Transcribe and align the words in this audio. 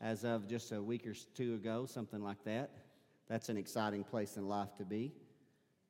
as 0.00 0.24
of 0.24 0.48
just 0.48 0.72
a 0.72 0.82
week 0.82 1.06
or 1.06 1.14
two 1.34 1.54
ago, 1.54 1.86
something 1.86 2.22
like 2.22 2.42
that. 2.44 2.70
That's 3.28 3.48
an 3.48 3.56
exciting 3.56 4.04
place 4.04 4.36
in 4.36 4.48
life 4.48 4.76
to 4.78 4.84
be. 4.84 5.12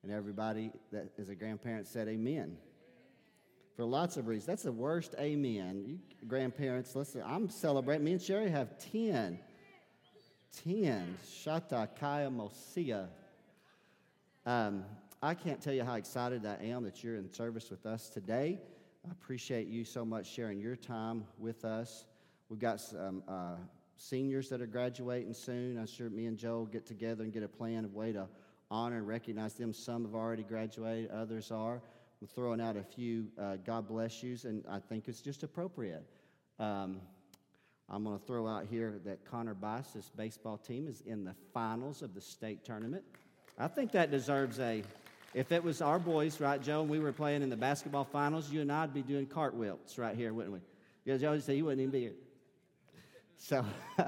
And 0.02 0.12
everybody 0.12 0.72
that 0.92 1.10
is 1.18 1.28
a 1.28 1.34
grandparent 1.34 1.86
said 1.86 2.08
amen. 2.08 2.56
For 3.76 3.84
lots 3.84 4.16
of 4.16 4.26
reasons. 4.26 4.46
That's 4.46 4.62
the 4.64 4.72
worst 4.72 5.14
amen. 5.18 5.84
You 5.86 5.98
grandparents, 6.26 6.96
listen, 6.96 7.22
I'm 7.24 7.48
celebrating. 7.48 8.04
Me 8.04 8.12
and 8.12 8.22
Sherry 8.22 8.50
have 8.50 8.78
10. 8.92 9.38
10. 10.64 11.16
Shata 11.24 11.88
Kaya 11.98 12.28
Mosia. 12.28 13.08
Um, 14.44 14.84
I 15.22 15.34
can't 15.34 15.60
tell 15.60 15.74
you 15.74 15.84
how 15.84 15.94
excited 15.94 16.46
I 16.46 16.64
am 16.64 16.84
that 16.84 17.04
you're 17.04 17.16
in 17.16 17.32
service 17.32 17.70
with 17.70 17.86
us 17.86 18.08
today. 18.08 18.58
I 19.06 19.10
appreciate 19.10 19.68
you 19.68 19.84
so 19.84 20.04
much 20.04 20.28
sharing 20.28 20.58
your 20.58 20.76
time 20.76 21.24
with 21.38 21.64
us. 21.64 22.04
We've 22.48 22.58
got 22.58 22.80
some 22.80 23.22
uh, 23.28 23.56
seniors 23.98 24.48
that 24.48 24.62
are 24.62 24.66
graduating 24.66 25.34
soon. 25.34 25.76
I'm 25.78 25.86
sure 25.86 26.08
me 26.08 26.26
and 26.26 26.38
Joe 26.38 26.68
get 26.70 26.86
together 26.86 27.24
and 27.24 27.32
get 27.32 27.42
a 27.42 27.48
plan 27.48 27.84
of 27.84 27.94
way 27.94 28.12
to 28.12 28.26
honor 28.70 28.96
and 28.96 29.06
recognize 29.06 29.54
them. 29.54 29.74
Some 29.74 30.04
have 30.04 30.14
already 30.14 30.44
graduated, 30.44 31.10
others 31.10 31.50
are. 31.50 31.82
I'm 32.20 32.28
throwing 32.28 32.60
out 32.60 32.76
a 32.76 32.82
few 32.82 33.26
uh, 33.38 33.56
God 33.56 33.86
bless 33.86 34.22
yous, 34.22 34.44
and 34.44 34.64
I 34.68 34.78
think 34.78 35.08
it's 35.08 35.20
just 35.20 35.42
appropriate. 35.42 36.04
Um, 36.58 37.00
I'm 37.90 38.04
going 38.04 38.18
to 38.18 38.24
throw 38.24 38.46
out 38.46 38.66
here 38.68 39.00
that 39.04 39.24
Connor 39.24 39.54
Bice's 39.54 40.10
baseball 40.16 40.58
team 40.58 40.88
is 40.88 41.02
in 41.06 41.24
the 41.24 41.34
finals 41.54 42.02
of 42.02 42.14
the 42.14 42.20
state 42.20 42.64
tournament. 42.64 43.04
I 43.58 43.68
think 43.68 43.92
that 43.92 44.10
deserves 44.10 44.60
a. 44.60 44.82
If 45.34 45.52
it 45.52 45.62
was 45.62 45.82
our 45.82 45.98
boys, 45.98 46.40
right, 46.40 46.60
Joe, 46.60 46.80
and 46.80 46.90
we 46.90 47.00
were 47.00 47.12
playing 47.12 47.42
in 47.42 47.50
the 47.50 47.56
basketball 47.56 48.04
finals, 48.04 48.50
you 48.50 48.62
and 48.62 48.72
I'd 48.72 48.94
be 48.94 49.02
doing 49.02 49.26
cartwheels 49.26 49.98
right 49.98 50.16
here, 50.16 50.32
wouldn't 50.32 50.54
we? 50.54 50.60
Yeah, 51.04 51.16
Joe 51.18 51.38
say 51.38 51.56
you 51.56 51.66
wouldn't 51.66 51.80
even 51.80 51.90
be 51.90 52.00
here. 52.00 52.14
So, 53.40 53.64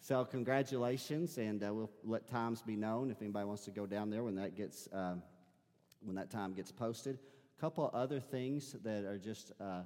so 0.00 0.24
congratulations, 0.26 1.38
and 1.38 1.64
uh, 1.64 1.72
we'll 1.72 1.90
let 2.04 2.28
times 2.28 2.60
be 2.60 2.76
known 2.76 3.10
if 3.10 3.22
anybody 3.22 3.46
wants 3.46 3.64
to 3.64 3.70
go 3.70 3.86
down 3.86 4.10
there 4.10 4.22
when 4.22 4.34
that 4.34 4.54
gets 4.54 4.88
um, 4.92 5.22
when 6.02 6.14
that 6.16 6.30
time 6.30 6.52
gets 6.52 6.70
posted. 6.70 7.18
A 7.56 7.60
couple 7.60 7.90
other 7.94 8.20
things 8.20 8.76
that 8.84 9.04
are 9.04 9.16
just 9.16 9.52
uh, 9.58 9.80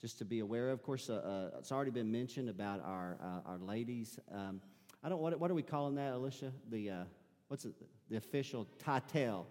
just 0.00 0.18
to 0.18 0.24
be 0.24 0.38
aware 0.38 0.68
of. 0.68 0.78
Of 0.78 0.84
course, 0.84 1.10
uh, 1.10 1.14
uh 1.14 1.58
it's 1.58 1.72
already 1.72 1.90
been 1.90 2.12
mentioned 2.12 2.48
about 2.48 2.80
our 2.84 3.18
uh, 3.20 3.50
our 3.50 3.58
ladies. 3.58 4.20
Um, 4.32 4.60
I 5.02 5.08
don't 5.08 5.20
what 5.20 5.38
what 5.40 5.50
are 5.50 5.54
we 5.54 5.64
calling 5.64 5.96
that, 5.96 6.12
Alicia? 6.12 6.52
The 6.70 6.90
uh, 6.90 7.04
what's 7.48 7.64
it, 7.64 7.74
the 8.08 8.18
official 8.18 8.68
title? 8.78 9.48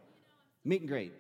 Meet 0.64 0.82
and 0.82 0.90
greet. 0.90 1.14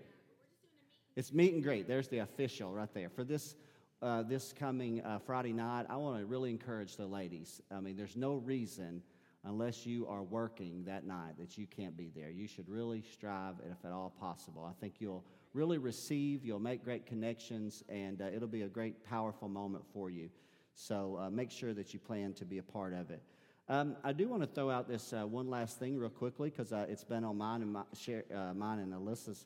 It's 1.17 1.33
meet 1.33 1.53
and 1.53 1.61
greet. 1.61 1.85
There's 1.85 2.07
the 2.07 2.19
official 2.19 2.71
right 2.71 2.93
there 2.93 3.09
for 3.09 3.25
this 3.25 3.55
uh, 4.01 4.23
this 4.23 4.53
coming 4.53 5.01
uh, 5.01 5.19
Friday 5.19 5.53
night, 5.53 5.85
I 5.89 5.95
want 5.97 6.19
to 6.19 6.25
really 6.25 6.49
encourage 6.49 6.95
the 6.95 7.05
ladies. 7.05 7.61
I 7.71 7.79
mean, 7.79 7.95
there's 7.95 8.15
no 8.15 8.35
reason, 8.35 9.01
unless 9.43 9.85
you 9.85 10.07
are 10.07 10.23
working 10.23 10.83
that 10.85 11.05
night, 11.05 11.37
that 11.37 11.57
you 11.57 11.67
can't 11.67 11.95
be 11.95 12.09
there. 12.15 12.31
You 12.31 12.47
should 12.47 12.67
really 12.67 13.03
strive, 13.13 13.55
if 13.69 13.85
at 13.85 13.91
all 13.91 14.11
possible. 14.19 14.65
I 14.67 14.73
think 14.79 14.95
you'll 14.99 15.23
really 15.53 15.77
receive, 15.77 16.43
you'll 16.43 16.59
make 16.59 16.83
great 16.83 17.05
connections, 17.05 17.83
and 17.89 18.21
uh, 18.21 18.25
it'll 18.25 18.47
be 18.47 18.63
a 18.63 18.67
great, 18.67 19.05
powerful 19.05 19.47
moment 19.47 19.83
for 19.93 20.09
you. 20.09 20.29
So 20.73 21.19
uh, 21.21 21.29
make 21.29 21.51
sure 21.51 21.73
that 21.73 21.93
you 21.93 21.99
plan 21.99 22.33
to 22.33 22.45
be 22.45 22.57
a 22.57 22.63
part 22.63 22.93
of 22.93 23.11
it. 23.11 23.21
Um, 23.69 23.95
I 24.03 24.13
do 24.13 24.27
want 24.27 24.41
to 24.41 24.47
throw 24.47 24.71
out 24.71 24.87
this 24.87 25.13
uh, 25.13 25.27
one 25.27 25.47
last 25.47 25.77
thing 25.77 25.95
real 25.97 26.09
quickly 26.09 26.49
because 26.49 26.73
uh, 26.73 26.85
it's 26.89 27.03
been 27.03 27.23
on 27.23 27.37
mine 27.37 27.61
and 27.61 27.71
my, 27.71 27.83
share, 27.93 28.23
mine 28.55 28.79
and 28.79 28.93
Alyssa's 28.93 29.45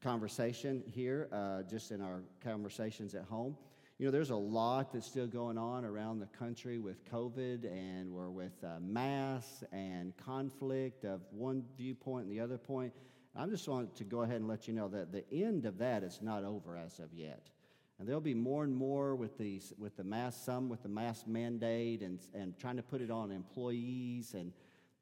conversation 0.00 0.84
here, 0.86 1.28
just 1.68 1.90
in 1.90 2.00
our 2.00 2.22
conversations 2.44 3.16
at 3.16 3.24
home 3.24 3.56
you 3.98 4.06
know, 4.06 4.12
there's 4.12 4.30
a 4.30 4.36
lot 4.36 4.92
that's 4.92 5.06
still 5.06 5.26
going 5.26 5.58
on 5.58 5.84
around 5.84 6.20
the 6.20 6.28
country 6.38 6.78
with 6.78 7.04
COVID 7.10 7.64
and 7.64 8.12
we're 8.12 8.30
with 8.30 8.52
uh, 8.62 8.78
mass 8.80 9.64
and 9.72 10.16
conflict 10.16 11.04
of 11.04 11.20
one 11.32 11.64
viewpoint 11.76 12.26
and 12.26 12.32
the 12.32 12.38
other 12.38 12.58
point. 12.58 12.92
I 13.34 13.46
just 13.46 13.66
want 13.66 13.96
to 13.96 14.04
go 14.04 14.22
ahead 14.22 14.36
and 14.36 14.46
let 14.46 14.68
you 14.68 14.74
know 14.74 14.86
that 14.88 15.10
the 15.10 15.24
end 15.32 15.66
of 15.66 15.78
that 15.78 16.04
is 16.04 16.20
not 16.22 16.44
over 16.44 16.76
as 16.76 17.00
of 17.00 17.12
yet. 17.12 17.50
And 17.98 18.06
there'll 18.06 18.20
be 18.20 18.34
more 18.34 18.62
and 18.62 18.74
more 18.74 19.16
with 19.16 19.36
these, 19.36 19.72
with 19.76 19.96
the 19.96 20.04
mass, 20.04 20.40
some 20.40 20.68
with 20.68 20.84
the 20.84 20.88
mask 20.88 21.26
mandate 21.26 22.02
and, 22.02 22.20
and 22.34 22.56
trying 22.56 22.76
to 22.76 22.84
put 22.84 23.00
it 23.00 23.10
on 23.10 23.32
employees. 23.32 24.34
And 24.34 24.52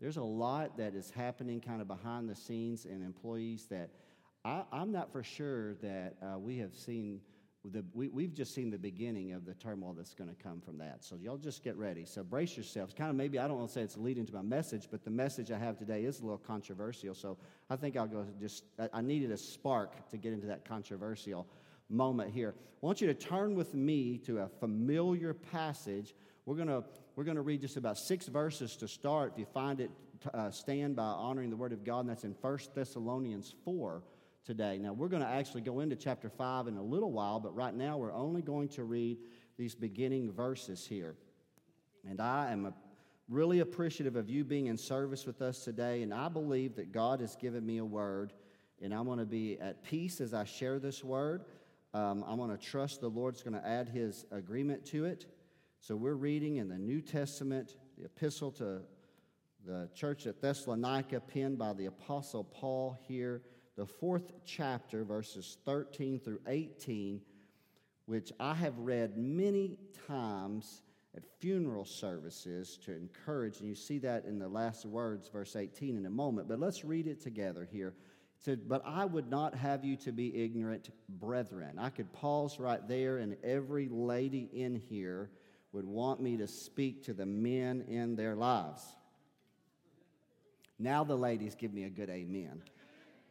there's 0.01 0.17
a 0.17 0.23
lot 0.23 0.79
that 0.79 0.95
is 0.95 1.11
happening 1.11 1.61
kind 1.61 1.83
of 1.83 1.87
behind 1.87 2.31
the 2.31 2.35
scenes 2.35 2.87
in 2.87 3.03
employees 3.03 3.67
that 3.69 3.91
I, 4.43 4.63
am 4.73 4.91
not 4.91 5.13
for 5.13 5.23
sure 5.23 5.75
that 5.83 6.15
uh, 6.23 6.39
we 6.39 6.57
have 6.59 6.75
seen 6.75 7.21
the, 7.73 7.85
we, 7.95 8.09
we've 8.09 8.35
just 8.35 8.55
seen 8.55 8.71
the 8.71 8.79
beginning 8.79 9.33
of 9.33 9.45
the 9.45 9.55
turmoil 9.55 9.93
that's 9.93 10.15
going 10.15 10.31
to 10.31 10.37
come 10.37 10.61
from 10.61 10.79
that. 10.79 11.05
So 11.05 11.17
y'all 11.17 11.37
just 11.37 11.63
get 11.63 11.77
ready. 11.77 12.05
So 12.05 12.23
brace 12.23 12.57
yourselves. 12.57 12.95
Kind 12.95 13.11
of 13.11 13.17
maybe 13.17 13.39
I 13.39 13.49
don't 13.49 13.59
want 13.59 13.69
to 13.69 13.75
say 13.75 13.83
it's 13.83 13.97
leading 13.97 14.27
to 14.27 14.35
my 14.35 14.43
message, 14.43 14.89
but 14.91 15.05
the 15.05 15.11
message 15.11 15.51
I 15.51 15.59
have 15.59 15.79
today 15.79 16.05
is 16.05 16.21
a 16.21 16.23
little 16.23 16.39
controversial. 16.39 17.15
So 17.15 17.37
I 17.71 17.77
think 17.77 17.97
I'll 17.97 18.07
go 18.07 18.27
just. 18.41 18.65
I 18.93 19.01
needed 19.01 19.31
a 19.31 19.37
spark 19.37 20.09
to 20.11 20.17
get 20.17 20.33
into 20.33 20.47
that 20.49 20.65
controversial 20.65 21.47
moment 21.89 22.33
here. 22.33 22.55
I 22.59 22.87
want 22.87 23.01
you 23.01 23.07
to 23.09 23.15
turn 23.15 23.55
with 23.55 23.75
me 23.75 24.19
to 24.19 24.39
a 24.39 24.49
familiar 24.49 25.35
passage. 25.35 26.15
We're 26.45 26.57
going 26.57 26.69
to 26.69 26.85
we're 27.17 27.25
going 27.25 27.37
to 27.37 27.43
read 27.43 27.63
just 27.63 27.77
about 27.77 27.99
six 27.99 28.27
verses 28.27 28.77
to 28.77 28.89
start. 28.89 29.33
If 29.33 29.39
you 29.39 29.47
find 29.47 29.81
it, 29.81 29.91
uh, 30.33 30.51
stand 30.51 30.97
by 30.97 31.05
honoring 31.05 31.51
the 31.51 31.57
Word 31.57 31.73
of 31.73 31.85
God, 31.85 32.01
and 32.01 32.11
that's 32.11 32.25
in 32.25 32.35
1 32.41 32.59
Thessalonians 32.75 33.55
4 33.65 34.03
today. 34.47 34.79
Now, 34.79 34.93
we're 34.93 35.09
going 35.09 35.23
to 35.23 35.29
actually 35.29 35.63
go 35.63 35.81
into 35.81 35.97
chapter 35.97 36.31
5 36.31 36.69
in 36.69 36.77
a 36.77 36.83
little 36.83 37.11
while, 37.11 37.41
but 37.41 37.55
right 37.57 37.75
now 37.75 37.99
we're 37.99 38.13
only 38.13 38.43
going 38.43 38.69
to 38.71 38.85
read 38.85 39.19
these 39.59 39.75
beginning 39.75 40.31
verses 40.31 40.87
here. 40.87 41.17
And 42.09 42.21
I 42.21 42.53
am 42.53 42.73
really 43.29 43.59
appreciative 43.59 44.15
of 44.15 44.31
you 44.31 44.45
being 44.45 44.67
in 44.67 44.79
service 44.79 45.27
with 45.27 45.43
us 45.43 45.65
today, 45.65 46.03
and 46.03 46.15
I 46.15 46.29
believe 46.29 46.77
that 46.77 46.93
God 46.93 47.21
has 47.21 47.35
given 47.35 47.67
me 47.67 47.79
a 47.79 47.85
word, 47.85 48.33
and 48.81 48.95
I'm 48.95 49.05
going 49.07 49.19
to 49.19 49.27
be 49.27 49.59
at 49.61 49.83
peace 49.83 50.21
as 50.21 50.33
I 50.33 50.45
share 50.45 50.79
this 50.79 51.03
word. 51.03 51.45
Um, 51.93 52.25
I'm 52.29 52.37
going 52.37 52.57
to 52.57 52.63
trust 52.63 53.01
the 53.01 53.09
Lord's 53.09 53.43
going 53.43 53.61
to 53.61 53.67
add 53.67 53.89
his 53.89 54.27
agreement 54.31 54.87
to 54.87 55.07
it. 55.07 55.27
So 55.81 55.97
we're 55.97 56.15
reading 56.15 56.57
in 56.57 56.69
the 56.69 56.79
New 56.79 57.01
Testament, 57.01 57.75
the 57.99 58.05
epistle 58.05 58.53
to 58.53 58.83
the 59.67 59.89
church 59.93 60.29
at 60.29 60.41
Thessalonica, 60.41 61.19
penned 61.19 61.59
by 61.59 61.73
the 61.73 61.87
Apostle 61.87 62.45
Paul 62.45 62.97
here 63.09 63.43
the 63.77 63.87
fourth 63.87 64.33
chapter, 64.45 65.05
verses 65.05 65.59
13 65.65 66.19
through 66.19 66.41
18, 66.47 67.21
which 68.07 68.33
I 68.41 68.55
have 68.55 68.79
read 68.79 69.19
many 69.19 69.79
times 70.07 70.83
at 71.15 71.25
funeral 71.41 71.85
services 71.85 72.79
to 72.85 72.93
encourage. 72.93 73.61
And 73.61 73.69
you 73.69 73.75
see 73.75 73.99
that 73.99 74.25
in 74.25 74.39
the 74.39 74.49
last 74.49 74.87
words, 74.87 75.29
verse 75.29 75.57
18, 75.57 75.97
in 75.97 76.07
a 76.07 76.11
moment. 76.11 76.49
But 76.49 76.59
let's 76.59 76.85
read 76.85 77.07
it 77.07 77.21
together 77.21 77.69
here. 77.71 77.89
It 77.89 77.95
said, 78.45 78.69
But 78.69 78.83
I 78.87 79.05
would 79.05 79.31
not 79.31 79.55
have 79.55 79.85
you 79.85 79.97
to 79.97 80.13
be 80.13 80.43
ignorant, 80.43 80.91
brethren. 81.09 81.79
I 81.79 81.91
could 81.91 82.13
pause 82.15 82.59
right 82.59 82.87
there, 82.89 83.19
and 83.19 83.37
every 83.45 83.89
lady 83.89 84.49
in 84.55 84.75
here 84.75 85.31
would 85.73 85.87
want 85.87 86.21
me 86.23 86.39
to 86.39 86.47
speak 86.47 87.05
to 87.05 87.13
the 87.13 87.27
men 87.27 87.85
in 87.89 88.17
their 88.17 88.35
lives. 88.35 88.83
Now 90.79 91.05
the 91.05 91.17
ladies 91.17 91.55
give 91.55 91.75
me 91.75 91.85
a 91.85 91.91
good 91.91 92.09
amen 92.09 92.63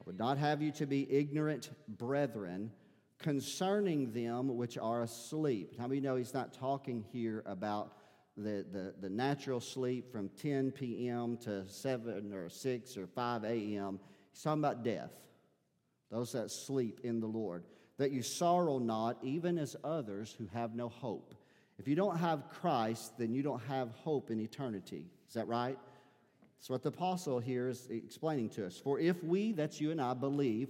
would 0.05 0.19
not 0.19 0.37
have 0.37 0.61
you 0.61 0.71
to 0.73 0.85
be 0.85 1.11
ignorant, 1.11 1.71
brethren, 1.87 2.71
concerning 3.17 4.11
them 4.11 4.55
which 4.55 4.77
are 4.77 5.03
asleep. 5.03 5.73
How 5.79 5.87
many 5.87 6.01
know 6.01 6.15
he's 6.15 6.33
not 6.33 6.53
talking 6.53 7.03
here 7.11 7.43
about 7.45 7.93
the, 8.37 8.65
the, 8.71 8.93
the 8.99 9.09
natural 9.09 9.59
sleep 9.59 10.11
from 10.11 10.29
10 10.41 10.71
p.m. 10.71 11.37
to 11.37 11.67
7 11.67 12.33
or 12.33 12.49
6 12.49 12.97
or 12.97 13.07
5 13.07 13.43
a.m.? 13.45 13.99
He's 14.31 14.43
talking 14.43 14.61
about 14.61 14.83
death, 14.83 15.11
those 16.11 16.33
that 16.33 16.51
sleep 16.51 16.99
in 17.03 17.19
the 17.19 17.27
Lord. 17.27 17.63
That 17.97 18.11
you 18.11 18.21
sorrow 18.21 18.77
not, 18.77 19.17
even 19.23 19.57
as 19.57 19.75
others 19.83 20.35
who 20.37 20.47
have 20.53 20.75
no 20.75 20.89
hope. 20.89 21.33
If 21.79 21.87
you 21.87 21.95
don't 21.95 22.17
have 22.17 22.49
Christ, 22.49 23.17
then 23.17 23.33
you 23.33 23.41
don't 23.41 23.61
have 23.63 23.89
hope 23.91 24.29
in 24.29 24.39
eternity. 24.39 25.07
Is 25.27 25.33
that 25.33 25.47
right? 25.47 25.77
That's 26.57 26.69
what 26.69 26.83
the 26.83 26.89
apostle 26.89 27.39
here 27.39 27.67
is 27.67 27.87
explaining 27.89 28.49
to 28.51 28.65
us. 28.65 28.77
For 28.77 28.99
if 28.99 29.23
we, 29.23 29.51
that's 29.51 29.79
you 29.79 29.91
and 29.91 30.01
I, 30.01 30.13
believe 30.13 30.69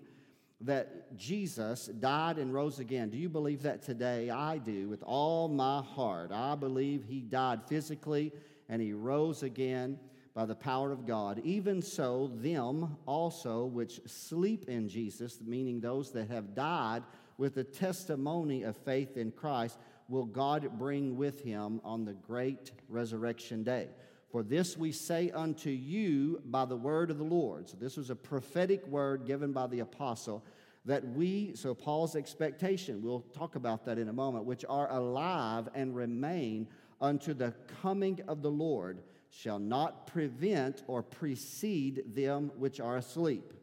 that 0.61 1.15
Jesus 1.17 1.87
died 1.87 2.37
and 2.37 2.53
rose 2.53 2.79
again, 2.79 3.09
do 3.09 3.17
you 3.17 3.29
believe 3.29 3.61
that 3.63 3.81
today? 3.81 4.29
I 4.29 4.57
do 4.57 4.89
with 4.89 5.03
all 5.03 5.47
my 5.47 5.81
heart. 5.81 6.31
I 6.31 6.55
believe 6.55 7.03
he 7.07 7.21
died 7.21 7.61
physically 7.67 8.31
and 8.69 8.81
he 8.81 8.93
rose 8.93 9.43
again 9.43 9.99
by 10.33 10.45
the 10.45 10.55
power 10.55 10.91
of 10.91 11.05
God. 11.05 11.41
Even 11.43 11.81
so, 11.81 12.31
them 12.35 12.97
also 13.05 13.65
which 13.65 14.01
sleep 14.05 14.67
in 14.67 14.89
Jesus, 14.89 15.39
meaning 15.41 15.79
those 15.79 16.11
that 16.11 16.29
have 16.29 16.55
died 16.55 17.03
with 17.37 17.55
the 17.55 17.63
testimony 17.63 18.63
of 18.63 18.75
faith 18.77 19.17
in 19.17 19.31
Christ, 19.31 19.77
will 20.07 20.25
God 20.25 20.77
bring 20.77 21.17
with 21.17 21.41
him 21.41 21.81
on 21.83 22.05
the 22.05 22.13
great 22.13 22.71
resurrection 22.89 23.63
day. 23.63 23.87
For 24.35 24.43
this 24.43 24.75
we 24.75 24.91
say 24.91 25.31
unto 25.31 25.69
you 25.69 26.41
by 26.43 26.65
the 26.65 26.75
word 26.75 27.09
of 27.09 27.17
the 27.17 27.23
Lord. 27.23 27.69
So 27.69 27.77
this 27.79 27.95
was 27.95 28.09
a 28.09 28.17
prophetic 28.17 28.85
word 28.85 29.25
given 29.25 29.53
by 29.53 29.67
the 29.67 29.79
apostle 29.79 30.43
that 30.83 31.07
we, 31.07 31.53
so 31.55 31.73
Paul's 31.73 32.17
expectation, 32.17 33.01
we'll 33.01 33.21
talk 33.33 33.55
about 33.55 33.85
that 33.85 33.97
in 33.97 34.09
a 34.09 34.13
moment, 34.13 34.43
which 34.43 34.65
are 34.67 34.91
alive 34.91 35.69
and 35.73 35.95
remain 35.95 36.67
unto 36.99 37.33
the 37.33 37.53
coming 37.81 38.19
of 38.27 38.41
the 38.41 38.51
Lord 38.51 39.03
shall 39.29 39.57
not 39.57 40.05
prevent 40.05 40.83
or 40.87 41.01
precede 41.01 42.13
them 42.13 42.51
which 42.57 42.81
are 42.81 42.97
asleep. 42.97 43.53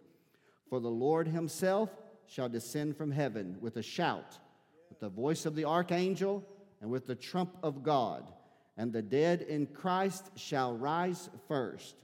For 0.71 0.81
the 0.81 0.89
Lord 0.89 1.29
himself 1.29 1.91
shall 2.27 2.49
descend 2.49 2.97
from 2.97 3.11
heaven 3.11 3.59
with 3.61 3.77
a 3.77 3.83
shout, 3.83 4.39
with 4.89 5.01
the 5.01 5.11
voice 5.11 5.45
of 5.45 5.55
the 5.55 5.67
archangel, 5.67 6.43
and 6.81 6.91
with 6.91 7.07
the 7.07 7.15
trump 7.15 7.59
of 7.63 7.83
God, 7.83 8.33
and 8.77 8.93
the 8.93 9.03
dead 9.03 9.43
in 9.43 9.67
Christ 9.67 10.31
shall 10.37 10.77
rise 10.77 11.29
first. 11.49 11.97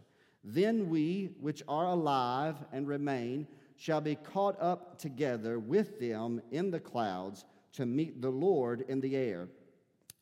Then 0.45 0.89
we, 0.89 1.31
which 1.41 1.63
are 1.69 1.87
alive 1.87 2.57
and 2.73 2.87
remain, 2.87 3.47
shall 3.77 4.01
be 4.01 4.17
caught 4.17 4.61
up 4.61 4.99
together 4.99 5.59
with 5.59 6.01
them 6.01 6.41
in 6.51 6.71
the 6.71 6.81
clouds 6.81 7.45
to 7.73 7.87
meet 7.87 8.21
the 8.21 8.31
Lord 8.31 8.85
in 8.89 9.01
the 9.01 9.17
air. 9.17 9.49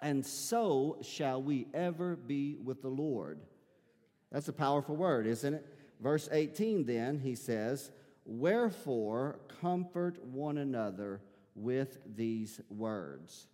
And 0.01 0.25
so 0.25 0.99
shall 1.03 1.43
we 1.43 1.67
ever 1.73 2.17
be 2.17 2.57
with 2.63 2.83
the 2.83 2.89
Lord. 2.89 3.41
That's 4.31 4.49
a 4.49 4.53
powerful 4.53 4.97
word, 4.97 5.27
isn't 5.27 5.55
it? 5.55 5.67
Verse 6.01 6.29
18, 6.31 6.85
then, 6.85 7.19
he 7.19 7.35
says, 7.35 7.91
Wherefore 8.27 9.39
comfort 9.61 10.23
one 10.25 10.59
another 10.59 11.21
with 11.55 11.99
these 12.15 12.61
words. 12.69 13.47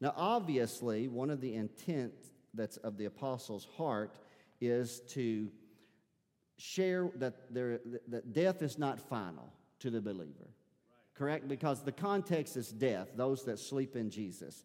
Now, 0.00 0.12
obviously, 0.16 1.08
one 1.08 1.30
of 1.30 1.40
the 1.40 1.54
intent 1.54 2.12
that's 2.56 2.76
of 2.78 2.96
the 2.96 3.04
apostle's 3.04 3.66
heart 3.76 4.18
is 4.60 5.00
to 5.08 5.48
share 6.58 7.10
that, 7.16 7.52
there, 7.52 7.80
that 8.08 8.32
death 8.32 8.62
is 8.62 8.78
not 8.78 8.98
final 9.00 9.52
to 9.80 9.90
the 9.90 10.00
believer. 10.00 10.50
Correct? 11.14 11.48
Because 11.48 11.82
the 11.82 11.92
context 11.92 12.56
is 12.56 12.70
death, 12.70 13.08
those 13.16 13.44
that 13.44 13.58
sleep 13.58 13.96
in 13.96 14.10
Jesus. 14.10 14.64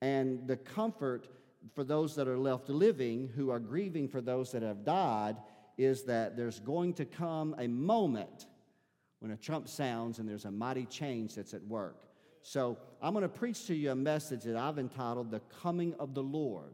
And 0.00 0.46
the 0.46 0.56
comfort 0.56 1.28
for 1.74 1.84
those 1.84 2.14
that 2.16 2.28
are 2.28 2.38
left 2.38 2.68
living 2.68 3.30
who 3.34 3.50
are 3.50 3.58
grieving 3.58 4.08
for 4.08 4.20
those 4.20 4.52
that 4.52 4.62
have 4.62 4.84
died 4.84 5.36
is 5.76 6.04
that 6.04 6.36
there's 6.36 6.60
going 6.60 6.94
to 6.94 7.04
come 7.04 7.54
a 7.58 7.66
moment 7.66 8.46
when 9.20 9.32
a 9.32 9.36
trump 9.36 9.68
sounds 9.68 10.18
and 10.18 10.28
there's 10.28 10.44
a 10.46 10.50
mighty 10.50 10.86
change 10.86 11.34
that's 11.34 11.54
at 11.54 11.62
work. 11.64 12.06
So 12.42 12.78
I'm 13.02 13.12
going 13.12 13.22
to 13.22 13.28
preach 13.28 13.66
to 13.66 13.74
you 13.74 13.90
a 13.90 13.94
message 13.94 14.44
that 14.44 14.56
I've 14.56 14.78
entitled 14.78 15.30
The 15.30 15.40
Coming 15.62 15.94
of 15.98 16.14
the 16.14 16.22
Lord. 16.22 16.72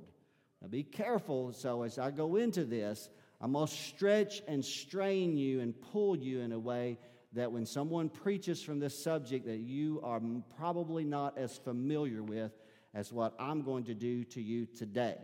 Now 0.67 0.71
be 0.71 0.83
careful. 0.83 1.53
So 1.53 1.83
as 1.83 1.97
I 1.97 2.11
go 2.11 2.35
into 2.35 2.65
this, 2.65 3.09
going 3.41 3.69
to 3.69 3.73
stretch 3.73 4.43
and 4.49 4.65
strain 4.65 5.37
you 5.37 5.61
and 5.61 5.81
pull 5.93 6.17
you 6.17 6.41
in 6.41 6.51
a 6.51 6.59
way 6.59 6.99
that 7.35 7.53
when 7.53 7.65
someone 7.65 8.09
preaches 8.09 8.61
from 8.65 8.81
this 8.81 9.01
subject 9.01 9.47
that 9.47 9.61
you 9.61 10.01
are 10.03 10.21
probably 10.59 11.05
not 11.05 11.39
as 11.39 11.57
familiar 11.57 12.21
with 12.25 12.51
as 12.95 13.13
what 13.13 13.37
I'm 13.39 13.63
going 13.63 13.85
to 13.85 13.95
do 13.95 14.25
to 14.25 14.43
you 14.43 14.67
today. 14.67 15.19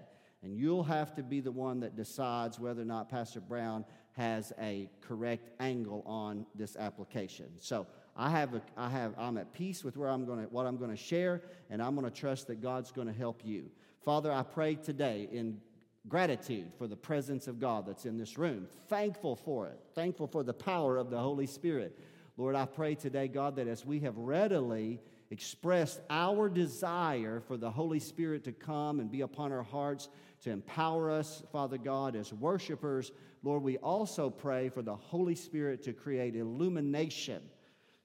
And 0.44 0.56
you'll 0.56 0.84
have 0.84 1.12
to 1.16 1.24
be 1.24 1.40
the 1.40 1.50
one 1.50 1.80
that 1.80 1.96
decides 1.96 2.60
whether 2.60 2.82
or 2.82 2.84
not 2.84 3.08
Pastor 3.08 3.40
Brown 3.40 3.84
has 4.12 4.52
a 4.60 4.88
correct 5.00 5.50
angle 5.58 6.04
on 6.06 6.46
this 6.54 6.76
application. 6.76 7.46
So 7.58 7.88
I 8.16 8.30
have, 8.30 8.54
a, 8.54 8.62
I 8.76 8.90
have, 8.90 9.14
I'm 9.18 9.38
at 9.38 9.52
peace 9.52 9.82
with 9.82 9.96
where 9.96 10.08
I'm 10.08 10.24
going 10.24 10.44
to, 10.44 10.44
what 10.52 10.66
I'm 10.66 10.76
going 10.76 10.90
to 10.90 10.96
share, 10.96 11.42
and 11.68 11.82
I'm 11.82 11.96
going 11.96 12.08
to 12.08 12.16
trust 12.16 12.46
that 12.46 12.60
God's 12.62 12.92
going 12.92 13.08
to 13.08 13.12
help 13.12 13.40
you. 13.44 13.70
Father, 14.04 14.32
I 14.32 14.43
pray 14.43 14.75
today 14.75 15.28
in 15.31 15.60
gratitude 16.08 16.72
for 16.76 16.88
the 16.88 16.96
presence 16.96 17.46
of 17.46 17.60
God 17.60 17.87
that's 17.87 18.04
in 18.04 18.19
this 18.19 18.37
room. 18.37 18.66
Thankful 18.88 19.37
for 19.37 19.69
it. 19.69 19.78
Thankful 19.94 20.26
for 20.26 20.43
the 20.43 20.52
power 20.52 20.96
of 20.96 21.08
the 21.08 21.19
Holy 21.19 21.46
Spirit. 21.46 21.96
Lord, 22.37 22.56
I 22.56 22.64
pray 22.64 22.96
today, 22.96 23.28
God, 23.28 23.56
that 23.56 23.69
as 23.69 23.87
we 23.87 24.00
have 24.00 24.16
readily 24.16 25.00
expressed 25.31 26.00
our 26.10 26.49
desire 26.49 27.40
for 27.46 27.56
the 27.56 27.70
Holy 27.70 28.00
Spirit 28.00 28.43
to 28.44 28.52
come 28.52 28.99
and 28.99 29.10
be 29.10 29.20
upon 29.20 29.52
our 29.52 29.62
hearts 29.62 30.08
to 30.43 30.50
empower 30.50 31.10
us, 31.10 31.43
Father 31.52 31.78
God, 31.78 32.16
as 32.16 32.32
worshipers, 32.32 33.12
Lord, 33.44 33.62
we 33.62 33.78
also 33.78 34.28
pray 34.28 34.69
for 34.69 34.82
the 34.82 34.96
Holy 34.96 35.37
Spirit 35.37 35.82
to 35.84 35.93
create 35.93 36.34
illumination, 36.34 37.43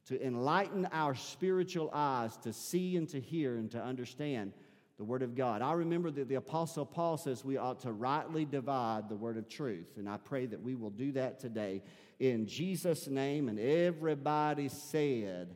to 0.05 0.23
enlighten 0.23 0.87
our 0.91 1.15
spiritual 1.15 1.89
eyes 1.91 2.37
to 2.37 2.53
see 2.53 2.95
and 2.95 3.09
to 3.09 3.19
hear 3.19 3.57
and 3.57 3.71
to 3.71 3.81
understand 3.81 4.53
the 4.97 5.03
Word 5.03 5.21
of 5.21 5.35
God. 5.35 5.61
I 5.61 5.73
remember 5.73 6.09
that 6.11 6.27
the 6.27 6.35
Apostle 6.35 6.85
Paul 6.85 7.17
says 7.17 7.45
we 7.45 7.57
ought 7.57 7.81
to 7.81 7.91
rightly 7.91 8.45
divide 8.45 9.09
the 9.09 9.15
Word 9.15 9.37
of 9.37 9.47
truth, 9.47 9.97
and 9.97 10.09
I 10.09 10.17
pray 10.17 10.45
that 10.47 10.61
we 10.61 10.75
will 10.75 10.89
do 10.89 11.11
that 11.13 11.39
today 11.39 11.83
in 12.19 12.47
Jesus' 12.47 13.07
name. 13.07 13.49
And 13.49 13.59
everybody 13.59 14.69
said. 14.69 15.55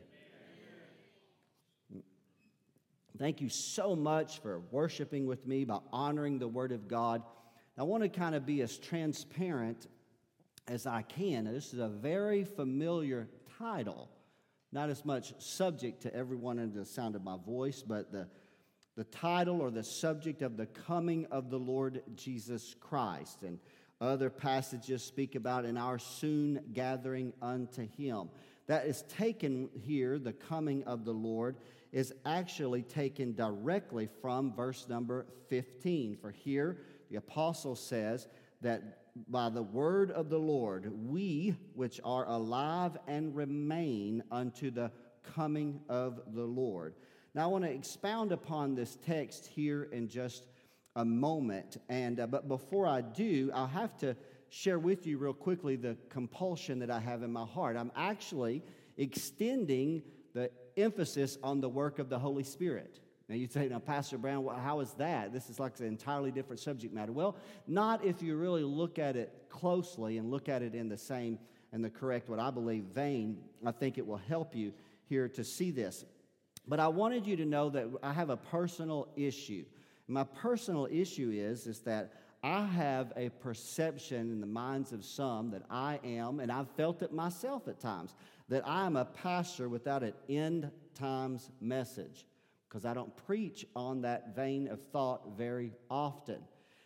Thank 3.18 3.40
you 3.40 3.50
so 3.50 3.94
much 3.94 4.40
for 4.40 4.62
worshiping 4.70 5.26
with 5.26 5.46
me 5.46 5.64
by 5.64 5.78
honoring 5.92 6.38
the 6.38 6.48
Word 6.48 6.72
of 6.72 6.88
God. 6.88 7.22
I 7.78 7.82
want 7.82 8.02
to 8.02 8.08
kind 8.08 8.34
of 8.34 8.46
be 8.46 8.62
as 8.62 8.78
transparent 8.78 9.86
as 10.66 10.86
I 10.86 11.02
can. 11.02 11.44
This 11.44 11.74
is 11.74 11.78
a 11.78 11.88
very 11.88 12.44
familiar 12.44 13.28
title, 13.58 14.08
not 14.72 14.88
as 14.88 15.04
much 15.04 15.34
subject 15.40 16.02
to 16.02 16.14
everyone 16.14 16.58
under 16.58 16.80
the 16.80 16.86
sound 16.86 17.14
of 17.14 17.22
my 17.22 17.36
voice, 17.36 17.82
but 17.86 18.12
the 18.12 18.28
the 18.96 19.04
title 19.04 19.60
or 19.60 19.70
the 19.70 19.84
subject 19.84 20.42
of 20.42 20.56
the 20.56 20.66
coming 20.66 21.26
of 21.30 21.50
the 21.50 21.58
Lord 21.58 22.02
Jesus 22.14 22.74
Christ. 22.78 23.42
And 23.42 23.58
other 24.00 24.30
passages 24.30 25.02
speak 25.02 25.34
about 25.34 25.64
in 25.64 25.76
our 25.76 25.98
soon 25.98 26.60
gathering 26.72 27.32
unto 27.40 27.86
him. 27.96 28.28
That 28.66 28.86
is 28.86 29.02
taken 29.02 29.68
here, 29.74 30.18
the 30.18 30.32
coming 30.32 30.84
of 30.84 31.04
the 31.04 31.12
Lord, 31.12 31.56
is 31.92 32.12
actually 32.24 32.82
taken 32.82 33.34
directly 33.34 34.08
from 34.20 34.52
verse 34.54 34.88
number 34.88 35.26
15. 35.48 36.16
For 36.16 36.30
here, 36.30 36.78
the 37.10 37.16
apostle 37.16 37.76
says 37.76 38.28
that 38.60 38.98
by 39.28 39.50
the 39.50 39.62
word 39.62 40.10
of 40.10 40.30
the 40.30 40.38
Lord, 40.38 40.90
we 41.08 41.54
which 41.74 42.00
are 42.04 42.26
alive 42.26 42.96
and 43.06 43.34
remain 43.36 44.22
unto 44.30 44.70
the 44.70 44.90
coming 45.34 45.80
of 45.88 46.20
the 46.34 46.44
Lord. 46.44 46.94
Now, 47.34 47.44
I 47.44 47.46
want 47.46 47.64
to 47.64 47.70
expound 47.70 48.30
upon 48.30 48.74
this 48.74 48.98
text 49.06 49.46
here 49.46 49.84
in 49.84 50.08
just 50.08 50.46
a 50.96 51.04
moment. 51.04 51.78
And, 51.88 52.20
uh, 52.20 52.26
but 52.26 52.46
before 52.46 52.86
I 52.86 53.00
do, 53.00 53.50
I'll 53.54 53.66
have 53.66 53.96
to 53.98 54.14
share 54.50 54.78
with 54.78 55.06
you 55.06 55.16
real 55.16 55.32
quickly 55.32 55.76
the 55.76 55.96
compulsion 56.10 56.78
that 56.80 56.90
I 56.90 57.00
have 57.00 57.22
in 57.22 57.32
my 57.32 57.46
heart. 57.46 57.76
I'm 57.76 57.92
actually 57.96 58.62
extending 58.98 60.02
the 60.34 60.50
emphasis 60.76 61.38
on 61.42 61.62
the 61.62 61.68
work 61.70 61.98
of 61.98 62.10
the 62.10 62.18
Holy 62.18 62.44
Spirit. 62.44 63.00
Now, 63.30 63.36
you'd 63.36 63.50
say, 63.50 63.66
now, 63.66 63.78
Pastor 63.78 64.18
Brown, 64.18 64.46
how 64.62 64.80
is 64.80 64.92
that? 64.94 65.32
This 65.32 65.48
is 65.48 65.58
like 65.58 65.80
an 65.80 65.86
entirely 65.86 66.30
different 66.30 66.60
subject 66.60 66.92
matter. 66.92 67.12
Well, 67.12 67.36
not 67.66 68.04
if 68.04 68.20
you 68.20 68.36
really 68.36 68.62
look 68.62 68.98
at 68.98 69.16
it 69.16 69.46
closely 69.48 70.18
and 70.18 70.30
look 70.30 70.50
at 70.50 70.60
it 70.60 70.74
in 70.74 70.90
the 70.90 70.98
same 70.98 71.38
and 71.72 71.82
the 71.82 71.88
correct, 71.88 72.28
what 72.28 72.38
I 72.38 72.50
believe, 72.50 72.84
vein. 72.84 73.38
I 73.64 73.70
think 73.70 73.96
it 73.96 74.06
will 74.06 74.18
help 74.28 74.54
you 74.54 74.74
here 75.08 75.28
to 75.30 75.44
see 75.44 75.70
this. 75.70 76.04
But 76.66 76.80
I 76.80 76.88
wanted 76.88 77.26
you 77.26 77.36
to 77.36 77.44
know 77.44 77.70
that 77.70 77.86
I 78.02 78.12
have 78.12 78.30
a 78.30 78.36
personal 78.36 79.08
issue. 79.16 79.64
My 80.08 80.24
personal 80.24 80.88
issue 80.90 81.30
is, 81.32 81.66
is 81.66 81.80
that 81.80 82.12
I 82.42 82.64
have 82.64 83.12
a 83.16 83.28
perception 83.28 84.32
in 84.32 84.40
the 84.40 84.46
minds 84.46 84.92
of 84.92 85.04
some 85.04 85.50
that 85.50 85.62
I 85.70 86.00
am, 86.04 86.40
and 86.40 86.50
I've 86.50 86.70
felt 86.70 87.02
it 87.02 87.12
myself 87.12 87.68
at 87.68 87.80
times, 87.80 88.14
that 88.48 88.66
I 88.66 88.84
am 88.86 88.96
a 88.96 89.04
pastor 89.04 89.68
without 89.68 90.02
an 90.02 90.14
end 90.28 90.70
times 90.94 91.50
message 91.60 92.26
because 92.68 92.86
I 92.86 92.94
don't 92.94 93.14
preach 93.26 93.66
on 93.76 94.00
that 94.00 94.34
vein 94.34 94.66
of 94.66 94.80
thought 94.92 95.36
very 95.36 95.72
often. 95.90 96.38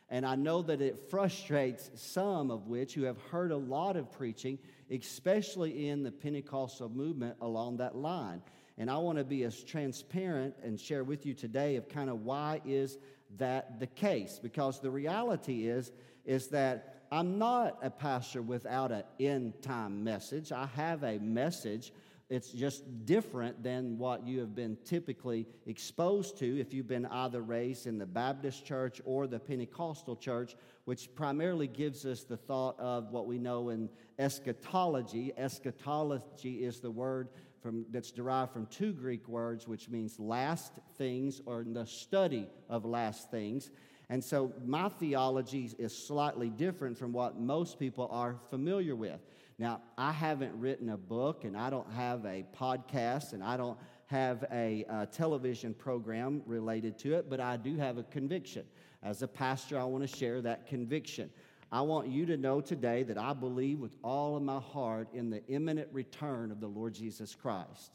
And 0.08 0.26
I 0.26 0.34
know 0.34 0.62
that 0.62 0.80
it 0.80 1.08
frustrates 1.10 1.90
some 1.94 2.50
of 2.50 2.66
which 2.66 2.94
who 2.94 3.02
have 3.02 3.18
heard 3.30 3.52
a 3.52 3.56
lot 3.56 3.96
of 3.96 4.10
preaching, 4.10 4.58
especially 4.90 5.88
in 5.88 6.02
the 6.02 6.10
Pentecostal 6.10 6.88
movement 6.88 7.36
along 7.40 7.76
that 7.76 7.96
line. 7.96 8.42
And 8.78 8.90
I 8.90 8.98
want 8.98 9.18
to 9.18 9.24
be 9.24 9.44
as 9.44 9.62
transparent 9.62 10.54
and 10.62 10.78
share 10.78 11.04
with 11.04 11.24
you 11.24 11.34
today 11.34 11.76
of 11.76 11.88
kind 11.88 12.10
of 12.10 12.24
why 12.24 12.60
is 12.64 12.98
that 13.38 13.80
the 13.80 13.86
case? 13.86 14.38
Because 14.42 14.80
the 14.80 14.90
reality 14.90 15.66
is, 15.66 15.92
is 16.24 16.48
that 16.48 17.04
I'm 17.10 17.38
not 17.38 17.78
a 17.82 17.90
pastor 17.90 18.42
without 18.42 18.92
an 18.92 19.04
end 19.20 19.62
time 19.62 20.04
message. 20.04 20.52
I 20.52 20.66
have 20.74 21.04
a 21.04 21.18
message. 21.18 21.92
It's 22.28 22.50
just 22.50 23.06
different 23.06 23.62
than 23.62 23.98
what 23.98 24.26
you 24.26 24.40
have 24.40 24.56
been 24.56 24.76
typically 24.84 25.46
exposed 25.66 26.36
to 26.38 26.60
if 26.60 26.74
you've 26.74 26.88
been 26.88 27.06
either 27.06 27.40
raised 27.40 27.86
in 27.86 27.98
the 27.98 28.06
Baptist 28.06 28.66
church 28.66 29.00
or 29.04 29.28
the 29.28 29.38
Pentecostal 29.38 30.16
church, 30.16 30.56
which 30.86 31.14
primarily 31.14 31.68
gives 31.68 32.04
us 32.04 32.24
the 32.24 32.36
thought 32.36 32.78
of 32.80 33.12
what 33.12 33.26
we 33.26 33.38
know 33.38 33.68
in 33.68 33.88
eschatology. 34.18 35.32
Eschatology 35.36 36.64
is 36.64 36.80
the 36.80 36.90
word 36.90 37.28
from, 37.60 37.86
that's 37.90 38.10
derived 38.10 38.52
from 38.52 38.66
two 38.66 38.92
Greek 38.92 39.28
words, 39.28 39.66
which 39.66 39.88
means 39.88 40.18
last 40.18 40.74
things 40.96 41.40
or 41.46 41.64
the 41.66 41.86
study 41.86 42.48
of 42.68 42.84
last 42.84 43.30
things. 43.30 43.70
And 44.08 44.22
so 44.22 44.52
my 44.64 44.88
theology 44.88 45.72
is 45.78 45.96
slightly 45.96 46.48
different 46.48 46.96
from 46.96 47.12
what 47.12 47.40
most 47.40 47.78
people 47.78 48.08
are 48.12 48.36
familiar 48.50 48.94
with. 48.94 49.20
Now, 49.58 49.80
I 49.96 50.12
haven't 50.12 50.58
written 50.58 50.90
a 50.90 50.96
book 50.96 51.44
and 51.44 51.56
I 51.56 51.70
don't 51.70 51.90
have 51.92 52.24
a 52.24 52.44
podcast 52.56 53.32
and 53.32 53.42
I 53.42 53.56
don't 53.56 53.78
have 54.06 54.44
a, 54.52 54.84
a 54.88 55.06
television 55.06 55.74
program 55.74 56.42
related 56.46 56.98
to 56.98 57.14
it, 57.14 57.28
but 57.28 57.40
I 57.40 57.56
do 57.56 57.76
have 57.76 57.98
a 57.98 58.04
conviction. 58.04 58.64
As 59.02 59.22
a 59.22 59.28
pastor, 59.28 59.78
I 59.78 59.84
want 59.84 60.08
to 60.08 60.16
share 60.16 60.40
that 60.42 60.66
conviction. 60.66 61.30
I 61.70 61.80
want 61.80 62.08
you 62.08 62.26
to 62.26 62.36
know 62.36 62.60
today 62.60 63.02
that 63.04 63.18
I 63.18 63.32
believe 63.32 63.80
with 63.80 63.96
all 64.04 64.36
of 64.36 64.42
my 64.42 64.60
heart 64.60 65.08
in 65.12 65.30
the 65.30 65.44
imminent 65.46 65.88
return 65.92 66.52
of 66.52 66.60
the 66.60 66.68
Lord 66.68 66.94
Jesus 66.94 67.34
Christ. 67.34 67.90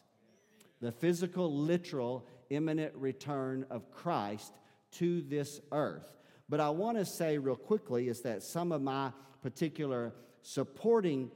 The 0.82 0.92
physical, 0.92 1.56
literal, 1.56 2.28
imminent 2.50 2.94
return 2.96 3.66
of 3.70 3.90
Christ 3.92 4.54
to 4.94 5.22
this 5.22 5.62
earth. 5.72 6.18
But 6.50 6.60
I 6.60 6.70
want 6.70 6.98
to 6.98 7.06
say 7.06 7.38
real 7.38 7.56
quickly 7.56 8.10
is 8.10 8.22
that 8.22 8.44
some 8.44 8.72
of 8.74 8.82
my 8.82 9.12
particular 9.42 10.14
supporting 10.42 11.32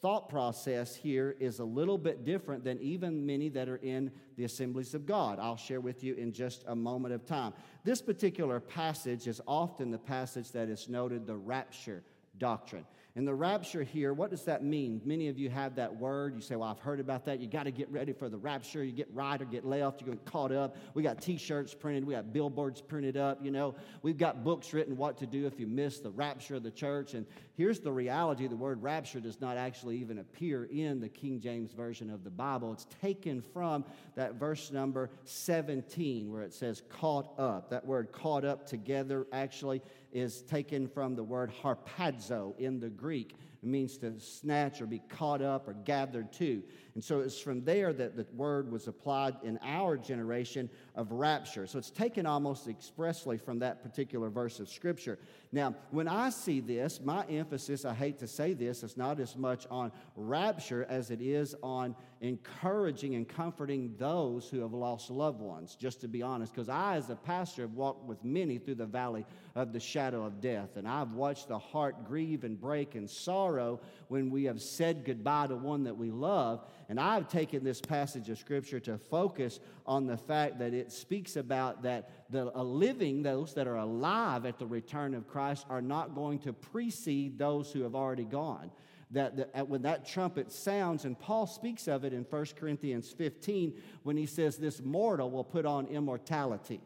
thought 0.00 0.28
process 0.28 0.94
here 0.94 1.36
is 1.38 1.58
a 1.58 1.64
little 1.64 1.98
bit 1.98 2.24
different 2.24 2.64
than 2.64 2.78
even 2.80 3.26
many 3.26 3.48
that 3.50 3.68
are 3.68 3.76
in 3.76 4.10
the 4.36 4.44
assemblies 4.44 4.94
of 4.94 5.06
God. 5.06 5.38
I'll 5.38 5.56
share 5.56 5.80
with 5.80 6.02
you 6.02 6.14
in 6.14 6.32
just 6.32 6.64
a 6.66 6.74
moment 6.74 7.14
of 7.14 7.26
time. 7.26 7.52
This 7.84 8.00
particular 8.00 8.60
passage 8.60 9.26
is 9.26 9.40
often 9.46 9.90
the 9.90 9.98
passage 9.98 10.52
that 10.52 10.68
is 10.68 10.88
noted 10.88 11.26
the 11.26 11.36
rapture 11.36 12.02
doctrine. 12.38 12.86
And 13.16 13.26
the 13.26 13.34
rapture 13.34 13.82
here, 13.82 14.14
what 14.14 14.30
does 14.30 14.44
that 14.44 14.62
mean? 14.62 15.00
Many 15.04 15.28
of 15.28 15.36
you 15.36 15.50
have 15.50 15.74
that 15.74 15.96
word. 15.96 16.34
You 16.34 16.40
say, 16.40 16.54
Well, 16.54 16.68
I've 16.68 16.78
heard 16.78 17.00
about 17.00 17.24
that. 17.24 17.40
You 17.40 17.48
got 17.48 17.64
to 17.64 17.72
get 17.72 17.90
ready 17.90 18.12
for 18.12 18.28
the 18.28 18.38
rapture. 18.38 18.84
You 18.84 18.92
get 18.92 19.08
right 19.12 19.40
or 19.40 19.44
get 19.44 19.64
left. 19.64 20.00
You're 20.00 20.14
get 20.14 20.24
caught 20.24 20.52
up. 20.52 20.76
We 20.94 21.02
got 21.02 21.20
t 21.20 21.36
shirts 21.36 21.74
printed. 21.74 22.06
We 22.06 22.14
got 22.14 22.32
billboards 22.32 22.80
printed 22.80 23.16
up. 23.16 23.44
You 23.44 23.50
know, 23.50 23.74
we've 24.02 24.16
got 24.16 24.44
books 24.44 24.72
written 24.72 24.96
what 24.96 25.16
to 25.18 25.26
do 25.26 25.46
if 25.46 25.58
you 25.58 25.66
miss 25.66 25.98
the 25.98 26.10
rapture 26.10 26.54
of 26.54 26.62
the 26.62 26.70
church. 26.70 27.14
And 27.14 27.26
here's 27.56 27.80
the 27.80 27.90
reality 27.90 28.46
the 28.46 28.54
word 28.54 28.80
rapture 28.80 29.18
does 29.18 29.40
not 29.40 29.56
actually 29.56 29.96
even 29.96 30.18
appear 30.18 30.64
in 30.64 31.00
the 31.00 31.08
King 31.08 31.40
James 31.40 31.72
Version 31.72 32.10
of 32.10 32.22
the 32.22 32.30
Bible. 32.30 32.72
It's 32.72 32.86
taken 33.02 33.42
from 33.42 33.84
that 34.14 34.34
verse 34.34 34.70
number 34.70 35.10
17 35.24 36.30
where 36.30 36.42
it 36.42 36.54
says 36.54 36.82
caught 36.88 37.36
up. 37.40 37.70
That 37.70 37.84
word 37.84 38.12
caught 38.12 38.44
up 38.44 38.66
together 38.66 39.26
actually 39.32 39.82
is 40.12 40.42
taken 40.42 40.88
from 40.88 41.14
the 41.14 41.22
word 41.22 41.52
harpazo 41.62 42.58
in 42.58 42.80
the 42.80 42.88
Greek. 42.88 43.36
It 43.62 43.68
means 43.68 43.98
to 43.98 44.18
snatch 44.18 44.80
or 44.80 44.86
be 44.86 45.00
caught 45.08 45.42
up 45.42 45.68
or 45.68 45.74
gathered 45.74 46.32
to. 46.34 46.62
And 46.94 47.04
so 47.04 47.20
it's 47.20 47.40
from 47.40 47.64
there 47.64 47.92
that 47.92 48.16
the 48.16 48.26
word 48.34 48.70
was 48.70 48.88
applied 48.88 49.36
in 49.42 49.58
our 49.62 49.96
generation 49.96 50.68
of 50.94 51.12
rapture. 51.12 51.66
So 51.66 51.78
it's 51.78 51.90
taken 51.90 52.26
almost 52.26 52.68
expressly 52.68 53.38
from 53.38 53.60
that 53.60 53.82
particular 53.82 54.28
verse 54.28 54.60
of 54.60 54.68
Scripture. 54.68 55.18
Now, 55.52 55.74
when 55.90 56.08
I 56.08 56.30
see 56.30 56.60
this, 56.60 57.00
my 57.00 57.24
emphasis, 57.26 57.84
I 57.84 57.94
hate 57.94 58.18
to 58.18 58.26
say 58.26 58.54
this, 58.54 58.82
is 58.82 58.96
not 58.96 59.20
as 59.20 59.36
much 59.36 59.66
on 59.70 59.92
rapture 60.16 60.86
as 60.88 61.10
it 61.10 61.20
is 61.20 61.54
on 61.62 61.94
encouraging 62.20 63.14
and 63.14 63.26
comforting 63.26 63.94
those 63.96 64.48
who 64.48 64.60
have 64.60 64.74
lost 64.74 65.10
loved 65.10 65.40
ones, 65.40 65.74
just 65.74 66.00
to 66.02 66.08
be 66.08 66.22
honest. 66.22 66.52
Because 66.52 66.68
I, 66.68 66.96
as 66.96 67.08
a 67.08 67.16
pastor, 67.16 67.62
have 67.62 67.72
walked 67.72 68.04
with 68.04 68.22
many 68.24 68.58
through 68.58 68.74
the 68.74 68.86
valley 68.86 69.24
of 69.54 69.72
the 69.72 69.80
shadow 69.80 70.24
of 70.24 70.40
death. 70.40 70.76
And 70.76 70.86
I've 70.86 71.12
watched 71.12 71.48
the 71.48 71.58
heart 71.58 72.06
grieve 72.06 72.44
and 72.44 72.60
break 72.60 72.94
in 72.94 73.08
sorrow 73.08 73.80
when 74.08 74.30
we 74.30 74.44
have 74.44 74.60
said 74.60 75.04
goodbye 75.04 75.48
to 75.48 75.56
one 75.56 75.84
that 75.84 75.96
we 75.96 76.10
love. 76.10 76.64
And 76.90 76.98
I've 76.98 77.28
taken 77.28 77.62
this 77.62 77.80
passage 77.80 78.28
of 78.30 78.38
Scripture 78.38 78.80
to 78.80 78.98
focus 78.98 79.60
on 79.86 80.08
the 80.08 80.16
fact 80.16 80.58
that 80.58 80.74
it 80.74 80.90
speaks 80.90 81.36
about 81.36 81.84
that 81.84 82.10
the 82.30 82.46
living, 82.46 83.22
those 83.22 83.54
that 83.54 83.68
are 83.68 83.76
alive 83.76 84.44
at 84.44 84.58
the 84.58 84.66
return 84.66 85.14
of 85.14 85.28
Christ, 85.28 85.66
are 85.70 85.80
not 85.80 86.16
going 86.16 86.40
to 86.40 86.52
precede 86.52 87.38
those 87.38 87.70
who 87.70 87.82
have 87.82 87.94
already 87.94 88.24
gone. 88.24 88.72
That, 89.12 89.36
that 89.36 89.68
when 89.68 89.82
that 89.82 90.04
trumpet 90.04 90.50
sounds, 90.50 91.04
and 91.04 91.16
Paul 91.16 91.46
speaks 91.46 91.86
of 91.86 92.04
it 92.04 92.12
in 92.12 92.24
1 92.24 92.46
Corinthians 92.58 93.08
15 93.12 93.72
when 94.02 94.16
he 94.16 94.26
says, 94.26 94.56
This 94.56 94.82
mortal 94.82 95.30
will 95.30 95.44
put 95.44 95.64
on 95.64 95.86
immortality 95.86 96.80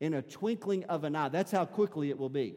in 0.00 0.14
a 0.14 0.22
twinkling 0.22 0.84
of 0.84 1.04
an 1.04 1.14
eye. 1.14 1.28
That's 1.28 1.52
how 1.52 1.66
quickly 1.66 2.08
it 2.08 2.18
will 2.18 2.30
be. 2.30 2.54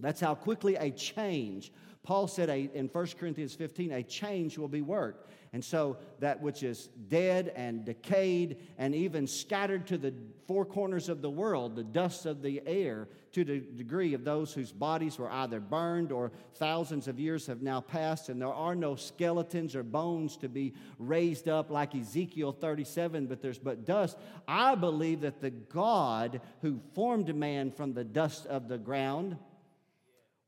That's 0.00 0.20
how 0.20 0.34
quickly 0.34 0.76
a 0.76 0.90
change. 0.90 1.72
Paul 2.06 2.28
said 2.28 2.48
a, 2.48 2.70
in 2.72 2.86
1 2.86 3.06
Corinthians 3.18 3.54
15, 3.54 3.92
a 3.92 4.02
change 4.02 4.56
will 4.56 4.68
be 4.68 4.80
worked. 4.80 5.28
And 5.56 5.64
so 5.64 5.96
that 6.18 6.42
which 6.42 6.62
is 6.62 6.90
dead 7.08 7.50
and 7.56 7.82
decayed 7.82 8.58
and 8.76 8.94
even 8.94 9.26
scattered 9.26 9.86
to 9.86 9.96
the 9.96 10.12
four 10.46 10.66
corners 10.66 11.08
of 11.08 11.22
the 11.22 11.30
world, 11.30 11.76
the 11.76 11.82
dust 11.82 12.26
of 12.26 12.42
the 12.42 12.60
air, 12.66 13.08
to 13.32 13.42
the 13.42 13.60
degree 13.60 14.12
of 14.12 14.22
those 14.22 14.52
whose 14.52 14.70
bodies 14.70 15.18
were 15.18 15.30
either 15.30 15.58
burned 15.58 16.12
or 16.12 16.30
thousands 16.56 17.08
of 17.08 17.18
years 17.18 17.46
have 17.46 17.62
now 17.62 17.80
passed, 17.80 18.28
and 18.28 18.38
there 18.38 18.52
are 18.52 18.74
no 18.74 18.96
skeletons 18.96 19.74
or 19.74 19.82
bones 19.82 20.36
to 20.36 20.48
be 20.50 20.74
raised 20.98 21.48
up 21.48 21.70
like 21.70 21.94
Ezekiel 21.94 22.52
37, 22.52 23.26
but 23.26 23.40
there's 23.40 23.58
but 23.58 23.86
dust. 23.86 24.18
I 24.46 24.74
believe 24.74 25.22
that 25.22 25.40
the 25.40 25.48
God 25.48 26.42
who 26.60 26.82
formed 26.94 27.34
man 27.34 27.70
from 27.70 27.94
the 27.94 28.04
dust 28.04 28.44
of 28.44 28.68
the 28.68 28.76
ground, 28.76 29.38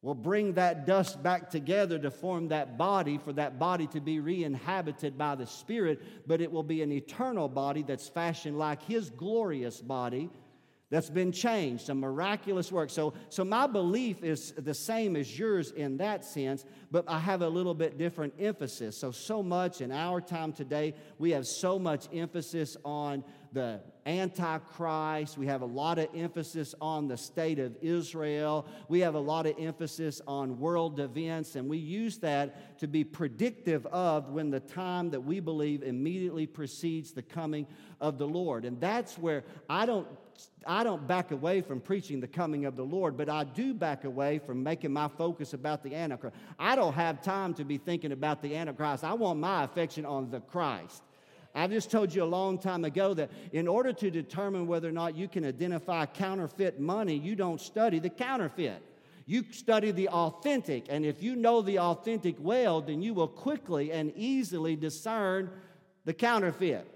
will 0.02 0.14
bring 0.14 0.52
that 0.54 0.86
dust 0.86 1.22
back 1.22 1.50
together 1.50 1.98
to 1.98 2.10
form 2.10 2.48
that 2.48 2.78
body, 2.78 3.18
for 3.18 3.32
that 3.32 3.58
body 3.58 3.86
to 3.88 4.00
be 4.00 4.20
re 4.20 4.44
inhabited 4.44 5.18
by 5.18 5.34
the 5.34 5.46
Spirit, 5.46 6.00
but 6.26 6.40
it 6.40 6.50
will 6.50 6.62
be 6.62 6.82
an 6.82 6.92
eternal 6.92 7.48
body 7.48 7.82
that's 7.82 8.08
fashioned 8.08 8.58
like 8.58 8.82
His 8.82 9.10
glorious 9.10 9.80
body 9.80 10.30
that's 10.90 11.10
been 11.10 11.32
changed, 11.32 11.90
a 11.90 11.94
miraculous 11.94 12.72
work. 12.72 12.88
So, 12.88 13.12
so 13.28 13.44
my 13.44 13.66
belief 13.66 14.22
is 14.22 14.52
the 14.52 14.72
same 14.72 15.16
as 15.16 15.38
yours 15.38 15.70
in 15.72 15.98
that 15.98 16.24
sense, 16.24 16.64
but 16.90 17.04
I 17.06 17.18
have 17.18 17.42
a 17.42 17.48
little 17.48 17.74
bit 17.74 17.98
different 17.98 18.32
emphasis. 18.38 18.96
So, 18.96 19.10
so 19.10 19.42
much 19.42 19.82
in 19.82 19.92
our 19.92 20.22
time 20.22 20.52
today, 20.52 20.94
we 21.18 21.30
have 21.32 21.46
so 21.46 21.78
much 21.78 22.08
emphasis 22.12 22.76
on 22.86 23.22
the 23.52 23.80
Antichrist. 24.06 25.36
We 25.36 25.46
have 25.46 25.62
a 25.62 25.66
lot 25.66 25.98
of 25.98 26.08
emphasis 26.14 26.74
on 26.80 27.08
the 27.08 27.16
state 27.16 27.58
of 27.58 27.76
Israel. 27.82 28.66
We 28.88 29.00
have 29.00 29.14
a 29.14 29.20
lot 29.20 29.46
of 29.46 29.54
emphasis 29.58 30.20
on 30.26 30.58
world 30.58 30.98
events, 31.00 31.56
and 31.56 31.68
we 31.68 31.78
use 31.78 32.18
that 32.18 32.78
to 32.78 32.86
be 32.86 33.04
predictive 33.04 33.84
of 33.86 34.30
when 34.30 34.50
the 34.50 34.60
time 34.60 35.10
that 35.10 35.20
we 35.20 35.40
believe 35.40 35.82
immediately 35.82 36.46
precedes 36.46 37.12
the 37.12 37.22
coming 37.22 37.66
of 38.00 38.18
the 38.18 38.26
Lord. 38.26 38.64
And 38.64 38.80
that's 38.80 39.18
where 39.18 39.44
I 39.68 39.86
don't 39.86 40.06
I 40.66 40.84
don't 40.84 41.06
back 41.06 41.32
away 41.32 41.62
from 41.62 41.80
preaching 41.80 42.20
the 42.20 42.28
coming 42.28 42.64
of 42.64 42.76
the 42.76 42.84
Lord, 42.84 43.16
but 43.16 43.28
I 43.28 43.44
do 43.44 43.74
back 43.74 44.04
away 44.04 44.38
from 44.38 44.62
making 44.62 44.92
my 44.92 45.08
focus 45.08 45.52
about 45.52 45.82
the 45.82 45.94
Antichrist. 45.94 46.36
I 46.58 46.76
don't 46.76 46.92
have 46.92 47.22
time 47.22 47.54
to 47.54 47.64
be 47.64 47.76
thinking 47.78 48.12
about 48.12 48.42
the 48.42 48.54
Antichrist. 48.54 49.02
I 49.02 49.14
want 49.14 49.40
my 49.40 49.64
affection 49.64 50.04
on 50.04 50.30
the 50.30 50.40
Christ. 50.40 51.02
I've 51.54 51.70
just 51.70 51.90
told 51.90 52.14
you 52.14 52.22
a 52.22 52.26
long 52.26 52.58
time 52.58 52.84
ago 52.84 53.14
that 53.14 53.30
in 53.52 53.66
order 53.66 53.92
to 53.92 54.10
determine 54.10 54.66
whether 54.66 54.88
or 54.88 54.92
not 54.92 55.16
you 55.16 55.28
can 55.28 55.44
identify 55.44 56.06
counterfeit 56.06 56.78
money, 56.78 57.16
you 57.16 57.34
don't 57.34 57.60
study 57.60 57.98
the 57.98 58.10
counterfeit. 58.10 58.82
You 59.26 59.44
study 59.50 59.90
the 59.90 60.08
authentic. 60.08 60.86
And 60.88 61.04
if 61.04 61.22
you 61.22 61.36
know 61.36 61.60
the 61.60 61.80
authentic 61.80 62.36
well, 62.38 62.80
then 62.80 63.02
you 63.02 63.12
will 63.12 63.28
quickly 63.28 63.92
and 63.92 64.12
easily 64.16 64.76
discern 64.76 65.50
the 66.04 66.14
counterfeit. 66.14 66.86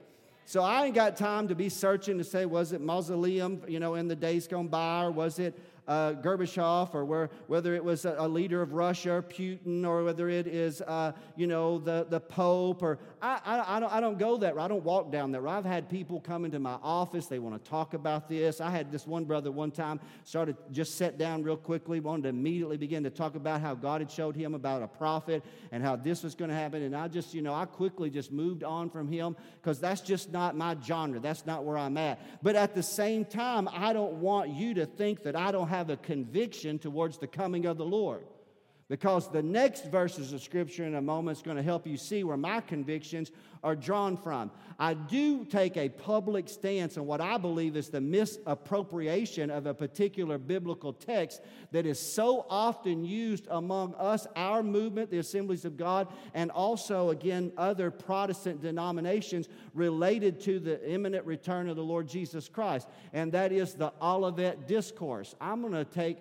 So 0.46 0.62
I 0.62 0.86
ain't 0.86 0.94
got 0.94 1.16
time 1.16 1.48
to 1.48 1.54
be 1.54 1.68
searching 1.68 2.18
to 2.18 2.24
say, 2.24 2.46
was 2.46 2.72
it 2.72 2.80
Mussolini, 2.80 3.58
you 3.68 3.80
know, 3.80 3.94
in 3.94 4.08
the 4.08 4.16
days 4.16 4.46
gone 4.48 4.68
by, 4.68 5.04
or 5.04 5.10
was 5.10 5.38
it 5.38 5.58
uh, 5.92 6.14
Gorbachev, 6.14 6.94
or 6.94 7.04
where, 7.04 7.28
whether 7.48 7.74
it 7.74 7.84
was 7.84 8.06
a, 8.06 8.14
a, 8.18 8.26
leader 8.26 8.62
of 8.62 8.72
Russia, 8.72 9.22
Putin, 9.28 9.84
or 9.84 10.04
whether 10.04 10.30
it 10.30 10.46
is, 10.46 10.80
uh, 10.80 11.12
you 11.36 11.46
know, 11.46 11.78
the, 11.78 12.06
the 12.08 12.18
Pope, 12.18 12.82
or 12.82 12.98
I, 13.20 13.40
I, 13.44 13.76
I, 13.76 13.80
don't, 13.80 13.92
I 13.92 14.00
don't 14.00 14.18
go 14.18 14.38
that 14.38 14.56
route. 14.56 14.64
I 14.64 14.68
don't 14.68 14.84
walk 14.84 15.12
down 15.12 15.32
that 15.32 15.42
route. 15.42 15.58
I've 15.58 15.64
had 15.66 15.90
people 15.90 16.18
come 16.18 16.46
into 16.46 16.58
my 16.58 16.78
office. 16.82 17.26
They 17.26 17.38
want 17.38 17.62
to 17.62 17.70
talk 17.70 17.92
about 17.92 18.26
this. 18.26 18.60
I 18.60 18.70
had 18.70 18.90
this 18.90 19.06
one 19.06 19.26
brother 19.26 19.52
one 19.52 19.70
time 19.70 20.00
started 20.24 20.56
just 20.70 20.96
sat 20.96 21.18
down 21.18 21.42
real 21.42 21.58
quickly, 21.58 22.00
wanted 22.00 22.22
to 22.22 22.28
immediately 22.30 22.78
begin 22.78 23.04
to 23.04 23.10
talk 23.10 23.34
about 23.34 23.60
how 23.60 23.74
God 23.74 24.00
had 24.00 24.10
showed 24.10 24.34
him 24.34 24.54
about 24.54 24.82
a 24.82 24.88
prophet 24.88 25.44
and 25.72 25.82
how 25.82 25.96
this 25.96 26.22
was 26.22 26.34
going 26.34 26.48
to 26.48 26.56
happen. 26.56 26.82
And 26.82 26.96
I 26.96 27.08
just, 27.08 27.34
you 27.34 27.42
know, 27.42 27.52
I 27.52 27.66
quickly 27.66 28.08
just 28.08 28.32
moved 28.32 28.64
on 28.64 28.88
from 28.88 29.12
him 29.12 29.36
because 29.60 29.78
that's 29.78 30.00
just 30.00 30.32
not 30.32 30.56
my 30.56 30.74
genre. 30.82 31.20
That's 31.20 31.44
not 31.44 31.64
where 31.64 31.76
I'm 31.76 31.98
at. 31.98 32.18
But 32.42 32.56
at 32.56 32.74
the 32.74 32.82
same 32.82 33.26
time, 33.26 33.68
I 33.70 33.92
don't 33.92 34.14
want 34.14 34.48
you 34.50 34.72
to 34.74 34.86
think 34.86 35.24
that 35.24 35.36
I 35.36 35.52
don't 35.52 35.68
have 35.68 35.81
a 35.90 35.96
conviction 35.96 36.78
towards 36.78 37.18
the 37.18 37.26
coming 37.26 37.66
of 37.66 37.76
the 37.78 37.84
Lord. 37.84 38.24
Because 38.88 39.30
the 39.30 39.42
next 39.42 39.86
verses 39.86 40.32
of 40.32 40.42
Scripture 40.42 40.84
in 40.84 40.96
a 40.96 41.00
moment 41.00 41.38
is 41.38 41.42
going 41.42 41.56
to 41.56 41.62
help 41.62 41.86
you 41.86 41.96
see 41.96 42.24
where 42.24 42.36
my 42.36 42.60
convictions 42.60 43.30
are 43.62 43.76
drawn 43.76 44.16
from. 44.16 44.50
I 44.78 44.94
do 44.94 45.44
take 45.44 45.76
a 45.76 45.88
public 45.88 46.48
stance 46.48 46.98
on 46.98 47.06
what 47.06 47.20
I 47.20 47.38
believe 47.38 47.76
is 47.76 47.88
the 47.88 48.00
misappropriation 48.00 49.50
of 49.50 49.66
a 49.66 49.72
particular 49.72 50.36
biblical 50.36 50.92
text 50.92 51.42
that 51.70 51.86
is 51.86 51.98
so 51.98 52.44
often 52.50 53.04
used 53.04 53.46
among 53.50 53.94
us, 53.94 54.26
our 54.34 54.62
movement, 54.62 55.10
the 55.10 55.18
Assemblies 55.18 55.64
of 55.64 55.76
God, 55.76 56.08
and 56.34 56.50
also, 56.50 57.10
again, 57.10 57.52
other 57.56 57.90
Protestant 57.90 58.60
denominations 58.60 59.48
related 59.74 60.40
to 60.40 60.58
the 60.58 60.86
imminent 60.90 61.24
return 61.24 61.68
of 61.68 61.76
the 61.76 61.84
Lord 61.84 62.08
Jesus 62.08 62.48
Christ. 62.48 62.88
And 63.12 63.30
that 63.32 63.52
is 63.52 63.74
the 63.74 63.92
Olivet 64.02 64.66
Discourse. 64.66 65.34
I'm 65.40 65.60
going 65.62 65.72
to 65.72 65.84
take 65.84 66.18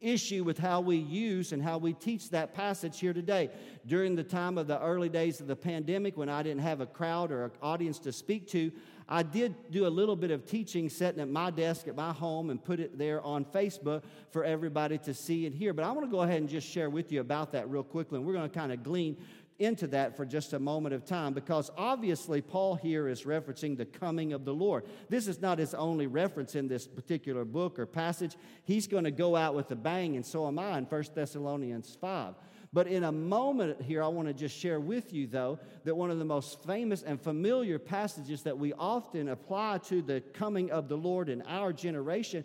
issue 0.00 0.44
with 0.44 0.58
how 0.58 0.80
we 0.80 0.96
use 0.96 1.52
and 1.52 1.62
how 1.62 1.78
we 1.78 1.92
teach 1.92 2.30
that 2.30 2.54
passage 2.54 3.00
here 3.00 3.12
today. 3.12 3.50
During 3.86 4.14
the 4.14 4.24
time 4.24 4.58
of 4.58 4.66
the 4.66 4.80
early 4.80 5.08
days 5.08 5.40
of 5.40 5.46
the 5.46 5.56
pandemic, 5.56 6.16
when 6.16 6.28
I 6.28 6.42
didn't 6.42 6.62
have 6.62 6.80
a 6.80 6.86
crowd 6.86 7.32
or 7.32 7.44
an 7.44 7.50
audience 7.62 7.98
to 8.00 8.12
speak 8.12 8.48
to, 8.48 8.70
I 9.08 9.22
did 9.22 9.54
do 9.70 9.86
a 9.86 9.88
little 9.88 10.16
bit 10.16 10.32
of 10.32 10.46
teaching 10.46 10.88
sitting 10.88 11.20
at 11.20 11.28
my 11.28 11.50
desk 11.50 11.86
at 11.86 11.94
my 11.94 12.12
home 12.12 12.50
and 12.50 12.62
put 12.62 12.80
it 12.80 12.98
there 12.98 13.22
on 13.22 13.44
Facebook 13.44 14.02
for 14.30 14.44
everybody 14.44 14.98
to 14.98 15.14
see 15.14 15.46
and 15.46 15.54
hear. 15.54 15.72
But 15.72 15.84
I 15.84 15.92
want 15.92 16.06
to 16.06 16.10
go 16.10 16.22
ahead 16.22 16.38
and 16.38 16.48
just 16.48 16.68
share 16.68 16.90
with 16.90 17.12
you 17.12 17.20
about 17.20 17.52
that 17.52 17.70
real 17.70 17.84
quickly. 17.84 18.18
And 18.18 18.26
we're 18.26 18.32
going 18.32 18.50
to 18.50 18.54
kind 18.54 18.72
of 18.72 18.82
glean 18.82 19.16
into 19.58 19.86
that 19.88 20.16
for 20.16 20.26
just 20.26 20.52
a 20.52 20.58
moment 20.58 20.94
of 20.94 21.04
time 21.04 21.32
because 21.32 21.70
obviously 21.76 22.40
Paul 22.40 22.74
here 22.74 23.08
is 23.08 23.22
referencing 23.22 23.76
the 23.76 23.86
coming 23.86 24.32
of 24.32 24.44
the 24.44 24.54
Lord. 24.54 24.84
This 25.08 25.28
is 25.28 25.40
not 25.40 25.58
his 25.58 25.74
only 25.74 26.06
reference 26.06 26.54
in 26.54 26.68
this 26.68 26.86
particular 26.86 27.44
book 27.44 27.78
or 27.78 27.86
passage. 27.86 28.36
He's 28.64 28.86
going 28.86 29.04
to 29.04 29.10
go 29.10 29.36
out 29.36 29.54
with 29.54 29.70
a 29.70 29.76
bang, 29.76 30.16
and 30.16 30.24
so 30.24 30.46
am 30.46 30.58
I 30.58 30.78
in 30.78 30.84
1 30.84 31.04
Thessalonians 31.14 31.96
5. 32.00 32.34
But 32.72 32.88
in 32.88 33.04
a 33.04 33.12
moment 33.12 33.80
here, 33.80 34.02
I 34.02 34.08
want 34.08 34.28
to 34.28 34.34
just 34.34 34.54
share 34.54 34.80
with 34.80 35.12
you, 35.12 35.26
though, 35.26 35.58
that 35.84 35.94
one 35.94 36.10
of 36.10 36.18
the 36.18 36.24
most 36.24 36.62
famous 36.64 37.02
and 37.02 37.18
familiar 37.18 37.78
passages 37.78 38.42
that 38.42 38.58
we 38.58 38.72
often 38.74 39.28
apply 39.28 39.78
to 39.86 40.02
the 40.02 40.20
coming 40.34 40.70
of 40.70 40.88
the 40.88 40.96
Lord 40.96 41.28
in 41.28 41.40
our 41.42 41.72
generation, 41.72 42.44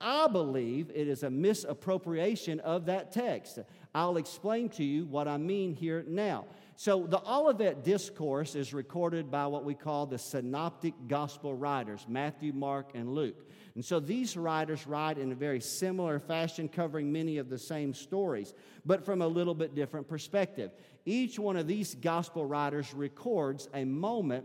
I 0.00 0.26
believe 0.28 0.90
it 0.94 1.08
is 1.08 1.22
a 1.22 1.30
misappropriation 1.30 2.60
of 2.60 2.86
that 2.86 3.12
text. 3.12 3.60
I'll 3.94 4.16
explain 4.16 4.68
to 4.70 4.84
you 4.84 5.04
what 5.04 5.28
I 5.28 5.36
mean 5.36 5.74
here 5.74 6.04
now. 6.08 6.46
So, 6.76 7.06
the 7.06 7.22
Olivet 7.30 7.84
Discourse 7.84 8.54
is 8.54 8.72
recorded 8.72 9.30
by 9.30 9.46
what 9.46 9.64
we 9.64 9.74
call 9.74 10.06
the 10.06 10.18
synoptic 10.18 10.94
gospel 11.06 11.54
writers 11.54 12.06
Matthew, 12.08 12.52
Mark, 12.52 12.92
and 12.94 13.14
Luke. 13.14 13.46
And 13.74 13.84
so 13.84 14.00
these 14.00 14.36
writers 14.36 14.86
write 14.86 15.18
in 15.18 15.32
a 15.32 15.34
very 15.34 15.60
similar 15.60 16.18
fashion, 16.18 16.68
covering 16.68 17.10
many 17.10 17.38
of 17.38 17.48
the 17.48 17.58
same 17.58 17.94
stories, 17.94 18.52
but 18.84 19.04
from 19.04 19.22
a 19.22 19.26
little 19.26 19.54
bit 19.54 19.74
different 19.74 20.08
perspective. 20.08 20.72
Each 21.06 21.38
one 21.38 21.56
of 21.56 21.66
these 21.66 21.94
gospel 21.94 22.44
writers 22.44 22.92
records 22.92 23.68
a 23.72 23.84
moment 23.84 24.44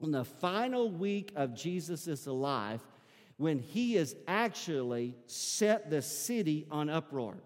in 0.00 0.12
the 0.12 0.24
final 0.24 0.90
week 0.90 1.32
of 1.34 1.54
Jesus' 1.54 2.26
life 2.26 2.82
when 3.36 3.58
he 3.58 3.94
has 3.94 4.14
actually 4.28 5.16
set 5.26 5.90
the 5.90 6.02
city 6.02 6.66
on 6.70 6.88
uproar. 6.88 7.36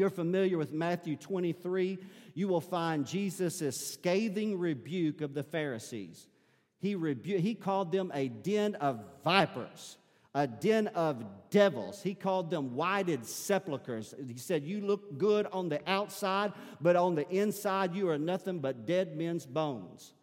You're 0.00 0.08
familiar 0.08 0.56
with 0.56 0.72
Matthew 0.72 1.14
23, 1.14 1.98
you 2.32 2.48
will 2.48 2.62
find 2.62 3.06
Jesus' 3.06 3.92
scathing 3.92 4.58
rebuke 4.58 5.20
of 5.20 5.34
the 5.34 5.42
Pharisees. 5.42 6.26
He, 6.78 6.94
rebu- 6.94 7.36
he 7.36 7.54
called 7.54 7.92
them 7.92 8.10
a 8.14 8.28
den 8.28 8.76
of 8.76 9.04
vipers 9.22 9.98
a 10.34 10.46
den 10.46 10.86
of 10.88 11.22
devils. 11.50 12.02
He 12.02 12.14
called 12.14 12.50
them 12.50 12.74
whited 12.74 13.26
sepulchres. 13.26 14.14
He 14.26 14.38
said, 14.38 14.64
You 14.64 14.80
look 14.80 15.18
good 15.18 15.46
on 15.52 15.68
the 15.68 15.80
outside, 15.86 16.52
but 16.80 16.96
on 16.96 17.14
the 17.14 17.28
inside, 17.28 17.94
you 17.94 18.08
are 18.08 18.16
nothing 18.16 18.60
but 18.60 18.86
dead 18.86 19.16
men's 19.16 19.44
bones. 19.44 20.14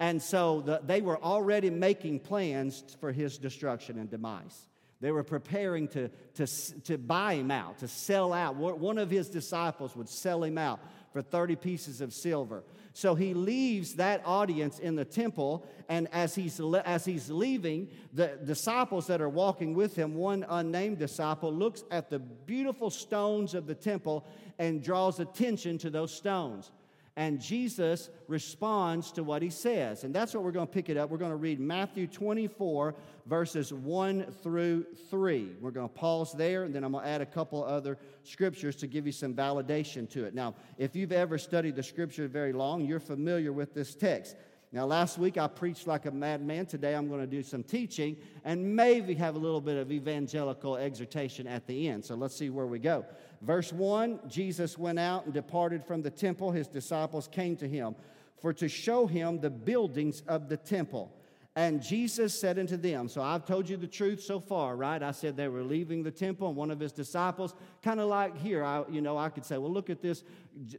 And 0.00 0.20
so 0.20 0.62
the, 0.62 0.80
they 0.84 1.02
were 1.02 1.22
already 1.22 1.70
making 1.70 2.20
plans 2.20 2.96
for 3.00 3.12
his 3.12 3.38
destruction 3.38 3.96
and 3.98 4.10
demise. 4.10 4.66
They 5.00 5.10
were 5.10 5.24
preparing 5.24 5.88
to, 5.88 6.08
to, 6.34 6.46
to 6.82 6.98
buy 6.98 7.34
him 7.34 7.50
out, 7.50 7.78
to 7.78 7.88
sell 7.88 8.32
out. 8.32 8.56
One 8.56 8.98
of 8.98 9.10
his 9.10 9.28
disciples 9.28 9.94
would 9.96 10.08
sell 10.08 10.42
him 10.42 10.56
out 10.56 10.80
for 11.12 11.22
30 11.22 11.56
pieces 11.56 12.00
of 12.00 12.12
silver. 12.12 12.64
So 12.92 13.14
he 13.14 13.34
leaves 13.34 13.94
that 13.94 14.22
audience 14.24 14.78
in 14.78 14.94
the 14.94 15.04
temple, 15.04 15.66
and 15.88 16.08
as 16.12 16.34
he's, 16.34 16.60
as 16.84 17.04
he's 17.04 17.28
leaving, 17.28 17.88
the 18.12 18.38
disciples 18.44 19.06
that 19.08 19.20
are 19.20 19.28
walking 19.28 19.74
with 19.74 19.96
him, 19.96 20.14
one 20.14 20.44
unnamed 20.48 20.98
disciple, 20.98 21.52
looks 21.52 21.84
at 21.90 22.08
the 22.08 22.18
beautiful 22.18 22.90
stones 22.90 23.54
of 23.54 23.66
the 23.66 23.74
temple 23.74 24.26
and 24.58 24.82
draws 24.82 25.20
attention 25.20 25.76
to 25.78 25.90
those 25.90 26.14
stones. 26.14 26.70
And 27.16 27.40
Jesus 27.40 28.10
responds 28.26 29.12
to 29.12 29.22
what 29.22 29.40
he 29.40 29.48
says. 29.48 30.02
And 30.02 30.12
that's 30.12 30.34
what 30.34 30.42
we're 30.42 30.50
going 30.50 30.66
to 30.66 30.72
pick 30.72 30.88
it 30.88 30.96
up. 30.96 31.10
We're 31.10 31.18
going 31.18 31.30
to 31.30 31.36
read 31.36 31.60
Matthew 31.60 32.08
24, 32.08 32.96
verses 33.26 33.72
1 33.72 34.32
through 34.42 34.86
3. 35.10 35.52
We're 35.60 35.70
going 35.70 35.88
to 35.88 35.94
pause 35.94 36.32
there, 36.32 36.64
and 36.64 36.74
then 36.74 36.82
I'm 36.82 36.90
going 36.90 37.04
to 37.04 37.10
add 37.10 37.20
a 37.20 37.26
couple 37.26 37.62
other 37.62 37.98
scriptures 38.24 38.74
to 38.76 38.88
give 38.88 39.06
you 39.06 39.12
some 39.12 39.32
validation 39.32 40.10
to 40.10 40.24
it. 40.24 40.34
Now, 40.34 40.56
if 40.76 40.96
you've 40.96 41.12
ever 41.12 41.38
studied 41.38 41.76
the 41.76 41.84
scripture 41.84 42.26
very 42.26 42.52
long, 42.52 42.84
you're 42.84 42.98
familiar 42.98 43.52
with 43.52 43.74
this 43.74 43.94
text. 43.94 44.34
Now, 44.74 44.86
last 44.86 45.18
week 45.18 45.38
I 45.38 45.46
preached 45.46 45.86
like 45.86 46.06
a 46.06 46.10
madman. 46.10 46.66
Today 46.66 46.96
I'm 46.96 47.06
going 47.06 47.20
to 47.20 47.28
do 47.28 47.44
some 47.44 47.62
teaching 47.62 48.16
and 48.44 48.74
maybe 48.74 49.14
have 49.14 49.36
a 49.36 49.38
little 49.38 49.60
bit 49.60 49.76
of 49.76 49.92
evangelical 49.92 50.76
exhortation 50.76 51.46
at 51.46 51.64
the 51.68 51.88
end. 51.88 52.04
So 52.04 52.16
let's 52.16 52.34
see 52.34 52.50
where 52.50 52.66
we 52.66 52.80
go. 52.80 53.04
Verse 53.44 53.72
1 53.72 54.20
Jesus 54.26 54.78
went 54.78 54.98
out 54.98 55.26
and 55.26 55.34
departed 55.34 55.84
from 55.84 56.00
the 56.02 56.10
temple. 56.10 56.50
His 56.50 56.66
disciples 56.66 57.28
came 57.28 57.56
to 57.56 57.68
him 57.68 57.94
for 58.40 58.52
to 58.54 58.68
show 58.68 59.06
him 59.06 59.40
the 59.40 59.50
buildings 59.50 60.22
of 60.26 60.48
the 60.48 60.56
temple. 60.56 61.14
And 61.56 61.80
Jesus 61.80 62.38
said 62.38 62.58
unto 62.58 62.76
them, 62.76 63.08
So 63.08 63.22
I've 63.22 63.46
told 63.46 63.68
you 63.68 63.76
the 63.76 63.86
truth 63.86 64.20
so 64.20 64.40
far, 64.40 64.74
right? 64.74 65.00
I 65.00 65.12
said 65.12 65.36
they 65.36 65.46
were 65.46 65.62
leaving 65.62 66.02
the 66.02 66.10
temple, 66.10 66.48
and 66.48 66.56
one 66.56 66.72
of 66.72 66.80
his 66.80 66.90
disciples, 66.90 67.54
kind 67.80 68.00
of 68.00 68.08
like 68.08 68.36
here, 68.36 68.64
I, 68.64 68.82
you 68.90 69.00
know, 69.00 69.16
I 69.16 69.28
could 69.28 69.44
say, 69.44 69.56
Well, 69.56 69.72
look 69.72 69.88
at 69.88 70.02
this, 70.02 70.24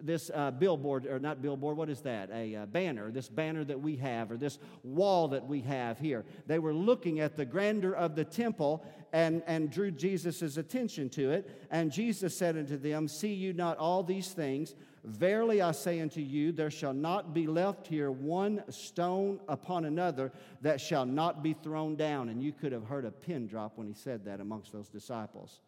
this 0.01 0.29
uh, 0.33 0.51
billboard, 0.51 1.05
or 1.05 1.17
not 1.17 1.41
billboard, 1.41 1.77
what 1.77 1.89
is 1.89 2.01
that? 2.01 2.29
A 2.33 2.55
uh, 2.55 2.65
banner, 2.65 3.09
this 3.09 3.29
banner 3.29 3.63
that 3.63 3.79
we 3.79 3.95
have, 3.95 4.31
or 4.31 4.35
this 4.35 4.59
wall 4.83 5.29
that 5.29 5.47
we 5.47 5.61
have 5.61 5.97
here. 5.97 6.25
They 6.45 6.59
were 6.59 6.73
looking 6.73 7.21
at 7.21 7.37
the 7.37 7.45
grandeur 7.45 7.93
of 7.93 8.15
the 8.15 8.25
temple 8.25 8.85
and, 9.13 9.43
and 9.47 9.71
drew 9.71 9.91
Jesus' 9.91 10.57
attention 10.57 11.09
to 11.11 11.31
it. 11.31 11.67
And 11.71 11.89
Jesus 11.89 12.37
said 12.37 12.57
unto 12.57 12.75
them, 12.75 13.07
See 13.07 13.33
you 13.33 13.53
not 13.53 13.77
all 13.77 14.03
these 14.03 14.33
things? 14.33 14.75
Verily 15.05 15.61
I 15.61 15.71
say 15.71 15.99
unto 16.01 16.21
you, 16.21 16.51
there 16.51 16.71
shall 16.71 16.93
not 16.93 17.33
be 17.33 17.47
left 17.47 17.87
here 17.87 18.11
one 18.11 18.63
stone 18.69 19.39
upon 19.47 19.85
another 19.85 20.31
that 20.61 20.81
shall 20.81 21.05
not 21.05 21.43
be 21.43 21.53
thrown 21.53 21.95
down. 21.95 22.29
And 22.29 22.41
you 22.41 22.51
could 22.51 22.71
have 22.71 22.85
heard 22.85 23.05
a 23.05 23.11
pin 23.11 23.47
drop 23.47 23.73
when 23.77 23.87
he 23.87 23.93
said 23.93 24.25
that 24.25 24.39
amongst 24.39 24.71
those 24.71 24.89
disciples. 24.89 25.61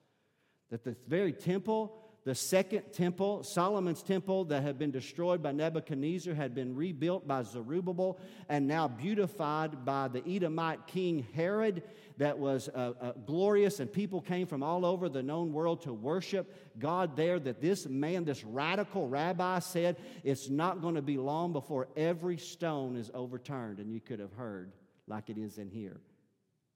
That 0.70 0.84
the 0.84 0.96
very 1.08 1.34
temple 1.34 2.04
the 2.28 2.36
second 2.36 2.92
temple, 2.92 3.42
Solomon's 3.44 4.04
temple 4.04 4.44
that 4.46 4.62
had 4.62 4.78
been 4.78 4.92
destroyed 4.92 5.42
by 5.42 5.54
Nebuchadnezzar, 5.54 6.34
had 6.34 6.54
been 6.54 6.76
rebuilt 6.76 7.26
by 7.26 7.42
Zerubbabel 7.44 8.20
and 8.50 8.68
now 8.68 8.90
beautified 8.90 9.86
by 9.86 10.10
the 10.10 10.22
Edomite 10.28 10.88
king 10.88 11.26
Herod. 11.34 11.84
That 12.18 12.40
was 12.40 12.68
uh, 12.70 12.94
uh, 13.00 13.12
glorious, 13.28 13.80
and 13.80 13.92
people 13.92 14.22
came 14.22 14.48
from 14.48 14.64
all 14.64 14.86
over 14.86 15.08
the 15.08 15.22
known 15.22 15.54
world 15.54 15.84
to 15.84 15.94
worship 15.94 16.52
God 16.80 17.16
there. 17.16 17.40
That 17.40 17.62
this 17.62 17.88
man, 17.88 18.26
this 18.26 18.44
radical 18.44 19.08
rabbi, 19.08 19.60
said 19.60 19.98
it's 20.24 20.50
not 20.50 20.82
going 20.82 20.96
to 20.96 21.04
be 21.04 21.18
long 21.18 21.54
before 21.54 21.88
every 21.96 22.38
stone 22.38 22.96
is 22.96 23.12
overturned. 23.14 23.78
And 23.80 23.94
you 23.94 24.00
could 24.00 24.20
have 24.20 24.34
heard, 24.34 24.72
like 25.08 25.30
it 25.30 25.38
is 25.38 25.60
in 25.60 25.70
here, 25.70 26.02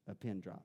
a 0.08 0.14
pin 0.14 0.40
drop. 0.40 0.62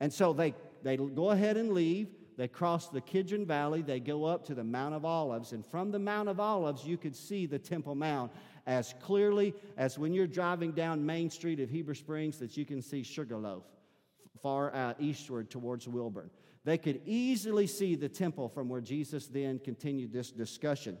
And 0.00 0.12
so 0.12 0.34
they, 0.34 0.54
they 0.82 0.98
go 0.98 1.30
ahead 1.30 1.56
and 1.56 1.72
leave. 1.72 2.08
They 2.36 2.48
cross 2.48 2.88
the 2.88 3.00
Kidron 3.00 3.46
Valley. 3.46 3.82
They 3.82 4.00
go 4.00 4.24
up 4.24 4.44
to 4.46 4.54
the 4.54 4.64
Mount 4.64 4.94
of 4.94 5.04
Olives. 5.04 5.52
And 5.52 5.64
from 5.64 5.92
the 5.92 5.98
Mount 5.98 6.28
of 6.28 6.40
Olives, 6.40 6.84
you 6.84 6.98
could 6.98 7.14
see 7.14 7.46
the 7.46 7.58
Temple 7.58 7.94
Mount 7.94 8.32
as 8.66 8.94
clearly 9.00 9.54
as 9.76 9.98
when 9.98 10.12
you're 10.12 10.26
driving 10.26 10.72
down 10.72 11.04
Main 11.04 11.30
Street 11.30 11.60
of 11.60 11.70
Heber 11.70 11.94
Springs 11.94 12.38
that 12.38 12.56
you 12.56 12.64
can 12.64 12.82
see 12.82 13.02
Sugarloaf 13.02 13.64
far 14.42 14.74
out 14.74 14.96
eastward 15.00 15.50
towards 15.50 15.86
Wilburn. 15.86 16.30
They 16.64 16.78
could 16.78 17.00
easily 17.06 17.66
see 17.66 17.94
the 17.94 18.08
temple 18.08 18.48
from 18.48 18.68
where 18.68 18.80
Jesus 18.80 19.26
then 19.26 19.58
continued 19.58 20.12
this 20.12 20.30
discussion. 20.30 20.96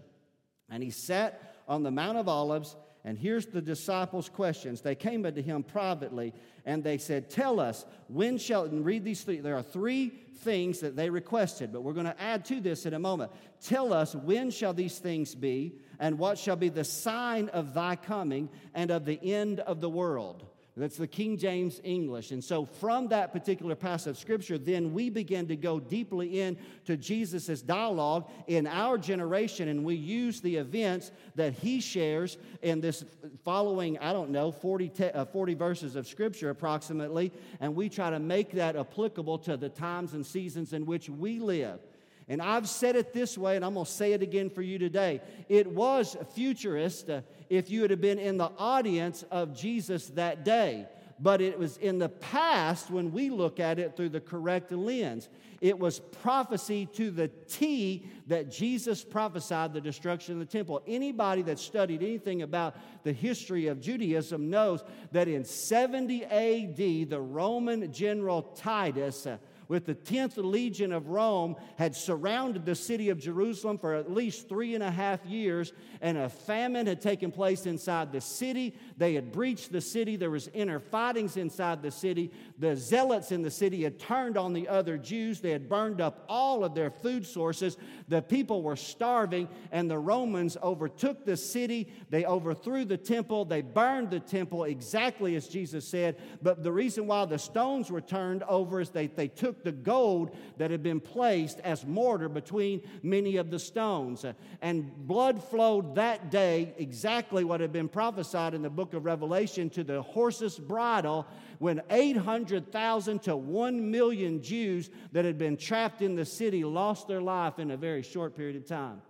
And 0.68 0.82
he 0.82 0.90
sat 0.90 1.56
on 1.68 1.82
the 1.82 1.90
Mount 1.90 2.18
of 2.18 2.28
Olives 2.28 2.76
and 3.04 3.18
here's 3.18 3.46
the 3.46 3.60
disciples' 3.60 4.28
questions. 4.28 4.80
They 4.80 4.94
came 4.94 5.26
unto 5.26 5.42
him 5.42 5.64
privately 5.64 6.32
and 6.64 6.84
they 6.84 6.98
said, 6.98 7.30
Tell 7.30 7.58
us, 7.58 7.84
when 8.06 8.38
shall, 8.38 8.64
and 8.64 8.84
read 8.84 9.04
these 9.04 9.22
three. 9.22 9.40
There 9.40 9.56
are 9.56 9.62
three 9.62 10.12
things 10.38 10.80
that 10.80 10.94
they 10.94 11.10
requested, 11.10 11.72
but 11.72 11.82
we're 11.82 11.94
going 11.94 12.06
to 12.06 12.20
add 12.20 12.44
to 12.46 12.60
this 12.60 12.86
in 12.86 12.94
a 12.94 13.00
moment. 13.00 13.32
Tell 13.60 13.92
us, 13.92 14.14
when 14.14 14.50
shall 14.50 14.72
these 14.72 14.98
things 14.98 15.34
be, 15.34 15.78
and 15.98 16.16
what 16.18 16.38
shall 16.38 16.56
be 16.56 16.68
the 16.68 16.84
sign 16.84 17.48
of 17.48 17.74
thy 17.74 17.96
coming 17.96 18.48
and 18.72 18.92
of 18.92 19.04
the 19.04 19.20
end 19.22 19.58
of 19.60 19.80
the 19.80 19.90
world? 19.90 20.44
That's 20.74 20.96
the 20.96 21.06
King 21.06 21.36
James 21.36 21.82
English. 21.84 22.30
And 22.30 22.42
so, 22.42 22.64
from 22.64 23.08
that 23.08 23.30
particular 23.30 23.74
passage 23.74 24.12
of 24.12 24.18
Scripture, 24.18 24.56
then 24.56 24.94
we 24.94 25.10
begin 25.10 25.46
to 25.48 25.56
go 25.56 25.78
deeply 25.78 26.40
into 26.40 26.96
Jesus' 26.96 27.60
dialogue 27.60 28.30
in 28.46 28.66
our 28.66 28.96
generation, 28.96 29.68
and 29.68 29.84
we 29.84 29.96
use 29.96 30.40
the 30.40 30.56
events 30.56 31.12
that 31.34 31.52
he 31.52 31.78
shares 31.78 32.38
in 32.62 32.80
this 32.80 33.04
following, 33.44 33.98
I 33.98 34.14
don't 34.14 34.30
know, 34.30 34.50
40, 34.50 34.88
te- 34.88 35.04
uh, 35.10 35.26
40 35.26 35.52
verses 35.54 35.94
of 35.94 36.06
Scripture 36.06 36.48
approximately, 36.48 37.32
and 37.60 37.74
we 37.74 37.90
try 37.90 38.08
to 38.08 38.18
make 38.18 38.52
that 38.52 38.74
applicable 38.74 39.38
to 39.40 39.58
the 39.58 39.68
times 39.68 40.14
and 40.14 40.24
seasons 40.24 40.72
in 40.72 40.86
which 40.86 41.10
we 41.10 41.38
live. 41.38 41.80
And 42.28 42.40
I've 42.40 42.68
said 42.68 42.96
it 42.96 43.12
this 43.12 43.36
way, 43.36 43.56
and 43.56 43.64
I'm 43.64 43.74
going 43.74 43.84
to 43.84 43.92
say 43.92 44.12
it 44.12 44.22
again 44.22 44.48
for 44.48 44.62
you 44.62 44.78
today. 44.78 45.20
It 45.48 45.66
was 45.66 46.16
futurist 46.34 47.10
uh, 47.10 47.20
if 47.52 47.68
you 47.68 47.82
would 47.82 47.90
have 47.90 48.00
been 48.00 48.18
in 48.18 48.38
the 48.38 48.50
audience 48.58 49.24
of 49.30 49.54
Jesus 49.54 50.06
that 50.08 50.42
day. 50.42 50.86
but 51.20 51.40
it 51.40 51.56
was 51.56 51.76
in 51.76 51.98
the 51.98 52.08
past 52.08 52.90
when 52.90 53.12
we 53.12 53.30
look 53.30 53.60
at 53.60 53.78
it 53.78 53.96
through 53.96 54.08
the 54.08 54.20
correct 54.20 54.72
lens. 54.72 55.28
It 55.60 55.78
was 55.78 56.00
prophecy 56.00 56.86
to 56.94 57.12
the 57.12 57.28
T 57.28 58.08
that 58.26 58.50
Jesus 58.50 59.04
prophesied 59.04 59.72
the 59.72 59.80
destruction 59.80 60.34
of 60.34 60.40
the 60.40 60.46
temple. 60.46 60.82
Anybody 60.84 61.42
that 61.42 61.60
studied 61.60 62.02
anything 62.02 62.42
about 62.42 62.74
the 63.04 63.12
history 63.12 63.68
of 63.68 63.80
Judaism 63.80 64.50
knows 64.50 64.82
that 65.12 65.28
in 65.28 65.44
70 65.44 66.24
AD, 66.24 67.10
the 67.10 67.20
Roman 67.20 67.92
general 67.92 68.42
Titus 68.42 69.28
with 69.72 69.86
the 69.86 69.94
10th 69.94 70.36
Legion 70.36 70.92
of 70.92 71.08
Rome 71.08 71.56
had 71.76 71.96
surrounded 71.96 72.66
the 72.66 72.74
city 72.74 73.08
of 73.08 73.18
Jerusalem 73.18 73.78
for 73.78 73.94
at 73.94 74.12
least 74.12 74.46
three 74.46 74.74
and 74.74 74.84
a 74.84 74.90
half 74.90 75.24
years, 75.24 75.72
and 76.02 76.18
a 76.18 76.28
famine 76.28 76.86
had 76.86 77.00
taken 77.00 77.32
place 77.32 77.64
inside 77.64 78.12
the 78.12 78.20
city. 78.20 78.74
They 78.98 79.14
had 79.14 79.32
breached 79.32 79.72
the 79.72 79.80
city. 79.80 80.16
There 80.16 80.30
was 80.30 80.48
inner 80.48 80.78
fightings 80.78 81.38
inside 81.38 81.80
the 81.80 81.90
city. 81.90 82.32
The 82.58 82.76
zealots 82.76 83.32
in 83.32 83.40
the 83.40 83.50
city 83.50 83.82
had 83.82 83.98
turned 83.98 84.36
on 84.36 84.52
the 84.52 84.68
other 84.68 84.98
Jews. 84.98 85.40
They 85.40 85.52
had 85.52 85.70
burned 85.70 86.02
up 86.02 86.26
all 86.28 86.66
of 86.66 86.74
their 86.74 86.90
food 86.90 87.26
sources. 87.26 87.78
The 88.12 88.20
people 88.20 88.60
were 88.60 88.76
starving, 88.76 89.48
and 89.70 89.90
the 89.90 89.98
Romans 89.98 90.58
overtook 90.62 91.24
the 91.24 91.34
city. 91.34 91.90
They 92.10 92.26
overthrew 92.26 92.84
the 92.84 92.98
temple. 92.98 93.46
They 93.46 93.62
burned 93.62 94.10
the 94.10 94.20
temple 94.20 94.64
exactly 94.64 95.34
as 95.34 95.48
Jesus 95.48 95.88
said. 95.88 96.16
But 96.42 96.62
the 96.62 96.70
reason 96.70 97.06
why 97.06 97.24
the 97.24 97.38
stones 97.38 97.90
were 97.90 98.02
turned 98.02 98.42
over 98.42 98.82
is 98.82 98.90
they, 98.90 99.06
they 99.06 99.28
took 99.28 99.64
the 99.64 99.72
gold 99.72 100.36
that 100.58 100.70
had 100.70 100.82
been 100.82 101.00
placed 101.00 101.58
as 101.60 101.86
mortar 101.86 102.28
between 102.28 102.82
many 103.02 103.38
of 103.38 103.50
the 103.50 103.58
stones. 103.58 104.26
And 104.60 104.94
blood 105.06 105.42
flowed 105.42 105.94
that 105.94 106.30
day, 106.30 106.74
exactly 106.76 107.44
what 107.44 107.60
had 107.60 107.72
been 107.72 107.88
prophesied 107.88 108.52
in 108.52 108.60
the 108.60 108.68
book 108.68 108.92
of 108.92 109.06
Revelation, 109.06 109.70
to 109.70 109.82
the 109.82 110.02
horse's 110.02 110.58
bridle 110.58 111.26
when 111.62 111.80
800,000 111.90 113.22
to 113.22 113.36
1 113.36 113.90
million 113.92 114.42
Jews 114.42 114.90
that 115.12 115.24
had 115.24 115.38
been 115.38 115.56
trapped 115.56 116.02
in 116.02 116.16
the 116.16 116.24
city 116.24 116.64
lost 116.64 117.06
their 117.06 117.20
life 117.20 117.60
in 117.60 117.70
a 117.70 117.76
very 117.76 118.02
short 118.02 118.36
period 118.36 118.56
of 118.56 118.66
time. 118.66 119.00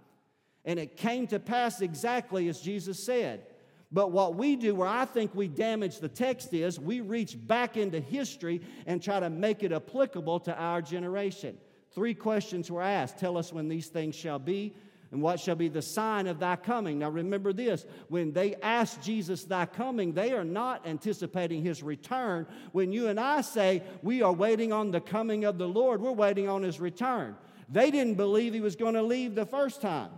And 0.66 0.78
it 0.78 0.98
came 0.98 1.26
to 1.28 1.40
pass 1.40 1.80
exactly 1.80 2.48
as 2.48 2.60
Jesus 2.60 3.02
said. 3.06 3.46
But 3.90 4.12
what 4.12 4.34
we 4.34 4.56
do, 4.56 4.74
where 4.74 4.86
I 4.86 5.06
think 5.06 5.34
we 5.34 5.48
damage 5.48 5.98
the 5.98 6.10
text, 6.10 6.52
is 6.52 6.78
we 6.78 7.00
reach 7.00 7.38
back 7.46 7.78
into 7.78 8.00
history 8.00 8.60
and 8.84 9.02
try 9.02 9.18
to 9.18 9.30
make 9.30 9.62
it 9.62 9.72
applicable 9.72 10.40
to 10.40 10.54
our 10.54 10.82
generation. 10.82 11.56
Three 11.94 12.12
questions 12.12 12.70
were 12.70 12.82
asked 12.82 13.18
Tell 13.18 13.38
us 13.38 13.50
when 13.50 13.70
these 13.70 13.86
things 13.86 14.14
shall 14.14 14.38
be, 14.38 14.74
and 15.12 15.20
what 15.20 15.38
shall 15.38 15.54
be 15.54 15.68
the 15.68 15.82
sign 15.82 16.26
of 16.26 16.40
thy 16.40 16.56
coming. 16.56 16.98
Now 16.98 17.10
remember 17.10 17.52
this 17.52 17.84
when 18.08 18.32
they 18.32 18.56
ask 18.56 19.00
Jesus 19.02 19.44
thy 19.44 19.66
coming, 19.66 20.14
they 20.14 20.32
are 20.32 20.44
not 20.44 20.86
anticipating 20.86 21.62
his 21.62 21.82
return. 21.82 22.46
When 22.72 22.92
you 22.92 23.08
and 23.08 23.20
I 23.20 23.42
say 23.42 23.82
we 24.02 24.22
are 24.22 24.32
waiting 24.32 24.72
on 24.72 24.90
the 24.90 25.00
coming 25.00 25.44
of 25.44 25.58
the 25.58 25.68
Lord, 25.68 26.00
we're 26.00 26.12
waiting 26.12 26.48
on 26.48 26.62
his 26.62 26.80
return. 26.80 27.36
They 27.68 27.90
didn't 27.90 28.14
believe 28.14 28.54
he 28.54 28.60
was 28.60 28.74
going 28.74 28.94
to 28.94 29.02
leave 29.02 29.34
the 29.34 29.46
first 29.46 29.82
time. 29.82 30.10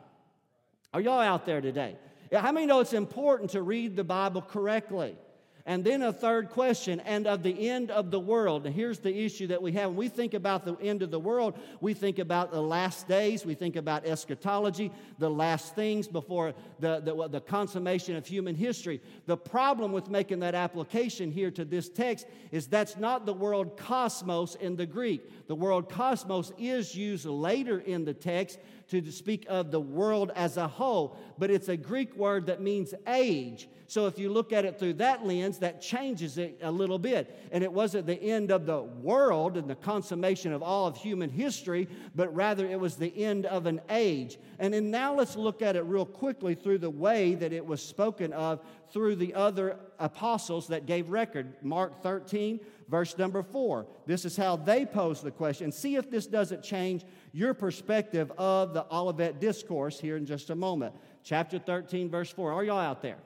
Are 0.94 1.00
y'all 1.00 1.20
out 1.20 1.44
there 1.44 1.60
today? 1.60 1.96
How 2.32 2.52
many 2.52 2.66
know 2.66 2.80
it's 2.80 2.92
important 2.92 3.50
to 3.50 3.62
read 3.62 3.96
the 3.96 4.04
Bible 4.04 4.42
correctly? 4.42 5.16
And 5.66 5.82
then 5.82 6.02
a 6.02 6.12
third 6.12 6.50
question, 6.50 7.00
and 7.00 7.26
of 7.26 7.42
the 7.42 7.70
end 7.70 7.90
of 7.90 8.10
the 8.10 8.20
world. 8.20 8.66
Here's 8.66 8.98
the 8.98 9.16
issue 9.16 9.46
that 9.46 9.62
we 9.62 9.72
have. 9.72 9.90
When 9.90 9.96
we 9.96 10.08
think 10.10 10.34
about 10.34 10.66
the 10.66 10.76
end 10.76 11.00
of 11.00 11.10
the 11.10 11.18
world, 11.18 11.58
we 11.80 11.94
think 11.94 12.18
about 12.18 12.52
the 12.52 12.60
last 12.60 13.08
days, 13.08 13.46
we 13.46 13.54
think 13.54 13.74
about 13.74 14.04
eschatology, 14.04 14.92
the 15.18 15.30
last 15.30 15.74
things 15.74 16.06
before 16.06 16.52
the, 16.80 17.00
the, 17.00 17.28
the 17.28 17.40
consummation 17.40 18.14
of 18.14 18.26
human 18.26 18.54
history. 18.54 19.00
The 19.24 19.38
problem 19.38 19.92
with 19.92 20.10
making 20.10 20.40
that 20.40 20.54
application 20.54 21.32
here 21.32 21.50
to 21.52 21.64
this 21.64 21.88
text 21.88 22.26
is 22.50 22.66
that's 22.66 22.98
not 22.98 23.24
the 23.24 23.32
word 23.32 23.78
cosmos 23.78 24.56
in 24.56 24.76
the 24.76 24.84
Greek. 24.86 25.46
The 25.46 25.54
word 25.54 25.88
cosmos 25.88 26.52
is 26.58 26.94
used 26.94 27.24
later 27.24 27.78
in 27.78 28.04
the 28.04 28.12
text 28.12 28.58
to 28.88 29.10
speak 29.10 29.46
of 29.48 29.70
the 29.70 29.80
world 29.80 30.30
as 30.34 30.56
a 30.56 30.68
whole, 30.68 31.16
but 31.38 31.50
it's 31.50 31.68
a 31.68 31.76
Greek 31.76 32.14
word 32.16 32.46
that 32.46 32.60
means 32.60 32.94
age. 33.06 33.68
So 33.86 34.06
if 34.06 34.18
you 34.18 34.30
look 34.32 34.52
at 34.52 34.64
it 34.64 34.78
through 34.78 34.94
that 34.94 35.26
lens, 35.26 35.58
that 35.58 35.80
changes 35.80 36.38
it 36.38 36.58
a 36.62 36.70
little 36.70 36.98
bit. 36.98 37.38
And 37.52 37.62
it 37.62 37.72
wasn't 37.72 38.06
the 38.06 38.20
end 38.20 38.50
of 38.50 38.66
the 38.66 38.82
world 38.82 39.56
and 39.56 39.68
the 39.68 39.74
consummation 39.74 40.52
of 40.52 40.62
all 40.62 40.86
of 40.86 40.96
human 40.96 41.30
history, 41.30 41.88
but 42.14 42.34
rather 42.34 42.66
it 42.66 42.80
was 42.80 42.96
the 42.96 43.14
end 43.24 43.46
of 43.46 43.66
an 43.66 43.80
age. 43.90 44.38
And 44.58 44.72
then 44.72 44.90
now 44.90 45.14
let's 45.14 45.36
look 45.36 45.60
at 45.62 45.76
it 45.76 45.82
real 45.82 46.06
quickly 46.06 46.54
through 46.54 46.78
the 46.78 46.90
way 46.90 47.34
that 47.34 47.52
it 47.52 47.64
was 47.64 47.82
spoken 47.82 48.32
of 48.32 48.60
through 48.90 49.16
the 49.16 49.34
other 49.34 49.78
apostles 49.98 50.68
that 50.68 50.86
gave 50.86 51.10
record. 51.10 51.54
Mark 51.62 52.02
13, 52.02 52.60
verse 52.88 53.18
number 53.18 53.42
4. 53.42 53.86
This 54.06 54.24
is 54.24 54.36
how 54.36 54.56
they 54.56 54.86
pose 54.86 55.20
the 55.20 55.30
question. 55.30 55.72
See 55.72 55.96
if 55.96 56.10
this 56.10 56.26
doesn't 56.26 56.62
change 56.62 57.04
your 57.34 57.52
perspective 57.52 58.30
of 58.38 58.74
the 58.74 58.86
Olivet 58.94 59.40
Discourse 59.40 59.98
here 59.98 60.16
in 60.16 60.24
just 60.24 60.50
a 60.50 60.54
moment. 60.54 60.94
Chapter 61.24 61.58
13, 61.58 62.08
verse 62.08 62.30
4. 62.30 62.52
Are 62.52 62.62
y'all 62.62 62.78
out 62.78 63.02
there? 63.02 63.16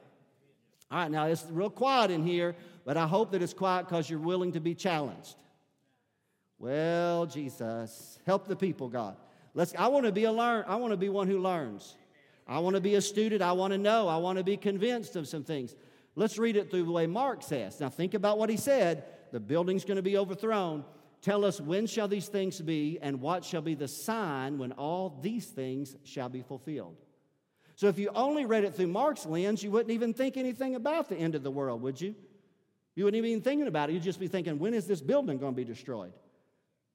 All 0.90 0.98
right, 0.98 1.10
now 1.10 1.26
it's 1.26 1.44
real 1.50 1.68
quiet 1.68 2.10
in 2.10 2.24
here, 2.24 2.56
but 2.86 2.96
I 2.96 3.06
hope 3.06 3.32
that 3.32 3.42
it's 3.42 3.52
quiet 3.52 3.86
because 3.86 4.08
you're 4.08 4.18
willing 4.18 4.52
to 4.52 4.60
be 4.60 4.74
challenged. 4.74 5.36
Well, 6.58 7.26
Jesus, 7.26 8.18
help 8.24 8.48
the 8.48 8.56
people, 8.56 8.88
God. 8.88 9.14
Let's, 9.52 9.74
I 9.78 9.88
want 9.88 10.06
to 10.06 10.12
be 10.12 10.24
a 10.24 10.32
learn. 10.32 10.64
I 10.66 10.76
want 10.76 10.92
to 10.92 10.96
be 10.96 11.10
one 11.10 11.28
who 11.28 11.38
learns. 11.38 11.94
I 12.46 12.60
want 12.60 12.76
to 12.76 12.80
be 12.80 12.94
a 12.94 13.02
student. 13.02 13.42
I 13.42 13.52
want 13.52 13.74
to 13.74 13.78
know. 13.78 14.08
I 14.08 14.16
want 14.16 14.38
to 14.38 14.44
be 14.44 14.56
convinced 14.56 15.16
of 15.16 15.28
some 15.28 15.44
things. 15.44 15.76
Let's 16.16 16.38
read 16.38 16.56
it 16.56 16.70
through 16.70 16.84
the 16.84 16.90
way 16.92 17.06
Mark 17.06 17.42
says. 17.42 17.78
Now, 17.78 17.90
think 17.90 18.14
about 18.14 18.38
what 18.38 18.48
he 18.48 18.56
said. 18.56 19.04
The 19.32 19.40
building's 19.40 19.84
going 19.84 19.96
to 19.96 20.02
be 20.02 20.16
overthrown. 20.16 20.82
Tell 21.20 21.44
us 21.44 21.60
when 21.60 21.86
shall 21.86 22.08
these 22.08 22.28
things 22.28 22.60
be, 22.60 22.98
and 23.02 23.20
what 23.20 23.44
shall 23.44 23.62
be 23.62 23.74
the 23.74 23.88
sign 23.88 24.58
when 24.58 24.72
all 24.72 25.18
these 25.20 25.46
things 25.46 25.96
shall 26.04 26.28
be 26.28 26.42
fulfilled. 26.42 26.96
So 27.74 27.88
if 27.88 27.98
you 27.98 28.10
only 28.14 28.44
read 28.44 28.64
it 28.64 28.74
through 28.74 28.88
Mark's 28.88 29.26
lens, 29.26 29.62
you 29.62 29.70
wouldn't 29.70 29.92
even 29.92 30.14
think 30.14 30.36
anything 30.36 30.74
about 30.74 31.08
the 31.08 31.16
end 31.16 31.34
of 31.34 31.42
the 31.42 31.50
world, 31.50 31.82
would 31.82 32.00
you? 32.00 32.14
You 32.94 33.04
wouldn't 33.04 33.24
even 33.24 33.38
be 33.38 33.44
thinking 33.44 33.68
about 33.68 33.90
it. 33.90 33.92
You'd 33.92 34.02
just 34.02 34.18
be 34.18 34.26
thinking, 34.28 34.58
when 34.58 34.74
is 34.74 34.86
this 34.86 35.00
building 35.00 35.38
going 35.38 35.52
to 35.52 35.56
be 35.56 35.64
destroyed? 35.64 36.12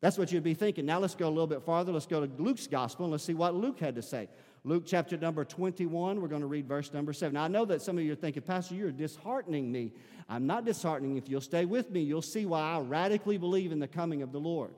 That's 0.03 0.17
what 0.17 0.33
you'd 0.33 0.43
be 0.43 0.53
thinking. 0.53 0.85
Now 0.85 0.99
let's 0.99 1.15
go 1.15 1.29
a 1.29 1.29
little 1.29 1.47
bit 1.47 1.63
farther. 1.63 1.93
Let's 1.93 2.07
go 2.07 2.25
to 2.25 2.43
Luke's 2.43 2.67
gospel 2.67 3.05
and 3.05 3.13
let's 3.13 3.23
see 3.23 3.35
what 3.35 3.55
Luke 3.55 3.79
had 3.79 3.95
to 3.95 4.01
say. 4.01 4.27
Luke 4.65 4.83
chapter 4.85 5.15
number 5.15 5.45
21, 5.45 6.19
we're 6.19 6.27
going 6.27 6.41
to 6.41 6.47
read 6.47 6.67
verse 6.67 6.91
number 6.91 7.13
7. 7.13 7.33
Now, 7.33 7.45
I 7.45 7.47
know 7.47 7.63
that 7.63 7.81
some 7.81 7.97
of 7.97 8.03
you 8.03 8.11
are 8.11 8.15
thinking, 8.15 8.43
Pastor, 8.43 8.75
you're 8.75 8.91
disheartening 8.91 9.71
me. 9.71 9.93
I'm 10.27 10.45
not 10.45 10.65
disheartening. 10.65 11.15
If 11.15 11.29
you'll 11.29 11.39
stay 11.39 11.63
with 11.63 11.89
me, 11.89 12.01
you'll 12.01 12.21
see 12.21 12.45
why 12.45 12.59
I 12.59 12.81
radically 12.81 13.37
believe 13.37 13.71
in 13.71 13.79
the 13.79 13.87
coming 13.87 14.21
of 14.23 14.33
the 14.33 14.41
Lord 14.41 14.71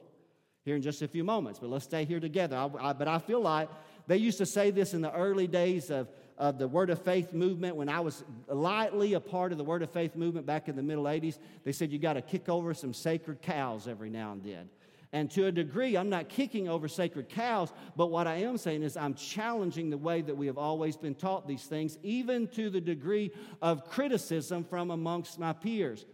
here 0.64 0.76
in 0.76 0.84
just 0.84 1.02
a 1.02 1.08
few 1.08 1.24
moments. 1.24 1.58
But 1.58 1.72
let's 1.72 1.86
stay 1.86 2.06
here 2.06 2.20
together. 2.20 2.56
I, 2.56 2.90
I, 2.90 2.94
but 2.94 3.08
I 3.08 3.18
feel 3.18 3.42
like 3.42 3.70
they 4.06 4.18
used 4.18 4.38
to 4.38 4.46
say 4.46 4.70
this 4.70 4.94
in 4.94 5.02
the 5.02 5.12
early 5.12 5.48
days 5.48 5.90
of, 5.90 6.08
of 6.38 6.60
the 6.60 6.68
Word 6.68 6.92
of 6.92 7.02
Faith 7.02 7.34
movement 7.34 7.76
when 7.76 7.90
I 7.90 8.00
was 8.02 8.24
lightly 8.48 9.16
a 9.16 9.20
part 9.20 9.52
of 9.52 9.58
the 9.58 9.64
Word 9.64 9.82
of 9.82 9.90
Faith 9.90 10.16
movement 10.16 10.46
back 10.46 10.70
in 10.70 10.76
the 10.76 10.84
middle 10.84 11.06
80s. 11.06 11.40
They 11.64 11.72
said 11.72 11.92
you 11.92 11.98
got 11.98 12.14
to 12.14 12.22
kick 12.22 12.48
over 12.48 12.76
some 12.76 12.94
sacred 12.94 13.42
cows 13.42 13.88
every 13.88 14.12
now 14.12 14.32
and 14.32 14.44
then. 14.44 14.70
And 15.16 15.32
to 15.32 15.46
a 15.46 15.52
degree, 15.52 15.96
I'm 15.96 16.10
not 16.10 16.28
kicking 16.28 16.68
over 16.68 16.90
sacred 16.90 17.30
cows, 17.30 17.72
but 17.96 18.08
what 18.08 18.28
I 18.28 18.36
am 18.40 18.58
saying 18.58 18.84
is 18.84 18.98
I'm 18.98 19.14
challenging 19.14 19.90
the 19.90 19.98
way 19.98 20.22
that 20.22 20.36
we 20.36 20.48
have 20.48 20.58
always 20.58 20.98
been 20.98 21.16
taught 21.16 21.48
these 21.48 21.64
things, 21.64 21.98
even 22.04 22.50
to 22.50 22.70
the 22.70 22.82
degree 22.82 23.32
of 23.62 23.90
criticism 23.90 24.66
from 24.66 24.92
amongst 24.92 25.40
my 25.40 25.54
peers. 25.54 26.06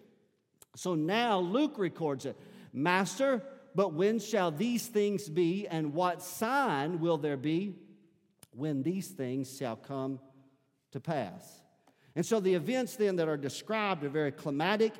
So 0.75 0.93
now 0.93 1.39
Luke 1.39 1.79
records 1.79 2.27
it 2.27 2.37
Master, 2.73 3.41
but 3.73 3.91
when 3.93 4.19
shall 4.19 4.51
these 4.51 4.85
things 4.85 5.27
be, 5.27 5.65
and 5.67 5.95
what 5.95 6.21
sign 6.21 6.99
will 6.99 7.17
there 7.17 7.37
be 7.37 7.73
when 8.51 8.83
these 8.83 9.07
things 9.07 9.57
shall 9.57 9.77
come 9.77 10.19
to 10.91 10.99
pass? 10.99 11.63
And 12.15 12.23
so 12.23 12.39
the 12.39 12.53
events 12.53 12.97
then 12.97 13.15
that 13.15 13.27
are 13.27 13.35
described 13.35 14.03
are 14.03 14.09
very 14.09 14.31
climatic 14.31 14.93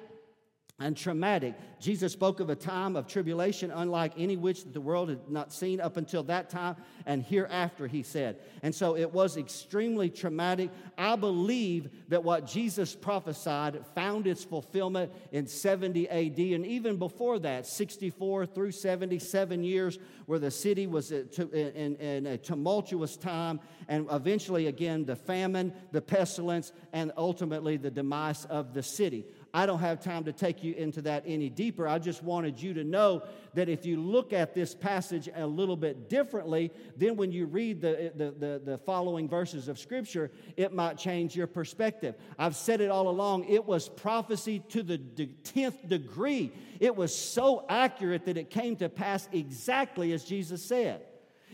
and 0.82 0.98
traumatic. 0.98 1.56
Jesus 1.80 2.14
spoke 2.14 2.40
of 2.40 2.50
a 2.50 2.56
time 2.56 2.96
of 2.96 3.08
tribulation 3.08 3.72
unlike 3.72 4.14
any 4.18 4.38
which 4.38 4.66
the 4.66 4.82
world 4.82 5.10
had 5.10 5.30
not 5.30 5.52
seen 5.54 5.80
up 5.80 5.98
until 5.98 6.24
that 6.24 6.50
time 6.50 6.76
and 7.06 7.24
hereafter, 7.24 7.88
he 7.88 8.04
said. 8.04 8.38
And 8.62 8.74
so 8.74 8.96
it 8.96 9.12
was 9.12 9.38
extremely 9.38 10.10
traumatic. 10.10 10.70
I 10.98 11.16
believe 11.16 11.90
that 12.10 12.24
what 12.24 12.46
Jesus 12.46 12.96
prophesied 12.96 13.84
found 13.96 14.28
its 14.28 14.44
fulfillment 14.44 15.12
in 15.32 15.48
70 15.48 16.10
AD 16.10 16.40
and 16.40 16.66
even 16.66 16.98
before 16.98 17.40
that, 17.40 17.66
64 17.66 18.46
through 18.46 18.72
77 18.72 19.64
years, 19.64 19.98
where 20.26 20.40
the 20.40 20.52
city 20.52 20.88
was 20.88 21.12
in, 21.12 22.26
a 22.28 22.38
tumultuous 22.38 23.18
time, 23.18 23.60
and 23.88 24.08
eventually, 24.12 24.68
again, 24.68 25.04
the 25.06 25.16
famine, 25.16 25.74
the 25.92 26.02
pestilence, 26.02 26.72
and 26.94 27.12
ultimately 27.18 27.78
the 27.78 27.92
demise 27.92 28.46
of 28.46 28.74
the 28.74 28.84
city. 28.84 29.26
I 29.54 29.66
don't 29.66 29.80
have 29.80 30.02
time 30.02 30.24
to 30.26 30.32
take 30.32 30.64
you 30.64 30.74
into 30.76 31.02
that 31.04 31.24
any 31.26 31.50
deeper. 31.50 31.88
I 31.88 32.00
just 32.00 32.24
wanted 32.24 32.62
you 32.62 32.74
to 32.76 32.84
know 32.84 33.24
that 33.54 33.68
if 33.68 33.86
you 33.86 34.00
look 34.00 34.32
at 34.32 34.54
this 34.54 34.74
passage 34.74 35.30
a 35.36 35.46
little 35.46 35.76
bit 35.76 36.10
differently, 36.10 36.72
then 36.96 37.18
when 37.18 37.34
you 37.34 37.46
read 37.46 37.82
the, 37.82 38.06
eh, 38.06 38.10
the, 38.16 38.32
the, 38.32 38.62
the, 38.64 38.78
following 38.78 39.28
verses 39.28 39.68
of 39.68 39.78
Scripture, 39.78 40.32
it 40.56 40.74
might 40.74 40.98
change 40.98 41.36
your 41.36 41.48
perspective. 41.48 42.16
I've 42.40 42.56
said 42.56 42.80
it 42.80 42.90
all 42.90 43.10
along, 43.10 43.46
it 43.46 43.66
was 43.66 43.90
prophecy 43.90 44.60
to 44.70 44.84
the 44.84 44.98
10th 44.98 45.88
degree. 45.88 46.54
It 46.80 46.96
was 46.96 47.14
so 47.14 47.66
accurate 47.68 48.26
that 48.26 48.38
it 48.38 48.50
came 48.50 48.78
to 48.78 48.88
pass 48.88 49.28
exactly 49.34 50.14
as 50.14 50.24
Jesus 50.24 50.64
said. 50.64 51.02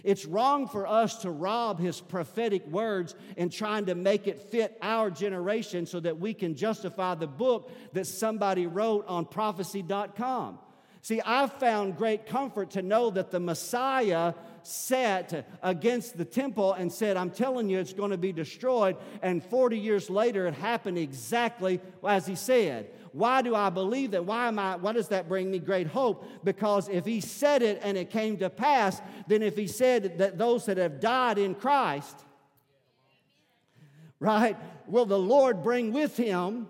It's 0.07 0.25
wrong 0.25 0.69
for 0.69 0.87
us 0.87 1.17
to 1.23 1.29
rob 1.29 1.81
his 1.81 1.99
prophetic 1.99 2.65
words 2.65 3.13
and 3.35 3.51
trying 3.51 3.87
to 3.87 3.93
make 3.93 4.25
it 4.25 4.39
fit 4.39 4.77
our 4.81 5.11
generation 5.11 5.85
so 5.85 5.99
that 5.99 6.17
we 6.17 6.33
can 6.33 6.55
justify 6.55 7.15
the 7.15 7.27
book 7.27 7.69
that 7.91 8.07
somebody 8.07 8.67
wrote 8.67 9.05
on 9.09 9.25
prophecy.com. 9.25 10.59
See, 11.01 11.19
I've 11.19 11.51
found 11.59 11.97
great 11.97 12.25
comfort 12.25 12.71
to 12.71 12.81
know 12.81 13.09
that 13.09 13.31
the 13.31 13.41
Messiah 13.41 14.33
sat 14.67 15.47
against 15.63 16.17
the 16.17 16.25
temple 16.25 16.73
and 16.73 16.91
said, 16.91 17.15
I'm 17.15 17.29
telling 17.29 17.69
you, 17.69 17.79
it's 17.79 17.93
going 17.93 18.11
to 18.11 18.17
be 18.17 18.33
destroyed. 18.33 18.97
And 19.21 19.43
40 19.43 19.79
years 19.79 20.09
later, 20.09 20.45
it 20.47 20.53
happened 20.53 20.97
exactly 20.97 21.79
as 22.05 22.27
he 22.27 22.35
said. 22.35 22.89
Why 23.13 23.41
do 23.41 23.55
I 23.55 23.69
believe 23.69 24.11
that? 24.11 24.25
Why 24.25 24.47
am 24.47 24.59
I, 24.59 24.75
why 24.75 24.93
does 24.93 25.07
that 25.07 25.29
bring 25.29 25.49
me 25.49 25.59
great 25.59 25.87
hope? 25.87 26.25
Because 26.43 26.89
if 26.89 27.05
he 27.05 27.21
said 27.21 27.61
it 27.63 27.79
and 27.81 27.97
it 27.97 28.09
came 28.09 28.37
to 28.37 28.49
pass, 28.49 29.01
then 29.27 29.41
if 29.41 29.55
he 29.55 29.67
said 29.67 30.17
that 30.17 30.37
those 30.37 30.65
that 30.65 30.77
have 30.77 30.99
died 30.99 31.37
in 31.37 31.55
Christ, 31.55 32.19
right, 34.19 34.57
will 34.87 35.05
the 35.05 35.17
Lord 35.17 35.63
bring 35.63 35.93
with 35.93 36.17
him, 36.17 36.67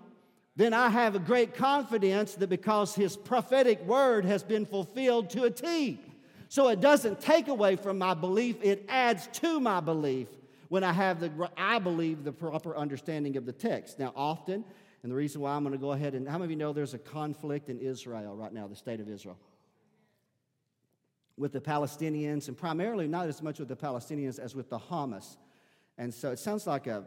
then 0.56 0.72
I 0.72 0.88
have 0.88 1.14
a 1.14 1.20
great 1.20 1.54
confidence 1.54 2.34
that 2.34 2.48
because 2.48 2.94
his 2.94 3.16
prophetic 3.16 3.84
word 3.84 4.24
has 4.24 4.42
been 4.42 4.66
fulfilled 4.66 5.30
to 5.30 5.44
a 5.44 5.50
T. 5.50 6.00
So 6.48 6.68
it 6.68 6.80
doesn't 6.80 7.20
take 7.20 7.48
away 7.48 7.76
from 7.76 7.98
my 7.98 8.14
belief, 8.14 8.56
it 8.62 8.86
adds 8.88 9.28
to 9.34 9.60
my 9.60 9.80
belief 9.80 10.28
when 10.68 10.84
I 10.84 10.92
have 10.92 11.20
the, 11.20 11.50
I 11.56 11.78
believe, 11.78 12.24
the 12.24 12.32
proper 12.32 12.76
understanding 12.76 13.36
of 13.36 13.46
the 13.46 13.52
text. 13.52 13.98
Now, 13.98 14.12
often 14.16 14.64
and 15.02 15.12
the 15.12 15.16
reason 15.16 15.40
why 15.40 15.52
I'm 15.52 15.62
going 15.62 15.72
to 15.72 15.78
go 15.78 15.92
ahead 15.92 16.14
and, 16.14 16.28
how 16.28 16.38
many 16.38 16.46
of 16.46 16.50
you 16.50 16.56
know 16.56 16.72
there's 16.72 16.94
a 16.94 16.98
conflict 16.98 17.68
in 17.68 17.78
Israel 17.78 18.34
right 18.34 18.52
now, 18.52 18.66
the 18.66 18.76
state 18.76 19.00
of 19.00 19.08
Israel? 19.08 19.38
With 21.36 21.52
the 21.52 21.60
Palestinians, 21.60 22.48
and 22.48 22.56
primarily 22.56 23.06
not 23.06 23.28
as 23.28 23.40
much 23.40 23.58
with 23.60 23.68
the 23.68 23.76
Palestinians 23.76 24.38
as 24.38 24.54
with 24.54 24.68
the 24.70 24.78
Hamas. 24.78 25.36
And 25.98 26.12
so 26.12 26.32
it 26.32 26.38
sounds 26.38 26.66
like 26.66 26.88
a, 26.88 27.04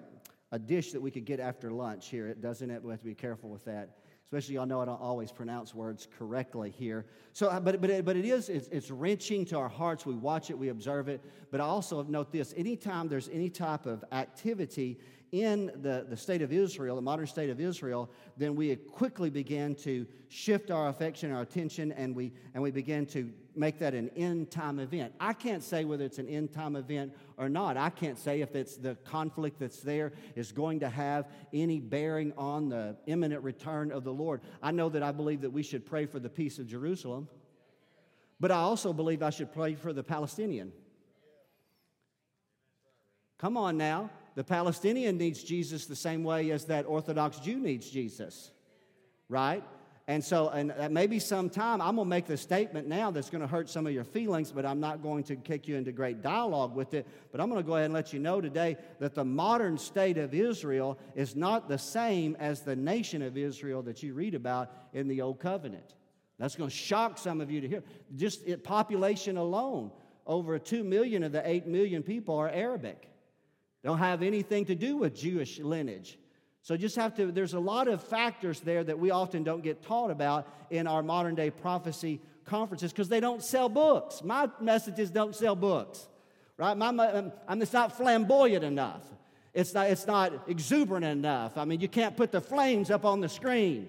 a 0.51 0.59
dish 0.59 0.93
that 0.93 1.01
we 1.01 1.11
could 1.11 1.25
get 1.25 1.39
after 1.39 1.69
lunch 1.69 2.07
here, 2.07 2.33
doesn't 2.33 2.69
it? 2.69 2.81
We 2.81 2.91
have 2.91 3.01
to 3.01 3.05
be 3.05 3.15
careful 3.15 3.49
with 3.49 3.65
that. 3.65 3.97
Especially, 4.31 4.55
y'all 4.55 4.65
know 4.65 4.79
I 4.79 4.85
don't 4.85 5.01
always 5.01 5.29
pronounce 5.29 5.75
words 5.75 6.07
correctly 6.17 6.69
here. 6.69 7.05
So, 7.33 7.49
uh, 7.49 7.59
but, 7.59 7.81
but, 7.81 7.89
it, 7.89 8.05
but 8.05 8.15
it 8.15 8.23
is, 8.23 8.47
it's, 8.47 8.69
it's 8.69 8.89
wrenching 8.89 9.43
to 9.47 9.57
our 9.57 9.67
hearts. 9.67 10.05
We 10.05 10.13
watch 10.13 10.49
it, 10.49 10.57
we 10.57 10.69
observe 10.69 11.09
it. 11.09 11.21
But 11.51 11.59
I 11.59 11.65
also 11.65 12.01
note 12.03 12.31
this 12.31 12.53
anytime 12.55 13.09
there's 13.09 13.27
any 13.27 13.49
type 13.49 13.85
of 13.85 14.05
activity 14.13 15.01
in 15.33 15.65
the, 15.81 16.05
the 16.07 16.15
state 16.15 16.41
of 16.41 16.53
Israel, 16.53 16.95
the 16.95 17.01
modern 17.01 17.27
state 17.27 17.49
of 17.49 17.59
Israel, 17.59 18.09
then 18.37 18.55
we 18.55 18.73
quickly 18.77 19.29
begin 19.29 19.75
to 19.75 20.07
shift 20.29 20.71
our 20.71 20.87
affection, 20.87 21.33
our 21.33 21.41
attention, 21.41 21.91
and 21.91 22.15
we, 22.15 22.31
and 22.53 22.63
we 22.63 22.71
begin 22.71 23.05
to 23.07 23.29
make 23.55 23.79
that 23.79 23.93
an 23.93 24.09
end 24.15 24.51
time 24.51 24.79
event. 24.79 25.13
I 25.19 25.33
can't 25.33 25.63
say 25.63 25.85
whether 25.85 26.05
it's 26.05 26.17
an 26.17 26.27
end 26.27 26.53
time 26.53 26.75
event 26.75 27.13
or 27.37 27.49
not. 27.49 27.77
I 27.77 27.89
can't 27.89 28.17
say 28.17 28.41
if 28.41 28.55
it's 28.55 28.77
the 28.77 28.95
conflict 29.03 29.59
that's 29.59 29.81
there 29.81 30.13
is 30.35 30.51
going 30.51 30.79
to 30.81 30.89
have 30.89 31.27
any 31.53 31.79
bearing 31.79 32.33
on 32.37 32.69
the 32.69 32.95
imminent 33.05 33.43
return 33.43 33.91
of 33.91 34.03
the 34.03 34.13
Lord. 34.13 34.41
I 34.61 34.71
know 34.71 34.89
that 34.89 35.03
I 35.03 35.11
believe 35.11 35.41
that 35.41 35.51
we 35.51 35.63
should 35.63 35.85
pray 35.85 36.05
for 36.05 36.19
the 36.19 36.29
peace 36.29 36.59
of 36.59 36.67
Jerusalem, 36.67 37.27
but 38.39 38.51
I 38.51 38.57
also 38.57 38.93
believe 38.93 39.21
I 39.21 39.29
should 39.29 39.53
pray 39.53 39.75
for 39.75 39.93
the 39.93 40.03
Palestinian. 40.03 40.71
Come 43.37 43.57
on 43.57 43.77
now 43.77 44.09
the 44.35 44.43
Palestinian 44.43 45.17
needs 45.17 45.43
Jesus 45.43 45.85
the 45.85 45.95
same 45.95 46.23
way 46.23 46.51
as 46.51 46.65
that 46.65 46.85
Orthodox 46.85 47.39
Jew 47.39 47.59
needs 47.59 47.89
Jesus, 47.89 48.51
right? 49.27 49.63
And 50.11 50.21
so, 50.21 50.49
and 50.49 50.73
uh, 50.77 50.89
maybe 50.89 51.19
sometime 51.19 51.79
I'm 51.81 51.95
going 51.95 52.05
to 52.05 52.09
make 52.09 52.25
the 52.25 52.35
statement 52.35 52.85
now 52.85 53.11
that's 53.11 53.29
going 53.29 53.39
to 53.39 53.47
hurt 53.47 53.69
some 53.69 53.87
of 53.87 53.93
your 53.93 54.03
feelings, 54.03 54.51
but 54.51 54.65
I'm 54.65 54.81
not 54.81 55.01
going 55.01 55.23
to 55.23 55.37
kick 55.37 55.69
you 55.69 55.77
into 55.77 55.93
great 55.93 56.21
dialogue 56.21 56.75
with 56.75 56.93
it. 56.93 57.07
But 57.31 57.39
I'm 57.39 57.49
going 57.49 57.61
to 57.61 57.65
go 57.65 57.75
ahead 57.75 57.85
and 57.85 57.93
let 57.93 58.11
you 58.11 58.19
know 58.19 58.41
today 58.41 58.75
that 58.99 59.15
the 59.15 59.23
modern 59.23 59.77
state 59.77 60.17
of 60.17 60.33
Israel 60.33 60.99
is 61.15 61.37
not 61.37 61.69
the 61.69 61.77
same 61.77 62.35
as 62.41 62.59
the 62.59 62.75
nation 62.75 63.21
of 63.21 63.37
Israel 63.37 63.81
that 63.83 64.03
you 64.03 64.13
read 64.13 64.35
about 64.35 64.69
in 64.91 65.07
the 65.07 65.21
Old 65.21 65.39
Covenant. 65.39 65.95
That's 66.37 66.57
going 66.57 66.69
to 66.69 66.75
shock 66.75 67.17
some 67.17 67.39
of 67.39 67.49
you 67.49 67.61
to 67.61 67.69
hear. 67.69 67.83
Just 68.17 68.45
it, 68.45 68.65
population 68.65 69.37
alone, 69.37 69.91
over 70.27 70.59
2 70.59 70.83
million 70.83 71.23
of 71.23 71.31
the 71.31 71.49
8 71.49 71.67
million 71.67 72.03
people 72.03 72.35
are 72.35 72.49
Arabic 72.49 73.07
don't 73.83 73.97
have 73.97 74.21
anything 74.21 74.65
to 74.65 74.75
do 74.75 74.97
with 74.97 75.15
Jewish 75.15 75.59
lineage. 75.59 76.19
So 76.63 76.77
just 76.77 76.95
have 76.95 77.15
to, 77.15 77.31
there's 77.31 77.53
a 77.53 77.59
lot 77.59 77.87
of 77.87 78.03
factors 78.03 78.59
there 78.59 78.83
that 78.83 78.99
we 78.99 79.09
often 79.09 79.43
don't 79.43 79.63
get 79.63 79.81
taught 79.81 80.11
about 80.11 80.47
in 80.69 80.85
our 80.85 81.01
modern 81.01 81.33
day 81.33 81.49
prophecy 81.49 82.21
conferences 82.45 82.91
because 82.91 83.09
they 83.09 83.19
don't 83.19 83.43
sell 83.43 83.67
books. 83.67 84.23
My 84.23 84.49
messages 84.59 85.09
don't 85.09 85.35
sell 85.35 85.55
books, 85.55 86.07
right? 86.57 86.77
My, 86.77 86.87
um, 86.89 87.31
I'm, 87.47 87.61
it's 87.61 87.73
not 87.73 87.97
flamboyant 87.97 88.63
enough. 88.63 89.03
It's 89.53 89.73
not, 89.73 89.89
it's 89.89 90.05
not 90.05 90.47
exuberant 90.47 91.05
enough. 91.05 91.57
I 91.57 91.65
mean, 91.65 91.81
you 91.81 91.87
can't 91.87 92.15
put 92.15 92.31
the 92.31 92.41
flames 92.41 92.91
up 92.91 93.05
on 93.05 93.21
the 93.21 93.29
screen, 93.29 93.87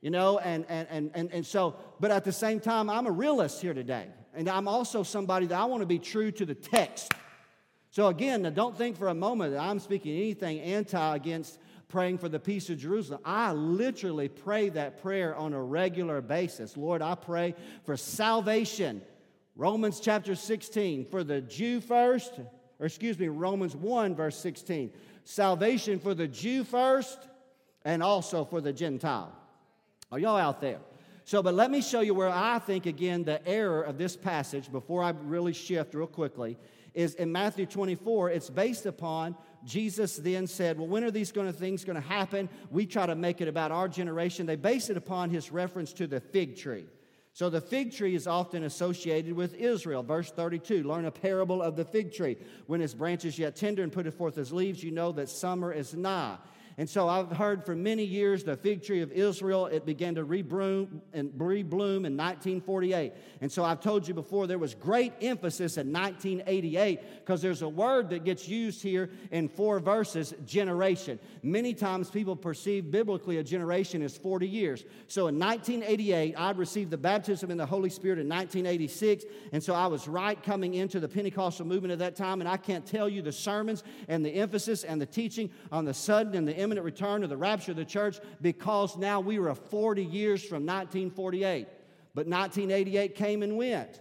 you 0.00 0.10
know, 0.10 0.38
and, 0.38 0.64
and, 0.68 0.88
and, 0.90 1.10
and, 1.14 1.32
and 1.32 1.46
so, 1.46 1.74
but 2.00 2.10
at 2.10 2.24
the 2.24 2.32
same 2.32 2.60
time, 2.60 2.88
I'm 2.88 3.06
a 3.06 3.10
realist 3.10 3.60
here 3.60 3.74
today. 3.74 4.06
And 4.34 4.48
I'm 4.48 4.68
also 4.68 5.02
somebody 5.02 5.46
that 5.46 5.58
I 5.58 5.64
want 5.66 5.82
to 5.82 5.86
be 5.86 5.98
true 5.98 6.30
to 6.32 6.46
the 6.46 6.54
text. 6.54 7.12
So 7.90 8.06
again, 8.06 8.50
don't 8.54 8.76
think 8.78 8.96
for 8.96 9.08
a 9.08 9.14
moment 9.14 9.52
that 9.52 9.60
I'm 9.60 9.78
speaking 9.78 10.16
anything 10.16 10.60
anti 10.60 11.16
against 11.16 11.58
praying 11.92 12.16
for 12.16 12.30
the 12.30 12.40
peace 12.40 12.70
of 12.70 12.78
Jerusalem. 12.78 13.20
I 13.22 13.52
literally 13.52 14.28
pray 14.28 14.70
that 14.70 15.02
prayer 15.02 15.36
on 15.36 15.52
a 15.52 15.62
regular 15.62 16.22
basis. 16.22 16.74
Lord, 16.76 17.02
I 17.02 17.14
pray 17.14 17.54
for 17.84 17.98
salvation. 17.98 19.02
Romans 19.56 20.00
chapter 20.00 20.34
16, 20.34 21.04
for 21.04 21.22
the 21.22 21.42
Jew 21.42 21.82
first, 21.82 22.40
or 22.80 22.86
excuse 22.86 23.18
me, 23.18 23.28
Romans 23.28 23.76
1, 23.76 24.16
verse 24.16 24.38
16. 24.38 24.90
Salvation 25.24 26.00
for 26.00 26.14
the 26.14 26.26
Jew 26.26 26.64
first 26.64 27.18
and 27.84 28.02
also 28.02 28.46
for 28.46 28.62
the 28.62 28.72
Gentile. 28.72 29.30
Are 30.10 30.18
y'all 30.18 30.38
out 30.38 30.62
there? 30.62 30.78
So, 31.24 31.42
but 31.42 31.54
let 31.54 31.70
me 31.70 31.82
show 31.82 32.00
you 32.00 32.14
where 32.14 32.30
I 32.30 32.58
think, 32.58 32.86
again, 32.86 33.22
the 33.22 33.46
error 33.46 33.82
of 33.82 33.98
this 33.98 34.16
passage 34.16 34.72
before 34.72 35.04
I 35.04 35.10
really 35.10 35.52
shift 35.52 35.94
real 35.94 36.06
quickly 36.06 36.56
is 36.94 37.14
in 37.14 37.30
Matthew 37.32 37.66
24, 37.66 38.30
it's 38.30 38.50
based 38.50 38.86
upon 38.86 39.36
Jesus 39.64 40.16
then 40.16 40.46
said, 40.46 40.78
Well, 40.78 40.88
when 40.88 41.04
are 41.04 41.10
these 41.10 41.32
going 41.32 41.46
to, 41.46 41.52
things 41.52 41.84
going 41.84 42.00
to 42.00 42.08
happen? 42.08 42.48
We 42.70 42.86
try 42.86 43.06
to 43.06 43.14
make 43.14 43.40
it 43.40 43.48
about 43.48 43.70
our 43.70 43.88
generation. 43.88 44.46
They 44.46 44.56
base 44.56 44.90
it 44.90 44.96
upon 44.96 45.30
his 45.30 45.52
reference 45.52 45.92
to 45.94 46.06
the 46.06 46.20
fig 46.20 46.56
tree. 46.56 46.86
So 47.34 47.48
the 47.48 47.62
fig 47.62 47.94
tree 47.94 48.14
is 48.14 48.26
often 48.26 48.64
associated 48.64 49.32
with 49.32 49.54
Israel. 49.54 50.02
Verse 50.02 50.30
32 50.30 50.82
Learn 50.82 51.06
a 51.06 51.10
parable 51.10 51.62
of 51.62 51.76
the 51.76 51.84
fig 51.84 52.12
tree. 52.12 52.36
When 52.66 52.82
its 52.82 52.94
branches 52.94 53.38
yet 53.38 53.56
tender 53.56 53.82
and 53.82 53.92
putteth 53.92 54.14
forth 54.14 54.36
his 54.36 54.52
leaves, 54.52 54.82
you 54.84 54.90
know 54.90 55.12
that 55.12 55.28
summer 55.28 55.72
is 55.72 55.94
nigh. 55.94 56.36
And 56.78 56.88
so 56.88 57.08
I've 57.08 57.30
heard 57.30 57.64
for 57.64 57.74
many 57.74 58.04
years 58.04 58.44
the 58.44 58.56
fig 58.56 58.82
tree 58.82 59.02
of 59.02 59.12
Israel, 59.12 59.66
it 59.66 59.84
began 59.84 60.14
to 60.14 60.24
rebloom 60.24 61.00
and 61.12 61.30
rebloom 61.32 62.06
in 62.06 62.16
1948. 62.16 63.12
And 63.40 63.52
so 63.52 63.64
I've 63.64 63.80
told 63.80 64.08
you 64.08 64.14
before 64.14 64.46
there 64.46 64.58
was 64.58 64.74
great 64.74 65.12
emphasis 65.20 65.76
in 65.76 65.92
1988 65.92 67.00
because 67.20 67.42
there's 67.42 67.62
a 67.62 67.68
word 67.68 68.08
that 68.10 68.24
gets 68.24 68.48
used 68.48 68.82
here 68.82 69.10
in 69.30 69.48
four 69.48 69.80
verses, 69.80 70.34
generation. 70.46 71.18
Many 71.42 71.74
times 71.74 72.10
people 72.10 72.36
perceive 72.36 72.90
biblically 72.90 73.38
a 73.38 73.44
generation 73.44 74.02
as 74.02 74.16
40 74.16 74.48
years. 74.48 74.84
So 75.08 75.26
in 75.26 75.38
1988, 75.38 76.34
I 76.36 76.50
received 76.52 76.90
the 76.90 76.98
baptism 76.98 77.50
in 77.50 77.58
the 77.58 77.66
Holy 77.66 77.90
Spirit 77.90 78.18
in 78.18 78.28
1986. 78.28 79.24
And 79.52 79.62
so 79.62 79.74
I 79.74 79.86
was 79.88 80.08
right 80.08 80.42
coming 80.42 80.74
into 80.74 81.00
the 81.00 81.08
Pentecostal 81.08 81.66
movement 81.66 81.92
at 81.92 81.98
that 81.98 82.16
time. 82.16 82.40
And 82.40 82.48
I 82.48 82.56
can't 82.56 82.86
tell 82.86 83.08
you 83.08 83.20
the 83.20 83.32
sermons 83.32 83.82
and 84.08 84.24
the 84.24 84.30
emphasis 84.30 84.84
and 84.84 85.00
the 85.00 85.06
teaching 85.06 85.50
on 85.70 85.84
the 85.84 85.94
sudden 85.94 86.34
and 86.34 86.48
the 86.48 86.61
imminent 86.62 86.84
return 86.84 87.22
of 87.22 87.30
the 87.30 87.36
rapture 87.36 87.72
of 87.72 87.76
the 87.76 87.84
church 87.84 88.18
because 88.40 88.96
now 88.96 89.20
we 89.20 89.38
were 89.38 89.54
40 89.54 90.04
years 90.04 90.42
from 90.42 90.64
1948. 90.64 91.66
But 92.14 92.26
1988 92.26 93.14
came 93.14 93.42
and 93.42 93.56
went. 93.56 94.00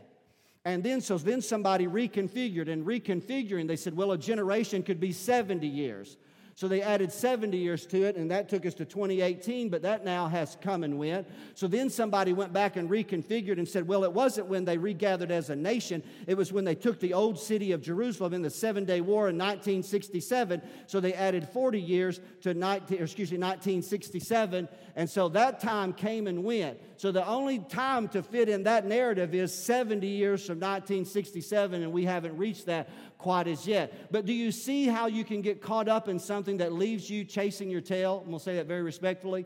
And 0.64 0.84
then, 0.84 1.02
so 1.02 1.18
then 1.18 1.42
somebody 1.42 1.88
reconfigured 1.88 2.70
and 2.70 2.86
reconfiguring. 2.86 3.68
They 3.68 3.76
said, 3.76 3.96
well, 3.96 4.12
a 4.12 4.18
generation 4.18 4.84
could 4.84 5.00
be 5.00 5.12
70 5.12 5.68
years. 5.68 6.18
So 6.56 6.68
they 6.68 6.82
added 6.82 7.12
70 7.12 7.58
years 7.58 7.86
to 7.88 8.04
it, 8.04 8.18
and 8.18 8.30
that 8.30 8.50
took 8.50 8.66
us 8.66 8.74
to 8.76 8.86
2018, 8.86 9.70
but 9.70 9.82
that 9.84 10.04
now 10.06 10.28
has 10.28 10.58
come 10.62 10.84
and 10.84 11.00
went. 11.00 11.28
So 11.56 11.68
then 11.68 11.90
somebody 11.90 12.34
went 12.34 12.54
back 12.54 12.76
and 12.76 12.90
reconfigured 12.90 13.58
and 13.58 13.68
said, 13.68 13.88
well, 13.88 14.04
it 14.04 14.12
wasn't 14.12 14.48
when 14.48 14.66
they 14.66 14.78
regathered 14.78 15.32
as 15.32 15.50
a 15.50 15.56
nation, 15.56 16.04
it 16.28 16.36
was 16.36 16.52
when 16.52 16.66
they 16.66 16.76
took 16.76 17.00
the 17.00 17.14
old 17.14 17.40
city 17.40 17.72
of 17.72 17.82
Jerusalem 17.82 18.34
in 18.34 18.42
the 18.42 18.50
Seven 18.50 18.86
Day 18.86 19.02
War 19.02 19.30
in 19.30 19.38
1967. 19.38 20.62
So 20.88 21.00
they 21.00 21.14
added 21.14 21.48
40 21.50 21.80
years 21.80 22.20
to 22.42 22.54
19, 22.54 23.02
excuse 23.02 23.32
me, 23.32 23.38
1967, 23.38 24.68
and 24.96 25.10
so 25.10 25.30
that 25.30 25.62
time 25.62 25.94
came 25.94 26.28
and 26.28 26.44
went. 26.44 26.80
So 26.98 27.12
the 27.12 27.26
only 27.26 27.60
time 27.60 28.08
to 28.10 28.22
fit 28.22 28.50
in 28.50 28.64
that 28.64 28.86
narrative 28.86 29.34
is 29.34 29.54
70 29.54 30.06
years 30.06 30.46
from 30.46 30.60
1967, 30.60 31.82
and 31.82 31.92
we 31.92 32.06
haven't 32.06 32.38
reached 32.38 32.68
that 32.68 32.90
quite 33.18 33.48
as 33.48 33.66
yet. 33.66 34.12
But 34.12 34.26
do 34.26 34.34
you 34.34 34.52
see 34.52 34.88
how 34.88 35.08
you 35.08 35.24
can 35.24 35.42
get 35.42 35.62
caught 35.62 35.88
up 35.88 36.10
in 36.10 36.20
something 36.20 36.51
that 36.58 36.74
leaves 36.74 37.10
you 37.10 37.24
chasing 37.24 37.70
your 37.70 37.82
tail? 37.82 38.20
I'm 38.20 38.28
going 38.28 38.40
to 38.40 38.44
say 38.44 38.56
that 38.56 38.68
very 38.68 38.82
respectfully. 38.82 39.46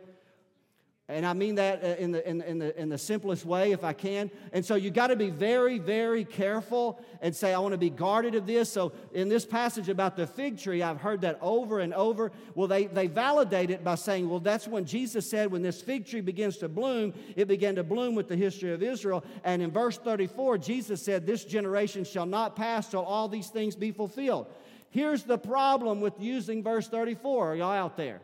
And 1.07 1.23
I 1.23 1.33
mean 1.33 1.55
that 1.55 1.83
uh, 1.83 1.87
in 1.99 2.11
the, 2.11 2.27
in, 2.27 2.41
in, 2.41 2.57
the, 2.57 2.81
in 2.81 2.89
the 2.89 2.97
simplest 2.97 3.45
way, 3.45 3.73
if 3.73 3.83
I 3.83 3.93
can. 3.93 4.31
And 4.53 4.65
so 4.65 4.73
you 4.73 4.89
got 4.89 5.07
to 5.07 5.15
be 5.15 5.29
very, 5.29 5.77
very 5.77 6.25
careful 6.25 6.99
and 7.21 7.35
say, 7.35 7.53
I 7.53 7.59
want 7.59 7.73
to 7.73 7.77
be 7.77 7.91
guarded 7.91 8.33
of 8.33 8.47
this. 8.47 8.71
So 8.71 8.91
in 9.13 9.29
this 9.29 9.45
passage 9.45 9.87
about 9.87 10.15
the 10.15 10.25
fig 10.25 10.57
tree, 10.57 10.81
I've 10.81 10.99
heard 10.99 11.21
that 11.21 11.37
over 11.43 11.79
and 11.79 11.93
over. 11.93 12.31
Well, 12.55 12.67
they, 12.67 12.87
they 12.87 13.05
validate 13.05 13.69
it 13.69 13.83
by 13.83 13.95
saying, 13.95 14.27
well, 14.27 14.39
that's 14.39 14.67
when 14.67 14.85
Jesus 14.85 15.29
said, 15.29 15.51
when 15.51 15.61
this 15.61 15.79
fig 15.79 16.07
tree 16.07 16.21
begins 16.21 16.57
to 16.57 16.69
bloom, 16.69 17.13
it 17.35 17.47
began 17.47 17.75
to 17.75 17.83
bloom 17.83 18.15
with 18.15 18.27
the 18.27 18.35
history 18.35 18.73
of 18.73 18.81
Israel. 18.81 19.23
And 19.43 19.61
in 19.61 19.69
verse 19.69 19.99
34, 19.99 20.57
Jesus 20.57 21.03
said, 21.03 21.27
This 21.27 21.45
generation 21.45 22.03
shall 22.03 22.25
not 22.25 22.55
pass 22.55 22.89
till 22.89 23.03
all 23.03 23.27
these 23.27 23.49
things 23.49 23.75
be 23.75 23.91
fulfilled. 23.91 24.47
Here's 24.95 25.23
the 25.23 25.37
problem 25.37 25.99
with 25.99 26.21
using 26.21 26.63
verse 26.63 26.87
34. 26.87 27.51
Are 27.51 27.55
y'all 27.57 27.71
out 27.73 27.97
there? 27.97 28.21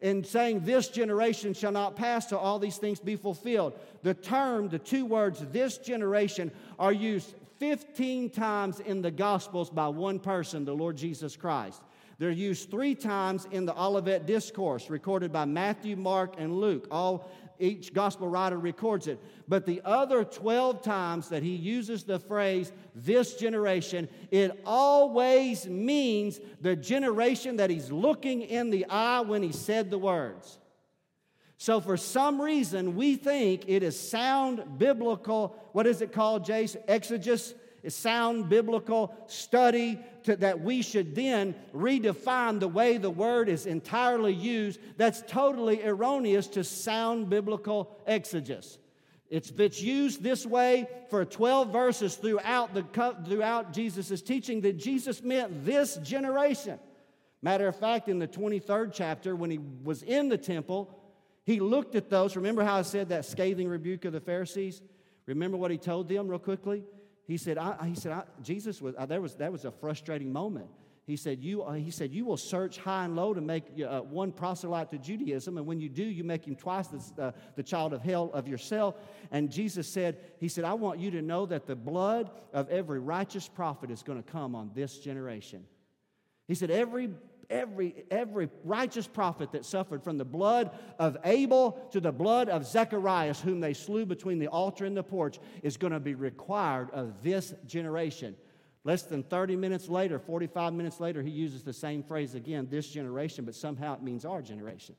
in 0.00 0.24
saying, 0.24 0.64
This 0.64 0.88
generation 0.88 1.54
shall 1.54 1.70
not 1.70 1.94
pass 1.94 2.26
till 2.26 2.38
all 2.38 2.58
these 2.58 2.78
things 2.78 2.98
be 2.98 3.14
fulfilled. 3.14 3.78
The 4.02 4.14
term, 4.14 4.68
the 4.68 4.80
two 4.80 5.06
words, 5.06 5.44
this 5.52 5.78
generation, 5.78 6.50
are 6.80 6.92
used 6.92 7.34
15 7.60 8.30
times 8.30 8.80
in 8.80 9.02
the 9.02 9.10
Gospels 9.12 9.70
by 9.70 9.86
one 9.86 10.18
person, 10.18 10.64
the 10.64 10.74
Lord 10.74 10.96
Jesus 10.96 11.36
Christ. 11.36 11.80
They're 12.18 12.32
used 12.32 12.70
three 12.70 12.96
times 12.96 13.46
in 13.52 13.64
the 13.64 13.80
Olivet 13.80 14.26
Discourse, 14.26 14.90
recorded 14.90 15.32
by 15.32 15.44
Matthew, 15.44 15.94
Mark, 15.94 16.34
and 16.38 16.56
Luke, 16.56 16.88
all 16.90 17.30
each 17.60 17.92
gospel 17.92 18.28
writer 18.28 18.58
records 18.58 19.06
it. 19.06 19.18
But 19.48 19.66
the 19.66 19.80
other 19.84 20.24
12 20.24 20.82
times 20.82 21.28
that 21.28 21.42
he 21.42 21.54
uses 21.54 22.04
the 22.04 22.18
phrase, 22.18 22.72
this 22.94 23.34
generation, 23.34 24.08
it 24.30 24.60
always 24.64 25.66
means 25.66 26.40
the 26.60 26.76
generation 26.76 27.56
that 27.56 27.70
he's 27.70 27.92
looking 27.92 28.42
in 28.42 28.70
the 28.70 28.86
eye 28.86 29.20
when 29.20 29.42
he 29.42 29.52
said 29.52 29.90
the 29.90 29.98
words. 29.98 30.58
So, 31.56 31.80
for 31.80 31.98
some 31.98 32.40
reason, 32.40 32.96
we 32.96 33.16
think 33.16 33.64
it 33.68 33.82
is 33.82 33.98
sound 33.98 34.78
biblical, 34.78 35.56
what 35.72 35.86
is 35.86 36.00
it 36.00 36.12
called, 36.12 36.46
Jace? 36.46 36.76
Exegesis? 36.88 37.54
Is 37.82 37.94
sound 37.94 38.50
biblical 38.50 39.14
study 39.26 39.98
to, 40.24 40.36
that 40.36 40.60
we 40.60 40.82
should 40.82 41.14
then 41.14 41.54
redefine 41.74 42.60
the 42.60 42.68
way 42.68 42.96
the 42.96 43.10
word 43.10 43.48
is 43.48 43.66
entirely 43.66 44.32
used. 44.32 44.80
That's 44.96 45.22
totally 45.26 45.84
erroneous 45.84 46.46
to 46.48 46.64
sound 46.64 47.30
biblical 47.30 47.96
exegesis. 48.06 48.78
It's, 49.30 49.50
it's 49.50 49.80
used 49.80 50.22
this 50.22 50.44
way 50.44 50.88
for 51.08 51.24
12 51.24 51.72
verses 51.72 52.16
throughout, 52.16 52.74
the, 52.74 52.82
throughout 53.24 53.72
Jesus' 53.72 54.20
teaching, 54.22 54.60
that 54.62 54.76
Jesus 54.76 55.22
meant 55.22 55.64
this 55.64 55.96
generation. 55.98 56.80
Matter 57.40 57.68
of 57.68 57.76
fact, 57.76 58.08
in 58.08 58.18
the 58.18 58.26
23rd 58.26 58.90
chapter, 58.92 59.36
when 59.36 59.50
he 59.50 59.60
was 59.84 60.02
in 60.02 60.28
the 60.28 60.36
temple, 60.36 60.98
he 61.44 61.60
looked 61.60 61.94
at 61.94 62.10
those. 62.10 62.34
Remember 62.36 62.64
how 62.64 62.76
I 62.76 62.82
said 62.82 63.08
that 63.10 63.24
scathing 63.24 63.68
rebuke 63.68 64.04
of 64.04 64.12
the 64.12 64.20
Pharisees? 64.20 64.82
Remember 65.26 65.56
what 65.56 65.70
he 65.70 65.78
told 65.78 66.08
them, 66.08 66.26
real 66.26 66.40
quickly? 66.40 66.82
He 67.30 67.36
said, 67.36 67.58
I, 67.58 67.86
he 67.86 67.94
said 67.94 68.24
Jesus 68.42 68.82
was, 68.82 68.96
there 69.06 69.20
was, 69.20 69.36
that 69.36 69.52
was 69.52 69.64
a 69.64 69.70
frustrating 69.70 70.32
moment. 70.32 70.66
He 71.06 71.16
said, 71.16 71.40
you, 71.40 71.62
uh, 71.62 71.74
he 71.74 71.90
said, 71.92 72.10
you 72.12 72.24
will 72.24 72.36
search 72.36 72.78
high 72.78 73.04
and 73.04 73.14
low 73.14 73.34
to 73.34 73.40
make 73.40 73.64
uh, 73.88 74.00
one 74.00 74.32
proselyte 74.32 74.90
to 74.90 74.98
Judaism, 74.98 75.56
and 75.56 75.64
when 75.64 75.80
you 75.80 75.88
do, 75.88 76.02
you 76.02 76.24
make 76.24 76.44
him 76.44 76.56
twice 76.56 76.88
the, 76.88 77.22
uh, 77.22 77.32
the 77.54 77.62
child 77.62 77.92
of 77.92 78.02
hell 78.02 78.30
of 78.32 78.48
yourself. 78.48 78.96
And 79.30 79.50
Jesus 79.50 79.88
said, 79.88 80.18
he 80.40 80.48
said, 80.48 80.64
I 80.64 80.74
want 80.74 80.98
you 80.98 81.12
to 81.12 81.22
know 81.22 81.46
that 81.46 81.66
the 81.66 81.76
blood 81.76 82.30
of 82.52 82.68
every 82.68 82.98
righteous 82.98 83.48
prophet 83.48 83.90
is 83.92 84.02
going 84.02 84.20
to 84.20 84.28
come 84.28 84.56
on 84.56 84.72
this 84.74 84.98
generation. 84.98 85.64
He 86.48 86.56
said, 86.56 86.70
every 86.70 87.10
every, 87.50 88.04
every 88.10 88.48
righteous 88.64 89.06
prophet 89.06 89.52
that 89.52 89.64
suffered 89.64 90.02
from 90.02 90.16
the 90.16 90.24
blood 90.24 90.70
of 90.98 91.16
Abel 91.24 91.72
to 91.92 92.00
the 92.00 92.12
blood 92.12 92.48
of 92.48 92.64
Zacharias, 92.64 93.40
whom 93.40 93.60
they 93.60 93.74
slew 93.74 94.06
between 94.06 94.38
the 94.38 94.48
altar 94.48 94.84
and 94.84 94.96
the 94.96 95.02
porch, 95.02 95.38
is 95.62 95.76
going 95.76 95.92
to 95.92 96.00
be 96.00 96.14
required 96.14 96.90
of 96.92 97.22
this 97.22 97.52
generation. 97.66 98.36
Less 98.84 99.02
than 99.02 99.22
30 99.22 99.56
minutes 99.56 99.88
later, 99.88 100.18
45 100.18 100.72
minutes 100.72 101.00
later, 101.00 101.22
he 101.22 101.30
uses 101.30 101.62
the 101.62 101.72
same 101.72 102.02
phrase 102.02 102.34
again, 102.34 102.68
this 102.70 102.88
generation, 102.88 103.44
but 103.44 103.54
somehow 103.54 103.94
it 103.94 104.02
means 104.02 104.24
our 104.24 104.40
generation. 104.40 104.94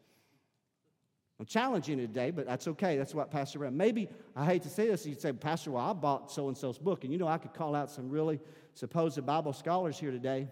I'm 1.40 1.48
challenging 1.48 1.98
today, 1.98 2.30
but 2.30 2.46
that's 2.46 2.68
okay. 2.68 2.98
That's 2.98 3.16
what 3.16 3.32
Pastor 3.32 3.58
Brown. 3.58 3.76
Maybe 3.76 4.10
I 4.36 4.46
hate 4.46 4.62
to 4.62 4.70
say 4.70 4.86
this. 4.86 5.08
You'd 5.08 5.20
say, 5.20 5.34
Pastor, 5.34 5.72
well, 5.72 5.90
I 5.90 5.94
bought 5.94 6.32
so 6.32 6.48
and 6.50 6.56
so's 6.56 6.78
book, 6.78 7.04
and 7.04 7.12
you 7.12 7.18
know 7.18 7.28
I 7.28 7.40
could 7.40 7.56
call 7.56 7.74
out 7.74 7.90
some 7.90 8.12
really 8.12 8.40
supposed 8.76 9.26
Bible 9.26 9.52
scholars 9.52 9.98
here 9.98 10.12
today. 10.12 10.48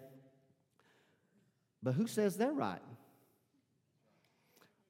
But 1.82 1.94
who 1.94 2.06
says 2.06 2.36
they're 2.36 2.52
right? 2.52 2.82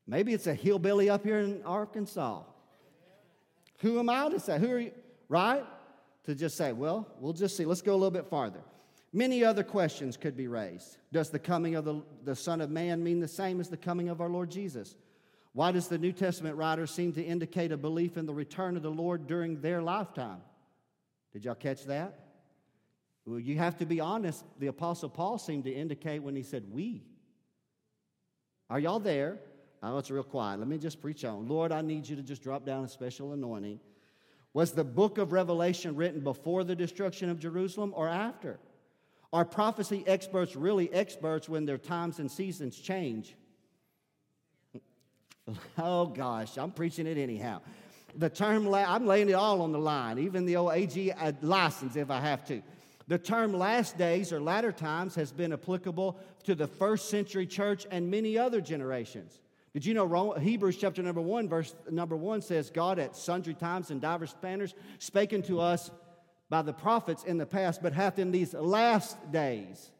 Maybe 0.06 0.34
it's 0.34 0.46
a 0.46 0.54
hillbilly 0.54 1.08
up 1.08 1.24
here 1.24 1.38
in 1.38 1.62
Arkansas. 1.62 2.42
Who 3.78 3.98
am 3.98 4.10
I 4.10 4.28
to 4.28 4.40
say? 4.40 4.58
Who 4.58 4.70
are 4.72 4.80
you? 4.80 4.92
Right? 5.28 5.64
To 6.24 6.34
just 6.34 6.56
say, 6.56 6.72
well, 6.72 7.06
we'll 7.20 7.32
just 7.32 7.56
see. 7.56 7.64
Let's 7.64 7.82
go 7.82 7.92
a 7.92 7.94
little 7.94 8.10
bit 8.10 8.26
farther. 8.26 8.60
Many 9.12 9.44
other 9.44 9.62
questions 9.62 10.16
could 10.16 10.36
be 10.36 10.48
raised. 10.48 10.98
Does 11.12 11.30
the 11.30 11.38
coming 11.38 11.74
of 11.74 11.84
the, 11.84 12.02
the 12.24 12.36
Son 12.36 12.60
of 12.60 12.70
Man 12.70 13.02
mean 13.02 13.20
the 13.20 13.28
same 13.28 13.60
as 13.60 13.68
the 13.68 13.76
coming 13.76 14.08
of 14.08 14.20
our 14.20 14.28
Lord 14.28 14.50
Jesus? 14.50 14.96
Why 15.52 15.72
does 15.72 15.88
the 15.88 15.98
New 15.98 16.12
Testament 16.12 16.56
writer 16.56 16.86
seem 16.86 17.12
to 17.14 17.22
indicate 17.22 17.72
a 17.72 17.76
belief 17.76 18.16
in 18.16 18.26
the 18.26 18.34
return 18.34 18.76
of 18.76 18.82
the 18.82 18.90
Lord 18.90 19.26
during 19.26 19.60
their 19.60 19.82
lifetime? 19.82 20.42
Did 21.32 21.44
y'all 21.44 21.54
catch 21.54 21.84
that? 21.86 22.29
Well, 23.30 23.38
you 23.38 23.56
have 23.58 23.76
to 23.76 23.86
be 23.86 24.00
honest. 24.00 24.44
The 24.58 24.66
Apostle 24.66 25.08
Paul 25.08 25.38
seemed 25.38 25.62
to 25.62 25.70
indicate 25.70 26.20
when 26.20 26.34
he 26.34 26.42
said, 26.42 26.64
We. 26.68 27.04
Are 28.68 28.80
y'all 28.80 28.98
there? 28.98 29.38
Oh, 29.84 29.98
it's 29.98 30.10
real 30.10 30.24
quiet. 30.24 30.58
Let 30.58 30.66
me 30.66 30.78
just 30.78 31.00
preach 31.00 31.24
on. 31.24 31.46
Lord, 31.46 31.70
I 31.70 31.80
need 31.80 32.08
you 32.08 32.16
to 32.16 32.22
just 32.22 32.42
drop 32.42 32.66
down 32.66 32.84
a 32.84 32.88
special 32.88 33.32
anointing. 33.32 33.78
Was 34.52 34.72
the 34.72 34.82
book 34.82 35.18
of 35.18 35.30
Revelation 35.30 35.94
written 35.94 36.22
before 36.22 36.64
the 36.64 36.74
destruction 36.74 37.30
of 37.30 37.38
Jerusalem 37.38 37.92
or 37.94 38.08
after? 38.08 38.58
Are 39.32 39.44
prophecy 39.44 40.02
experts 40.08 40.56
really 40.56 40.92
experts 40.92 41.48
when 41.48 41.66
their 41.66 41.78
times 41.78 42.18
and 42.18 42.28
seasons 42.28 42.76
change? 42.76 43.36
Oh 45.78 46.06
gosh, 46.06 46.58
I'm 46.58 46.70
preaching 46.70 47.08
it 47.08 47.18
anyhow. 47.18 47.60
The 48.14 48.28
term, 48.28 48.72
I'm 48.72 49.04
laying 49.04 49.28
it 49.28 49.32
all 49.32 49.62
on 49.62 49.72
the 49.72 49.80
line, 49.80 50.18
even 50.20 50.46
the 50.46 50.54
old 50.54 50.72
AG 50.72 51.10
uh, 51.10 51.32
license 51.42 51.96
if 51.96 52.08
I 52.08 52.20
have 52.20 52.44
to. 52.46 52.62
The 53.10 53.18
term 53.18 53.52
last 53.52 53.98
days 53.98 54.32
or 54.32 54.40
latter 54.40 54.70
times 54.70 55.16
has 55.16 55.32
been 55.32 55.52
applicable 55.52 56.16
to 56.44 56.54
the 56.54 56.68
first 56.68 57.10
century 57.10 57.44
church 57.44 57.84
and 57.90 58.08
many 58.08 58.38
other 58.38 58.60
generations. 58.60 59.40
Did 59.72 59.84
you 59.84 59.94
know 59.94 60.34
Hebrews 60.34 60.76
chapter 60.76 61.02
number 61.02 61.20
one, 61.20 61.48
verse 61.48 61.74
number 61.90 62.16
one 62.16 62.40
says, 62.40 62.70
God 62.70 63.00
at 63.00 63.16
sundry 63.16 63.54
times 63.54 63.90
and 63.90 64.00
divers 64.00 64.36
manners 64.40 64.76
spake 65.00 65.32
unto 65.32 65.58
us 65.58 65.90
by 66.50 66.62
the 66.62 66.72
prophets 66.72 67.24
in 67.24 67.36
the 67.36 67.46
past, 67.46 67.82
but 67.82 67.94
hath 67.94 68.20
in 68.20 68.30
these 68.30 68.54
last 68.54 69.16
days. 69.32 69.90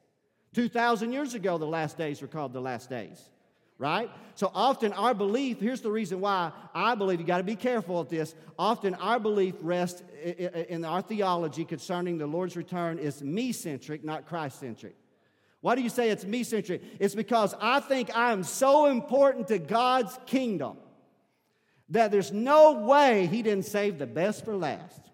2,000 0.54 1.10
years 1.10 1.34
ago, 1.34 1.58
the 1.58 1.66
last 1.66 1.98
days 1.98 2.22
were 2.22 2.28
called 2.28 2.52
the 2.52 2.60
last 2.60 2.88
days 2.88 3.28
right? 3.80 4.10
So 4.34 4.52
often 4.54 4.92
our 4.92 5.14
belief, 5.14 5.58
here's 5.58 5.80
the 5.80 5.90
reason 5.90 6.20
why 6.20 6.52
I 6.74 6.94
believe 6.94 7.18
you 7.18 7.26
got 7.26 7.38
to 7.38 7.44
be 7.44 7.56
careful 7.56 7.98
with 7.98 8.10
this. 8.10 8.34
Often 8.58 8.94
our 8.96 9.18
belief 9.18 9.54
rests 9.62 10.02
in 10.22 10.84
our 10.84 11.00
theology 11.00 11.64
concerning 11.64 12.18
the 12.18 12.26
Lord's 12.26 12.56
return 12.56 12.98
is 12.98 13.22
me 13.22 13.52
centric, 13.52 14.04
not 14.04 14.26
Christ 14.26 14.60
centric. 14.60 14.94
Why 15.62 15.74
do 15.74 15.82
you 15.82 15.88
say 15.88 16.10
it's 16.10 16.26
me 16.26 16.42
centric? 16.42 16.82
It's 17.00 17.14
because 17.14 17.54
I 17.58 17.80
think 17.80 18.14
I 18.14 18.32
am 18.32 18.44
so 18.44 18.86
important 18.86 19.48
to 19.48 19.58
God's 19.58 20.16
kingdom 20.26 20.76
that 21.88 22.10
there's 22.10 22.32
no 22.32 22.72
way 22.80 23.26
He 23.26 23.42
didn't 23.42 23.64
save 23.64 23.98
the 23.98 24.06
best 24.06 24.44
for 24.44 24.54
last. 24.54 25.09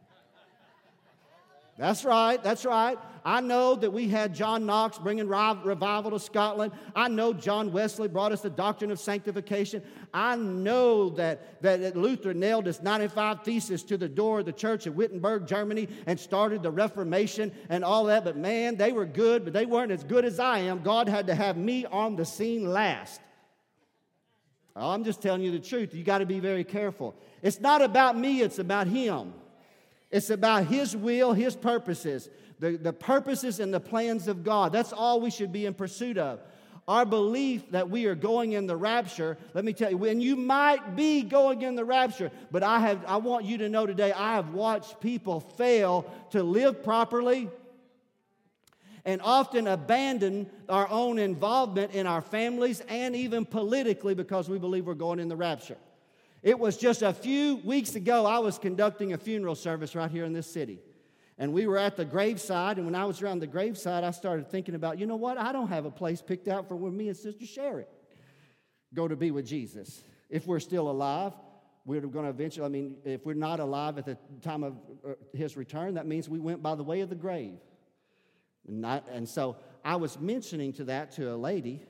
That's 1.79 2.05
right, 2.05 2.43
that's 2.43 2.65
right. 2.65 2.99
I 3.23 3.41
know 3.41 3.75
that 3.75 3.93
we 3.93 4.09
had 4.09 4.35
John 4.35 4.65
Knox 4.65 4.99
bringing 4.99 5.29
revival 5.29 6.13
to 6.13 6.19
Scotland. 6.21 6.73
I 6.95 7.09
know 7.09 7.35
John 7.35 7.73
Wesley 7.73 8.09
brought 8.09 8.33
us 8.33 8.41
the 8.41 8.49
doctrine 8.49 8.91
of 8.91 9.01
sanctification. 9.01 9.83
I 10.15 10.37
know 10.37 11.11
that, 11.11 11.61
that 11.63 11.97
Luther 11.97 12.33
nailed 12.33 12.67
his 12.67 12.81
95 12.81 13.43
Thesis 13.43 13.83
to 13.83 13.99
the 13.99 14.09
door 14.09 14.39
of 14.39 14.47
the 14.47 14.53
church 14.53 14.87
in 14.87 14.95
Wittenberg, 14.95 15.47
Germany, 15.47 15.89
and 16.07 16.19
started 16.19 16.63
the 16.63 16.71
Reformation 16.71 17.53
and 17.69 17.85
all 17.85 18.05
that. 18.05 18.25
But 18.25 18.37
man, 18.37 18.77
they 18.77 18.93
were 18.93 19.05
good, 19.05 19.45
but 19.45 19.53
they 19.53 19.67
weren't 19.67 19.93
as 19.93 20.05
good 20.05 20.25
as 20.25 20.39
I 20.39 20.61
am. 20.61 20.83
God 20.83 21.09
had 21.09 21.27
to 21.27 21.35
have 21.35 21.57
me 21.57 21.85
on 21.85 22.17
the 22.17 22.25
scene 22.25 22.73
last. 22.73 23.21
Oh, 24.77 24.91
I'm 24.91 25.05
just 25.05 25.21
telling 25.21 25.43
you 25.43 25.51
the 25.51 25.59
truth. 25.59 25.95
You 25.95 26.05
got 26.05 26.19
to 26.19 26.27
be 26.27 26.39
very 26.39 26.63
careful. 26.63 27.15
It's 27.43 27.61
not 27.61 27.83
about 27.83 28.17
me, 28.17 28.41
it's 28.41 28.61
about 28.61 28.87
Him. 28.87 29.35
It's 30.11 30.31
about 30.31 30.67
His 30.67 30.97
will, 30.97 31.33
His 31.33 31.57
purposes, 31.57 32.29
the, 32.59 32.77
the 32.77 32.93
purposes 32.93 33.61
and 33.61 33.73
the 33.73 33.81
plans 33.81 34.29
of 34.29 34.45
God. 34.45 34.73
That's 34.73 34.93
all 34.93 35.21
we 35.21 35.31
should 35.31 35.53
be 35.53 35.67
in 35.67 35.75
pursuit 35.75 36.19
of. 36.19 36.41
Our 36.89 37.05
belief 37.05 37.73
that 37.73 37.91
we 37.91 38.07
are 38.07 38.15
going 38.15 38.53
in 38.53 38.69
the 38.69 38.77
rapture, 38.77 39.37
let 39.55 39.65
me 39.65 39.73
tell 39.73 39.91
you, 39.91 39.97
when 39.97 40.21
you 40.21 40.37
might 40.37 40.95
be 40.95 41.23
going 41.23 41.63
in 41.63 41.75
the 41.75 41.85
rapture, 41.85 42.31
but 42.53 42.63
I, 42.63 42.79
have, 42.79 43.05
I 43.07 43.17
want 43.17 43.45
you 43.45 43.59
to 43.59 43.69
know 43.69 43.87
today, 43.87 44.13
I 44.13 44.35
have 44.35 44.51
watched 44.51 45.01
people 45.01 45.41
fail 45.41 46.09
to 46.31 46.45
live 46.45 46.85
properly 46.85 47.49
and 49.05 49.21
often 49.23 49.67
abandon 49.67 50.49
our 50.69 50.89
own 50.89 51.19
involvement 51.19 51.93
in 51.93 52.07
our 52.07 52.21
families 52.21 52.81
and 52.89 53.17
even 53.17 53.45
politically 53.45 54.15
because 54.15 54.49
we 54.49 54.59
believe 54.59 54.87
we're 54.87 54.95
going 54.95 55.19
in 55.19 55.29
the 55.29 55.37
rapture. 55.37 55.79
It 56.43 56.59
was 56.59 56.77
just 56.77 57.03
a 57.03 57.13
few 57.13 57.57
weeks 57.57 57.95
ago, 57.95 58.27
I 58.27 58.39
was 58.39 58.59
conducting 58.59 59.13
a 59.13 59.19
funeral 59.19 59.55
service 59.55 59.95
right 59.95 60.11
here 60.11 60.25
in 60.25 60.33
this 60.33 60.47
city. 60.47 60.81
And 61.39 61.53
we 61.53 61.67
were 61.67 61.77
at 61.77 61.97
the 61.97 62.05
graveside, 62.05 62.79
and 62.79 62.87
when 62.87 62.95
I 62.95 63.05
was 63.05 63.21
around 63.21 63.41
the 63.41 63.47
graveside, 63.47 64.05
I 64.05 64.11
started 64.11 64.51
thinking 64.51 64.75
about, 64.75 64.99
you 64.99 65.07
know 65.07 65.17
what? 65.17 65.37
I 65.37 65.53
don't 65.53 65.69
have 65.69 65.85
a 65.85 65.91
place 65.91 66.23
picked 66.23 66.49
out 66.49 66.67
for 66.67 66.77
when 66.77 66.97
me 66.97 67.09
and 67.09 67.17
Sister 67.17 67.45
Sherry 67.45 67.85
go 68.95 69.07
to 69.07 69.17
be 69.17 69.31
with 69.31 69.47
Jesus. 69.47 70.03
If 70.31 70.47
we're 70.47 70.61
still 70.61 70.91
alive, 70.91 71.33
we're 71.85 72.01
going 72.01 72.25
to 72.25 72.31
eventually, 72.31 72.65
I 72.65 72.69
mean, 72.69 72.97
if 73.05 73.27
we're 73.27 73.35
not 73.35 73.61
alive 73.61 73.99
at 73.99 74.07
the 74.07 74.17
time 74.43 74.65
of 74.65 74.75
uh, 75.07 75.13
his 75.35 75.57
return, 75.57 75.95
that 75.95 76.07
means 76.07 76.29
we 76.29 76.41
went 76.41 76.63
by 76.63 76.75
the 76.75 76.83
way 76.83 77.01
of 77.01 77.11
the 77.11 77.15
grave. 77.15 77.59
And, 78.67 78.81
not, 78.81 79.07
and 79.13 79.29
so 79.29 79.57
I 79.85 79.97
was 79.97 80.19
mentioning 80.19 80.73
to 80.75 80.85
that 80.85 81.13
to 81.13 81.33
a 81.33 81.37
lady, 81.37 81.83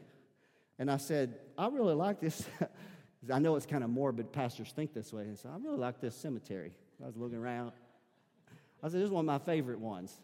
and 0.79 0.91
I 0.91 0.97
said, 0.97 1.39
I 1.57 1.69
really 1.69 1.95
like 1.95 2.21
this. 2.21 2.45
I 3.33 3.39
know 3.39 3.57
it's 3.57 3.67
kind 3.67 3.83
of 3.83 3.91
morbid, 3.91 4.33
pastors 4.33 4.73
think 4.73 4.95
this 4.95 5.13
way. 5.13 5.27
So 5.35 5.49
I 5.49 5.57
really 5.59 5.79
like 5.79 6.01
this 6.01 6.15
cemetery. 6.15 6.73
I 7.03 7.07
was 7.07 7.17
looking 7.17 7.39
around. 7.39 7.73
I 8.83 8.89
said, 8.89 9.01
This 9.01 9.07
is 9.07 9.11
one 9.11 9.23
of 9.23 9.27
my 9.27 9.39
favorite 9.39 9.81
ones. 9.81 10.17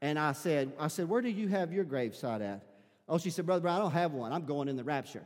And 0.00 0.18
I 0.18 0.32
said, 0.32 0.72
I 0.78 0.88
said, 0.88 1.08
Where 1.08 1.22
do 1.22 1.28
you 1.28 1.48
have 1.48 1.72
your 1.72 1.84
gravesite 1.84 2.40
at? 2.40 2.62
Oh, 3.08 3.18
she 3.18 3.30
said, 3.30 3.46
Brother 3.46 3.62
Brian, 3.62 3.80
I 3.80 3.82
don't 3.82 3.92
have 3.92 4.12
one. 4.12 4.32
I'm 4.32 4.44
going 4.44 4.68
in 4.68 4.76
the 4.76 4.84
rapture. 4.84 5.24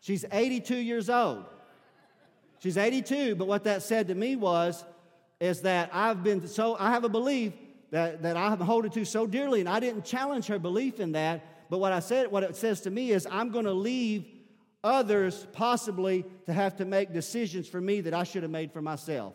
She's 0.00 0.24
82 0.30 0.76
years 0.76 1.10
old. 1.10 1.44
She's 2.60 2.76
82, 2.76 3.36
but 3.36 3.46
what 3.46 3.64
that 3.64 3.82
said 3.82 4.08
to 4.08 4.14
me 4.14 4.36
was, 4.36 4.84
is 5.40 5.62
that 5.62 5.90
I've 5.92 6.22
been 6.22 6.46
so, 6.46 6.76
I 6.78 6.90
have 6.90 7.04
a 7.04 7.08
belief 7.08 7.54
that, 7.90 8.22
that 8.22 8.36
I 8.36 8.50
have 8.50 8.60
holding 8.60 8.90
to 8.92 9.04
so 9.04 9.26
dearly, 9.26 9.60
and 9.60 9.68
I 9.68 9.80
didn't 9.80 10.04
challenge 10.04 10.46
her 10.46 10.58
belief 10.58 11.00
in 11.00 11.12
that. 11.12 11.70
But 11.70 11.78
what 11.78 11.92
I 11.92 12.00
said, 12.00 12.30
what 12.30 12.42
it 12.42 12.56
says 12.56 12.82
to 12.82 12.90
me 12.90 13.10
is, 13.10 13.26
I'm 13.30 13.50
going 13.50 13.64
to 13.64 13.72
leave 13.72 14.26
others 14.82 15.46
possibly 15.52 16.24
to 16.46 16.52
have 16.52 16.76
to 16.76 16.84
make 16.84 17.12
decisions 17.12 17.68
for 17.68 17.80
me 17.80 18.00
that 18.02 18.14
I 18.14 18.24
should 18.24 18.42
have 18.42 18.50
made 18.50 18.72
for 18.72 18.82
myself. 18.82 19.34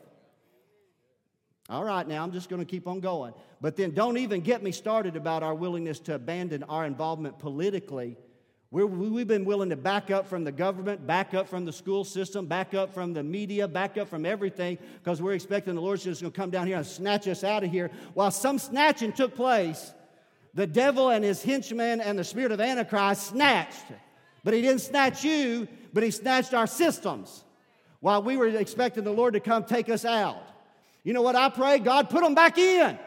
All 1.68 1.84
right, 1.84 2.08
now 2.08 2.24
I'm 2.24 2.32
just 2.32 2.48
going 2.48 2.62
to 2.62 2.66
keep 2.66 2.88
on 2.88 3.00
going. 3.00 3.34
But 3.60 3.76
then 3.76 3.92
don't 3.92 4.18
even 4.18 4.42
get 4.42 4.62
me 4.62 4.72
started 4.72 5.16
about 5.16 5.42
our 5.42 5.56
willingness 5.56 6.00
to 6.02 6.16
abandon 6.16 6.64
our 6.64 6.86
involvement 6.86 7.40
politically. 7.40 8.18
we 8.70 8.82
have 8.84 9.28
been 9.28 9.46
willing 9.46 9.70
to 9.70 9.76
back 9.76 10.12
up 10.12 10.28
from 10.28 10.44
the 10.44 10.52
government, 10.52 11.08
back 11.08 11.34
up 11.34 11.50
from 11.50 11.66
the 11.66 11.74
school 11.74 12.04
system, 12.04 12.46
back 12.46 12.76
up 12.76 12.94
from 12.94 13.14
the 13.14 13.24
media, 13.24 13.68
back 13.68 13.98
up 13.98 14.10
from 14.10 14.28
everything 14.28 14.78
because 15.00 15.24
we're 15.24 15.34
expecting 15.34 15.74
the 15.74 15.82
Lord's 15.82 16.04
just 16.04 16.22
going 16.22 16.32
to 16.32 16.40
come 16.40 16.52
down 16.52 16.68
here 16.68 16.78
and 16.78 16.86
snatch 16.86 17.28
us 17.28 17.44
out 17.44 17.64
of 17.64 17.72
here. 17.72 17.90
While 18.14 18.30
some 18.30 18.60
snatching 18.60 19.12
took 19.12 19.34
place, 19.34 19.92
the 20.54 20.68
devil 20.68 21.10
and 21.10 21.26
his 21.26 21.42
henchmen 21.42 22.00
and 22.00 22.18
the 22.20 22.24
spirit 22.24 22.52
of 22.52 22.62
Antichrist 22.62 23.28
snatched 23.28 23.86
but 24.46 24.54
He 24.54 24.62
didn't 24.62 24.80
snatch 24.80 25.26
you, 25.26 25.68
but 25.92 26.04
He 26.04 26.12
snatched 26.12 26.54
our 26.54 26.68
systems 26.68 27.44
while 28.00 28.24
we 28.24 28.38
were 28.38 28.48
expecting 28.48 29.04
the 29.04 29.12
Lord 29.12 29.34
to 29.34 29.42
come 29.42 29.66
take 29.66 29.90
us 29.90 30.06
out. 30.06 30.42
You 31.04 31.12
know 31.12 31.24
what 31.24 31.36
I 31.36 31.50
pray? 31.50 31.80
God, 31.80 32.10
put 32.10 32.24
them 32.24 32.36
back 32.36 32.58
in. 32.58 32.98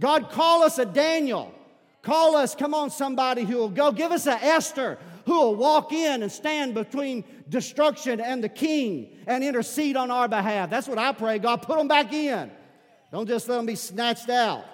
God, 0.00 0.30
call 0.30 0.62
us 0.62 0.78
a 0.78 0.86
Daniel. 0.86 1.54
Call 2.02 2.34
us, 2.34 2.54
come 2.54 2.72
on, 2.72 2.90
somebody 2.90 3.44
who 3.44 3.58
will 3.58 3.68
go. 3.68 3.92
Give 3.92 4.10
us 4.10 4.26
a 4.26 4.42
Esther 4.42 4.98
who 5.26 5.34
will 5.34 5.54
walk 5.54 5.92
in 5.92 6.22
and 6.22 6.32
stand 6.32 6.72
between 6.72 7.24
destruction 7.50 8.18
and 8.18 8.42
the 8.42 8.48
king 8.48 9.18
and 9.26 9.44
intercede 9.44 9.96
on 9.96 10.10
our 10.10 10.26
behalf. 10.26 10.70
That's 10.70 10.88
what 10.88 10.98
I 10.98 11.12
pray. 11.12 11.38
God, 11.38 11.62
put 11.62 11.76
them 11.76 11.88
back 11.88 12.12
in. 12.12 12.50
Don't 13.12 13.28
just 13.28 13.48
let 13.48 13.56
them 13.56 13.66
be 13.66 13.74
snatched 13.74 14.30
out. 14.30 14.64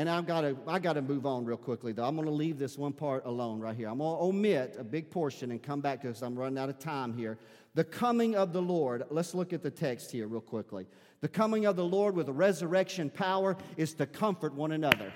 And 0.00 0.08
I've 0.08 0.26
got 0.26 0.40
to, 0.40 0.56
I 0.66 0.78
got 0.78 0.94
to 0.94 1.02
move 1.02 1.26
on 1.26 1.44
real 1.44 1.58
quickly, 1.58 1.92
though. 1.92 2.06
I'm 2.06 2.14
going 2.14 2.26
to 2.26 2.32
leave 2.32 2.58
this 2.58 2.78
one 2.78 2.94
part 2.94 3.26
alone 3.26 3.60
right 3.60 3.76
here. 3.76 3.86
I'm 3.86 3.98
going 3.98 4.16
to 4.16 4.22
omit 4.22 4.76
a 4.78 4.82
big 4.82 5.10
portion 5.10 5.50
and 5.50 5.62
come 5.62 5.82
back 5.82 6.00
because 6.00 6.22
I'm 6.22 6.34
running 6.34 6.56
out 6.56 6.70
of 6.70 6.78
time 6.78 7.12
here. 7.12 7.36
The 7.74 7.84
coming 7.84 8.34
of 8.34 8.54
the 8.54 8.62
Lord. 8.62 9.04
Let's 9.10 9.34
look 9.34 9.52
at 9.52 9.62
the 9.62 9.70
text 9.70 10.10
here 10.10 10.26
real 10.26 10.40
quickly. 10.40 10.86
The 11.20 11.28
coming 11.28 11.66
of 11.66 11.76
the 11.76 11.84
Lord 11.84 12.16
with 12.16 12.30
resurrection 12.30 13.10
power 13.10 13.58
is 13.76 13.92
to 13.92 14.06
comfort 14.06 14.54
one 14.54 14.72
another. 14.72 15.12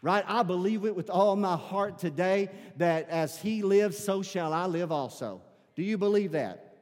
Right? 0.00 0.24
I 0.28 0.44
believe 0.44 0.84
it 0.84 0.94
with 0.94 1.10
all 1.10 1.34
my 1.34 1.56
heart 1.56 1.98
today 1.98 2.50
that 2.76 3.10
as 3.10 3.36
He 3.36 3.62
lives, 3.62 3.98
so 3.98 4.22
shall 4.22 4.52
I 4.52 4.66
live 4.66 4.92
also. 4.92 5.40
Do 5.74 5.82
you 5.82 5.98
believe 5.98 6.30
that? 6.30 6.76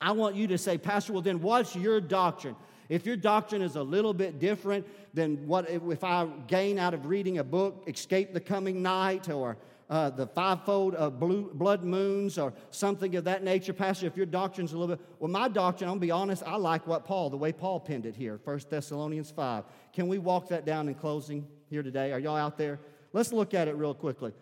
I 0.00 0.10
want 0.10 0.34
you 0.34 0.48
to 0.48 0.58
say, 0.58 0.76
Pastor, 0.76 1.12
well, 1.12 1.22
then 1.22 1.40
what's 1.40 1.76
your 1.76 2.00
doctrine? 2.00 2.56
If 2.88 3.04
your 3.04 3.16
doctrine 3.16 3.60
is 3.60 3.76
a 3.76 3.82
little 3.82 4.14
bit 4.14 4.38
different 4.38 4.86
than 5.12 5.46
what 5.46 5.68
if 5.68 6.02
I 6.02 6.26
gain 6.46 6.78
out 6.78 6.94
of 6.94 7.06
reading 7.06 7.38
a 7.38 7.44
book, 7.44 7.84
Escape 7.86 8.32
the 8.32 8.40
Coming 8.40 8.82
Night, 8.82 9.28
or 9.28 9.58
uh, 9.90 10.10
the 10.10 10.26
fivefold 10.26 10.94
of 10.94 11.20
blue, 11.20 11.50
blood 11.52 11.84
moons, 11.84 12.38
or 12.38 12.52
something 12.70 13.14
of 13.16 13.24
that 13.24 13.42
nature, 13.42 13.72
Pastor, 13.72 14.06
if 14.06 14.16
your 14.16 14.26
doctrine's 14.26 14.72
a 14.72 14.78
little 14.78 14.96
bit, 14.96 15.04
well, 15.18 15.30
my 15.30 15.48
doctrine, 15.48 15.88
I'm 15.88 15.96
gonna 15.96 16.00
be 16.00 16.10
honest, 16.10 16.42
I 16.46 16.56
like 16.56 16.86
what 16.86 17.04
Paul, 17.04 17.30
the 17.30 17.36
way 17.36 17.52
Paul 17.52 17.80
penned 17.80 18.06
it 18.06 18.16
here, 18.16 18.40
1 18.44 18.60
Thessalonians 18.70 19.30
5. 19.30 19.64
Can 19.92 20.08
we 20.08 20.18
walk 20.18 20.48
that 20.48 20.64
down 20.64 20.88
in 20.88 20.94
closing 20.94 21.46
here 21.68 21.82
today? 21.82 22.12
Are 22.12 22.18
y'all 22.18 22.36
out 22.36 22.56
there? 22.56 22.80
Let's 23.12 23.32
look 23.32 23.52
at 23.52 23.68
it 23.68 23.76
real 23.76 23.94
quickly. 23.94 24.32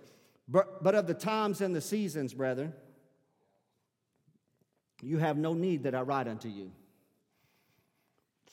But, 0.48 0.84
but 0.84 0.94
of 0.94 1.08
the 1.08 1.14
times 1.14 1.60
and 1.60 1.74
the 1.74 1.80
seasons, 1.80 2.32
brethren, 2.32 2.72
you 5.02 5.18
have 5.18 5.36
no 5.36 5.52
need 5.52 5.82
that 5.84 5.94
I 5.94 6.02
write 6.02 6.28
unto 6.28 6.48
you. 6.48 6.70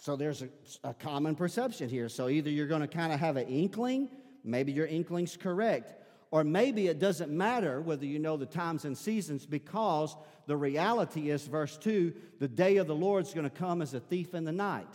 So 0.03 0.17
there's 0.17 0.41
a, 0.41 0.49
a 0.83 0.93
common 0.93 1.33
perception 1.33 1.87
here. 1.87 2.09
So 2.09 2.27
either 2.27 2.49
you're 2.49 2.67
going 2.67 2.81
to 2.81 2.89
kind 2.89 3.13
of 3.13 3.21
have 3.21 3.37
an 3.37 3.47
inkling, 3.47 4.09
maybe 4.43 4.73
your 4.73 4.85
inkling's 4.85 5.37
correct, 5.37 5.93
or 6.29 6.43
maybe 6.43 6.89
it 6.89 6.99
doesn't 6.99 7.31
matter 7.31 7.79
whether 7.79 8.05
you 8.05 8.19
know 8.19 8.35
the 8.35 8.45
times 8.45 8.83
and 8.83 8.97
seasons 8.97 9.45
because 9.45 10.17
the 10.45 10.57
reality 10.57 11.29
is, 11.29 11.47
verse 11.47 11.77
2, 11.77 12.13
the 12.39 12.49
day 12.49 12.75
of 12.77 12.87
the 12.87 12.93
Lord 12.93 13.25
is 13.25 13.33
going 13.33 13.49
to 13.49 13.55
come 13.55 13.81
as 13.81 13.93
a 13.93 14.01
thief 14.01 14.33
in 14.33 14.43
the 14.43 14.51
night. 14.51 14.89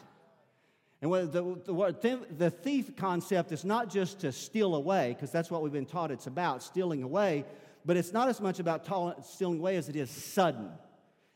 And 1.00 1.10
the, 1.10 1.58
the, 1.64 2.26
the 2.36 2.50
thief 2.50 2.94
concept 2.94 3.50
is 3.50 3.64
not 3.64 3.88
just 3.88 4.20
to 4.20 4.30
steal 4.30 4.74
away, 4.74 5.14
because 5.14 5.30
that's 5.30 5.50
what 5.50 5.62
we've 5.62 5.72
been 5.72 5.86
taught 5.86 6.10
it's 6.10 6.26
about, 6.26 6.62
stealing 6.62 7.02
away, 7.02 7.46
but 7.86 7.96
it's 7.96 8.12
not 8.12 8.28
as 8.28 8.42
much 8.42 8.60
about 8.60 8.84
stealing 9.24 9.60
away 9.60 9.76
as 9.76 9.88
it 9.88 9.96
is 9.96 10.10
sudden. 10.10 10.68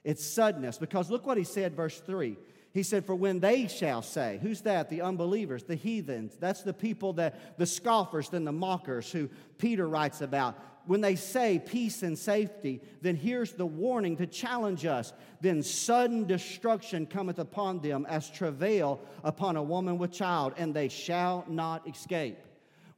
It's 0.05 0.23
suddenness, 0.23 0.77
because 0.77 1.11
look 1.11 1.27
what 1.27 1.39
he 1.39 1.45
said, 1.45 1.75
verse 1.75 1.99
3. 2.01 2.37
He 2.73 2.83
said, 2.83 3.05
For 3.05 3.15
when 3.15 3.41
they 3.41 3.69
shall 3.69 4.01
say, 4.03 4.39
who's 4.41 4.63
that? 4.63 4.89
The 4.89 5.03
unbelievers, 5.03 5.65
the 5.65 5.75
heathens. 5.75 6.37
That's 6.41 6.63
the 6.63 6.73
people 6.73 7.13
that, 7.15 7.59
the 7.59 7.67
scoffers, 7.67 8.31
then 8.31 8.45
the 8.45 8.53
mockers 8.53 9.13
who 9.13 9.29
Peter 9.59 9.87
writes 9.87 10.23
about. 10.23 10.59
When 10.87 11.01
they 11.01 11.15
say 11.15 11.61
peace 11.65 12.03
and 12.03 12.19
safety, 12.19 12.81
then 13.03 13.15
here's 13.15 13.53
the 13.53 13.67
warning 13.67 14.17
to 14.17 14.27
challenge 14.27 14.85
us. 14.87 15.13
Then 15.41 15.63
sudden 15.63 16.27
destruction 16.27 17.07
cometh 17.07 17.39
upon 17.39 17.81
them 17.81 18.07
as 18.09 18.31
travail 18.31 19.01
upon 19.23 19.57
a 19.57 19.63
woman 19.63 19.99
with 19.99 20.11
child, 20.11 20.55
and 20.57 20.75
they 20.75 20.89
shall 20.89 21.45
not 21.49 21.87
escape. 21.87 22.39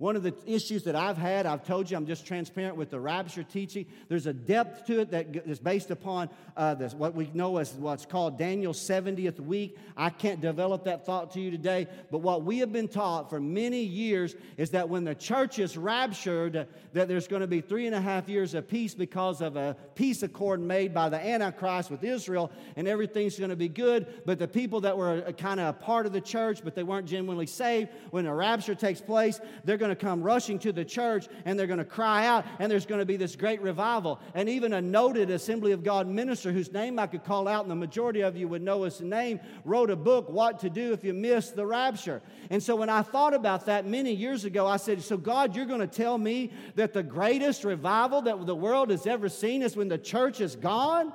One 0.05 0.17
of 0.17 0.23
the 0.23 0.35
issues 0.45 0.83
that 0.83 0.95
I've 0.95 1.17
had, 1.17 1.47
I've 1.47 1.65
told 1.65 1.91
you, 1.91 1.97
I'm 1.97 2.05
just 2.05 2.27
transparent 2.27 2.77
with 2.77 2.91
the 2.91 3.01
rapture 3.01 3.43
teaching. 3.43 3.87
There's 4.11 4.27
a 4.27 4.35
depth 4.35 4.85
to 4.89 5.01
it 5.01 5.11
that 5.13 5.35
is 5.47 5.59
based 5.59 5.91
upon 5.91 6.29
uh, 6.59 6.75
this, 6.75 6.93
what 6.93 7.15
we 7.15 7.31
know 7.33 7.57
as 7.57 7.73
what's 7.73 8.05
called 8.05 8.39
Daniel's 8.39 8.79
70th 8.79 9.41
week. 9.41 9.79
I 9.97 10.11
can't 10.11 10.43
develop 10.43 10.85
that 10.85 11.07
thought 11.07 11.31
to 11.33 11.41
you 11.41 11.51
today, 11.51 11.89
but 12.11 12.19
what 12.19 12.45
we 12.45 12.59
have 12.59 12.71
been 12.71 12.87
taught 12.87 13.31
for 13.31 13.41
many 13.41 13.81
years 13.81 14.37
is 14.59 14.73
that 14.73 14.91
when 14.91 15.05
the 15.05 15.15
church 15.15 15.59
is 15.59 15.79
raptured, 15.79 16.69
that 16.93 17.09
there's 17.09 17.27
going 17.27 17.41
to 17.41 17.47
be 17.47 17.63
three 17.63 17.87
and 17.87 17.95
a 17.95 18.01
half 18.03 18.29
years 18.29 18.53
of 18.53 18.69
peace 18.69 18.95
because 18.95 19.41
of 19.41 19.57
a 19.57 19.75
peace 19.95 20.23
accord 20.23 20.61
made 20.61 20.93
by 20.93 21.09
the 21.09 21.17
Antichrist 21.17 21.91
with 21.91 22.05
Israel, 22.05 22.53
and 22.77 22.87
everything's 22.87 23.39
going 23.39 23.49
to 23.49 23.57
be 23.57 23.71
good. 23.71 24.23
But 24.27 24.39
the 24.39 24.49
people 24.49 24.83
that 24.83 24.99
were 24.99 25.33
kind 25.33 25.61
of 25.61 25.69
a 25.69 25.73
part 25.73 26.05
of 26.05 26.13
the 26.13 26.21
church, 26.21 26.61
but 26.63 26.75
they 26.75 26.83
weren't 26.83 27.07
genuinely 27.07 27.47
saved, 27.47 27.89
when 28.11 28.27
the 28.27 28.35
rapture 28.35 28.75
takes 28.75 29.01
place, 29.01 29.41
they're 29.65 29.79
going 29.79 29.89
to 29.89 29.94
to 29.95 30.05
come 30.05 30.23
rushing 30.23 30.59
to 30.61 30.73
the 30.73 30.85
church 30.85 31.29
and 31.45 31.59
they're 31.59 31.67
going 31.67 31.79
to 31.79 31.85
cry 31.85 32.27
out, 32.27 32.45
and 32.59 32.71
there's 32.71 32.87
going 32.87 33.01
to 33.01 33.07
be 33.07 33.17
this 33.17 33.37
great 33.37 33.61
revival. 33.61 34.21
And 34.35 34.49
even 34.49 34.73
a 34.73 34.81
noted 34.81 35.31
Assembly 35.31 35.73
of 35.73 35.83
God 35.83 36.09
minister, 36.09 36.53
whose 36.53 36.73
name 36.73 36.99
I 36.99 37.07
could 37.07 37.25
call 37.25 37.49
out, 37.49 37.65
and 37.65 37.71
the 37.71 37.77
majority 37.77 38.21
of 38.21 38.37
you 38.37 38.49
would 38.49 38.63
know 38.63 38.83
his 38.83 39.01
name, 39.01 39.41
wrote 39.65 39.91
a 39.91 39.97
book, 39.97 40.29
What 40.29 40.59
to 40.61 40.71
Do 40.71 40.93
If 40.93 41.05
You 41.05 41.13
Miss 41.13 41.51
the 41.51 41.67
Rapture. 41.67 42.23
And 42.51 42.63
so 42.63 42.77
when 42.77 42.89
I 42.89 43.03
thought 43.03 43.35
about 43.35 43.67
that 43.67 43.87
many 43.87 44.13
years 44.13 44.45
ago, 44.45 44.67
I 44.67 44.77
said, 44.77 45.03
So, 45.03 45.17
God, 45.17 45.57
you're 45.57 45.67
going 45.67 45.81
to 45.81 45.87
tell 45.87 46.19
me 46.19 46.53
that 46.75 46.93
the 46.93 47.03
greatest 47.03 47.65
revival 47.65 48.23
that 48.23 48.47
the 48.47 48.57
world 48.57 48.91
has 48.91 49.07
ever 49.07 49.29
seen 49.29 49.63
is 49.63 49.77
when 49.77 49.89
the 49.89 49.99
church 49.99 50.41
is 50.41 50.57
gone? 50.57 51.13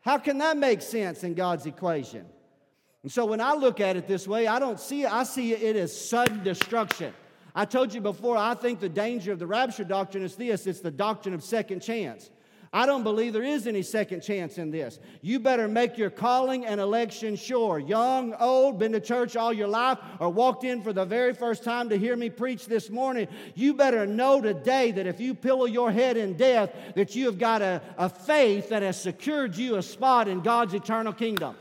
How 0.00 0.18
can 0.18 0.38
that 0.38 0.56
make 0.56 0.82
sense 0.82 1.22
in 1.22 1.34
God's 1.34 1.66
equation? 1.66 2.26
And 3.02 3.10
so 3.10 3.26
when 3.26 3.40
I 3.40 3.54
look 3.54 3.80
at 3.80 3.96
it 3.96 4.06
this 4.06 4.28
way, 4.28 4.46
I 4.46 4.58
don't 4.58 4.78
see 4.78 5.02
it, 5.02 5.12
I 5.12 5.24
see 5.24 5.52
it 5.52 5.76
as 5.76 6.08
sudden 6.08 6.42
destruction. 6.44 7.12
I 7.54 7.64
told 7.64 7.92
you 7.92 8.00
before, 8.00 8.36
I 8.36 8.54
think 8.54 8.80
the 8.80 8.88
danger 8.88 9.32
of 9.32 9.38
the 9.38 9.46
rapture 9.46 9.84
doctrine 9.84 10.22
is 10.22 10.36
this 10.36 10.66
it's 10.66 10.80
the 10.80 10.90
doctrine 10.90 11.34
of 11.34 11.42
second 11.42 11.80
chance. 11.80 12.30
I 12.74 12.86
don't 12.86 13.02
believe 13.02 13.34
there 13.34 13.42
is 13.42 13.66
any 13.66 13.82
second 13.82 14.22
chance 14.22 14.56
in 14.56 14.70
this. 14.70 14.98
You 15.20 15.40
better 15.40 15.68
make 15.68 15.98
your 15.98 16.08
calling 16.08 16.64
and 16.64 16.80
election 16.80 17.36
sure. 17.36 17.78
Young, 17.78 18.32
old, 18.40 18.78
been 18.78 18.92
to 18.92 19.00
church 19.00 19.36
all 19.36 19.52
your 19.52 19.68
life, 19.68 19.98
or 20.18 20.30
walked 20.30 20.64
in 20.64 20.80
for 20.80 20.94
the 20.94 21.04
very 21.04 21.34
first 21.34 21.64
time 21.64 21.90
to 21.90 21.98
hear 21.98 22.16
me 22.16 22.30
preach 22.30 22.64
this 22.64 22.88
morning. 22.88 23.28
You 23.54 23.74
better 23.74 24.06
know 24.06 24.40
today 24.40 24.90
that 24.92 25.06
if 25.06 25.20
you 25.20 25.34
pillow 25.34 25.66
your 25.66 25.92
head 25.92 26.16
in 26.16 26.34
death, 26.34 26.72
that 26.94 27.14
you 27.14 27.26
have 27.26 27.38
got 27.38 27.60
a, 27.60 27.82
a 27.98 28.08
faith 28.08 28.70
that 28.70 28.82
has 28.82 28.98
secured 28.98 29.54
you 29.54 29.76
a 29.76 29.82
spot 29.82 30.26
in 30.26 30.40
God's 30.40 30.72
eternal 30.72 31.12
kingdom. 31.12 31.54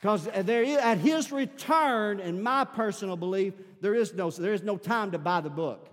Because 0.00 0.28
there 0.44 0.62
is, 0.62 0.78
at 0.78 0.98
his 0.98 1.32
return, 1.32 2.20
in 2.20 2.42
my 2.42 2.64
personal 2.64 3.16
belief, 3.16 3.54
there 3.80 3.94
is 3.94 4.14
no 4.14 4.30
there 4.30 4.54
is 4.54 4.62
no 4.62 4.76
time 4.76 5.10
to 5.10 5.18
buy 5.18 5.40
the 5.40 5.50
book, 5.50 5.88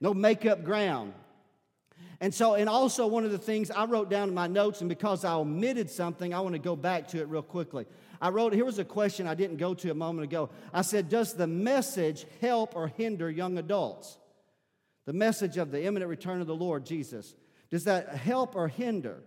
no 0.00 0.12
makeup 0.12 0.62
ground. 0.62 1.14
And 2.20 2.32
so, 2.32 2.54
and 2.54 2.68
also 2.68 3.06
one 3.06 3.24
of 3.24 3.32
the 3.32 3.38
things 3.38 3.70
I 3.70 3.86
wrote 3.86 4.08
down 4.08 4.28
in 4.28 4.34
my 4.34 4.46
notes, 4.46 4.80
and 4.80 4.88
because 4.88 5.24
I 5.24 5.34
omitted 5.34 5.90
something, 5.90 6.32
I 6.32 6.40
want 6.40 6.54
to 6.54 6.58
go 6.58 6.76
back 6.76 7.08
to 7.08 7.20
it 7.20 7.28
real 7.28 7.42
quickly. 7.42 7.86
I 8.20 8.30
wrote, 8.30 8.52
here 8.52 8.64
was 8.64 8.78
a 8.78 8.84
question 8.84 9.26
I 9.26 9.34
didn't 9.34 9.56
go 9.56 9.74
to 9.74 9.90
a 9.90 9.94
moment 9.94 10.24
ago. 10.24 10.50
I 10.72 10.82
said, 10.82 11.08
Does 11.08 11.34
the 11.34 11.46
message 11.46 12.26
help 12.40 12.76
or 12.76 12.88
hinder 12.88 13.30
young 13.30 13.58
adults? 13.58 14.18
The 15.06 15.12
message 15.12 15.56
of 15.56 15.70
the 15.70 15.84
imminent 15.84 16.08
return 16.08 16.40
of 16.40 16.46
the 16.46 16.54
Lord 16.54 16.86
Jesus. 16.86 17.34
Does 17.70 17.84
that 17.84 18.10
help 18.10 18.54
or 18.54 18.68
hinder? 18.68 19.22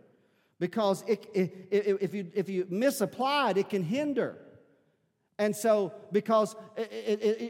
Because 0.60 1.04
it, 1.08 1.30
it, 1.34 1.68
it, 1.72 1.98
if, 2.02 2.14
you, 2.14 2.32
if 2.34 2.50
you 2.50 2.66
misapply 2.70 3.52
it, 3.52 3.58
it 3.58 3.70
can 3.70 3.84
hinder. 3.84 4.38
And 5.40 5.56
so, 5.56 5.94
because 6.12 6.56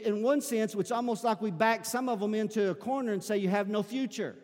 in 0.04 0.22
one 0.22 0.42
sense, 0.42 0.74
it's 0.74 0.90
almost 0.90 1.24
like 1.24 1.40
we 1.40 1.50
back 1.50 1.86
some 1.86 2.10
of 2.10 2.20
them 2.20 2.34
into 2.34 2.70
a 2.70 2.74
corner 2.74 3.12
and 3.14 3.24
say, 3.24 3.38
You 3.38 3.48
have 3.48 3.68
no 3.68 3.82
future. 3.82 4.36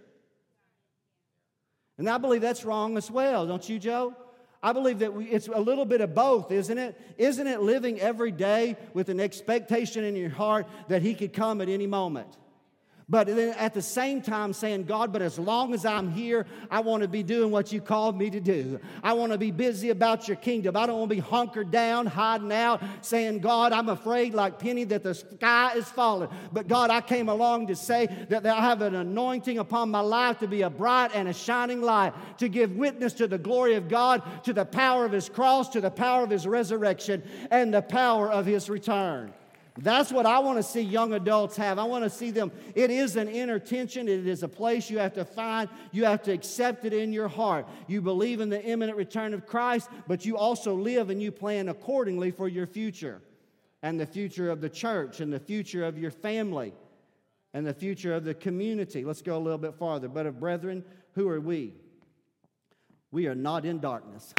And 1.98 2.08
I 2.08 2.18
believe 2.18 2.40
that's 2.40 2.64
wrong 2.64 2.96
as 2.96 3.10
well, 3.10 3.46
don't 3.46 3.68
you, 3.68 3.78
Joe? 3.78 4.14
I 4.62 4.72
believe 4.72 5.00
that 5.00 5.12
we, 5.12 5.26
it's 5.26 5.46
a 5.46 5.60
little 5.60 5.84
bit 5.84 6.00
of 6.00 6.14
both, 6.14 6.50
isn't 6.50 6.78
it? 6.78 6.98
Isn't 7.18 7.46
it 7.46 7.60
living 7.60 8.00
every 8.00 8.32
day 8.32 8.78
with 8.94 9.10
an 9.10 9.20
expectation 9.20 10.04
in 10.04 10.16
your 10.16 10.30
heart 10.30 10.66
that 10.88 11.02
He 11.02 11.14
could 11.14 11.34
come 11.34 11.60
at 11.60 11.68
any 11.68 11.86
moment? 11.86 12.38
But 13.06 13.26
then 13.26 13.54
at 13.58 13.74
the 13.74 13.82
same 13.82 14.22
time 14.22 14.54
saying, 14.54 14.84
God, 14.84 15.12
but 15.12 15.20
as 15.20 15.38
long 15.38 15.74
as 15.74 15.84
I'm 15.84 16.10
here, 16.10 16.46
I 16.70 16.80
want 16.80 17.02
to 17.02 17.08
be 17.08 17.22
doing 17.22 17.50
what 17.50 17.70
you 17.70 17.82
called 17.82 18.16
me 18.16 18.30
to 18.30 18.40
do. 18.40 18.80
I 19.02 19.12
want 19.12 19.32
to 19.32 19.38
be 19.38 19.50
busy 19.50 19.90
about 19.90 20.26
your 20.26 20.38
kingdom. 20.38 20.74
I 20.74 20.86
don't 20.86 20.98
want 20.98 21.10
to 21.10 21.16
be 21.16 21.20
hunkered 21.20 21.70
down, 21.70 22.06
hiding 22.06 22.50
out, 22.50 22.82
saying, 23.02 23.40
God, 23.40 23.74
I'm 23.74 23.90
afraid 23.90 24.32
like 24.32 24.58
Penny 24.58 24.84
that 24.84 25.02
the 25.02 25.14
sky 25.14 25.74
is 25.76 25.86
falling. 25.90 26.30
But 26.50 26.66
God, 26.66 26.88
I 26.88 27.02
came 27.02 27.28
along 27.28 27.66
to 27.66 27.76
say 27.76 28.06
that 28.30 28.46
I 28.46 28.60
have 28.62 28.80
an 28.80 28.94
anointing 28.94 29.58
upon 29.58 29.90
my 29.90 30.00
life 30.00 30.38
to 30.38 30.48
be 30.48 30.62
a 30.62 30.70
bright 30.70 31.10
and 31.14 31.28
a 31.28 31.34
shining 31.34 31.82
light, 31.82 32.14
to 32.38 32.48
give 32.48 32.74
witness 32.74 33.12
to 33.14 33.28
the 33.28 33.38
glory 33.38 33.74
of 33.74 33.90
God, 33.90 34.22
to 34.44 34.54
the 34.54 34.64
power 34.64 35.04
of 35.04 35.12
his 35.12 35.28
cross, 35.28 35.68
to 35.70 35.82
the 35.82 35.90
power 35.90 36.24
of 36.24 36.30
his 36.30 36.46
resurrection, 36.46 37.22
and 37.50 37.74
the 37.74 37.82
power 37.82 38.30
of 38.30 38.46
his 38.46 38.70
return. 38.70 39.34
That's 39.76 40.12
what 40.12 40.24
I 40.24 40.38
want 40.38 40.58
to 40.58 40.62
see 40.62 40.82
young 40.82 41.14
adults 41.14 41.56
have. 41.56 41.80
I 41.80 41.84
want 41.84 42.04
to 42.04 42.10
see 42.10 42.30
them. 42.30 42.52
It 42.76 42.90
is 42.90 43.16
an 43.16 43.28
inner 43.28 43.58
tension. 43.58 44.08
It 44.08 44.26
is 44.26 44.44
a 44.44 44.48
place 44.48 44.88
you 44.88 44.98
have 44.98 45.14
to 45.14 45.24
find. 45.24 45.68
You 45.90 46.04
have 46.04 46.22
to 46.24 46.32
accept 46.32 46.84
it 46.84 46.92
in 46.92 47.12
your 47.12 47.26
heart. 47.26 47.66
You 47.88 48.00
believe 48.00 48.40
in 48.40 48.50
the 48.50 48.62
imminent 48.62 48.96
return 48.96 49.34
of 49.34 49.46
Christ, 49.46 49.90
but 50.06 50.24
you 50.24 50.36
also 50.36 50.74
live 50.74 51.10
and 51.10 51.20
you 51.20 51.32
plan 51.32 51.68
accordingly 51.68 52.30
for 52.30 52.46
your 52.46 52.68
future 52.68 53.20
and 53.82 53.98
the 53.98 54.06
future 54.06 54.48
of 54.48 54.60
the 54.60 54.70
church 54.70 55.20
and 55.20 55.32
the 55.32 55.40
future 55.40 55.84
of 55.84 55.98
your 55.98 56.12
family 56.12 56.72
and 57.52 57.66
the 57.66 57.74
future 57.74 58.14
of 58.14 58.24
the 58.24 58.34
community. 58.34 59.04
Let's 59.04 59.22
go 59.22 59.36
a 59.36 59.38
little 59.38 59.58
bit 59.58 59.74
farther. 59.74 60.08
But, 60.08 60.26
of 60.26 60.38
brethren, 60.38 60.84
who 61.14 61.28
are 61.28 61.40
we? 61.40 61.74
We 63.10 63.26
are 63.26 63.34
not 63.34 63.64
in 63.64 63.80
darkness. 63.80 64.34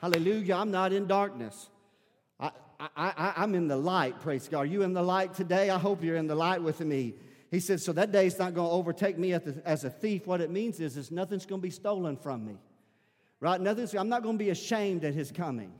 Hallelujah. 0.00 0.56
I'm 0.56 0.72
not 0.72 0.92
in 0.92 1.06
darkness. 1.06 1.68
I, 2.96 3.32
am 3.36 3.54
in 3.54 3.68
the 3.68 3.76
light, 3.76 4.20
praise 4.20 4.48
God. 4.48 4.60
Are 4.60 4.66
you 4.66 4.82
in 4.82 4.92
the 4.92 5.02
light 5.02 5.34
today? 5.34 5.70
I 5.70 5.78
hope 5.78 6.02
you're 6.02 6.16
in 6.16 6.26
the 6.26 6.34
light 6.34 6.62
with 6.62 6.80
me. 6.80 7.14
He 7.50 7.60
said, 7.60 7.80
So 7.80 7.92
that 7.92 8.12
day's 8.12 8.38
not 8.38 8.54
going 8.54 8.68
to 8.68 8.72
overtake 8.72 9.18
me 9.18 9.32
as 9.32 9.84
a 9.84 9.90
thief. 9.90 10.26
What 10.26 10.40
it 10.40 10.50
means 10.50 10.80
is, 10.80 10.96
is 10.96 11.10
nothing's 11.10 11.46
going 11.46 11.60
to 11.60 11.62
be 11.62 11.70
stolen 11.70 12.16
from 12.16 12.44
me. 12.44 12.56
Right? 13.40 13.60
Nothing's, 13.60 13.94
I'm 13.94 14.08
not 14.08 14.22
going 14.22 14.38
to 14.38 14.44
be 14.44 14.50
ashamed 14.50 15.04
at 15.04 15.14
his 15.14 15.30
coming. 15.30 15.72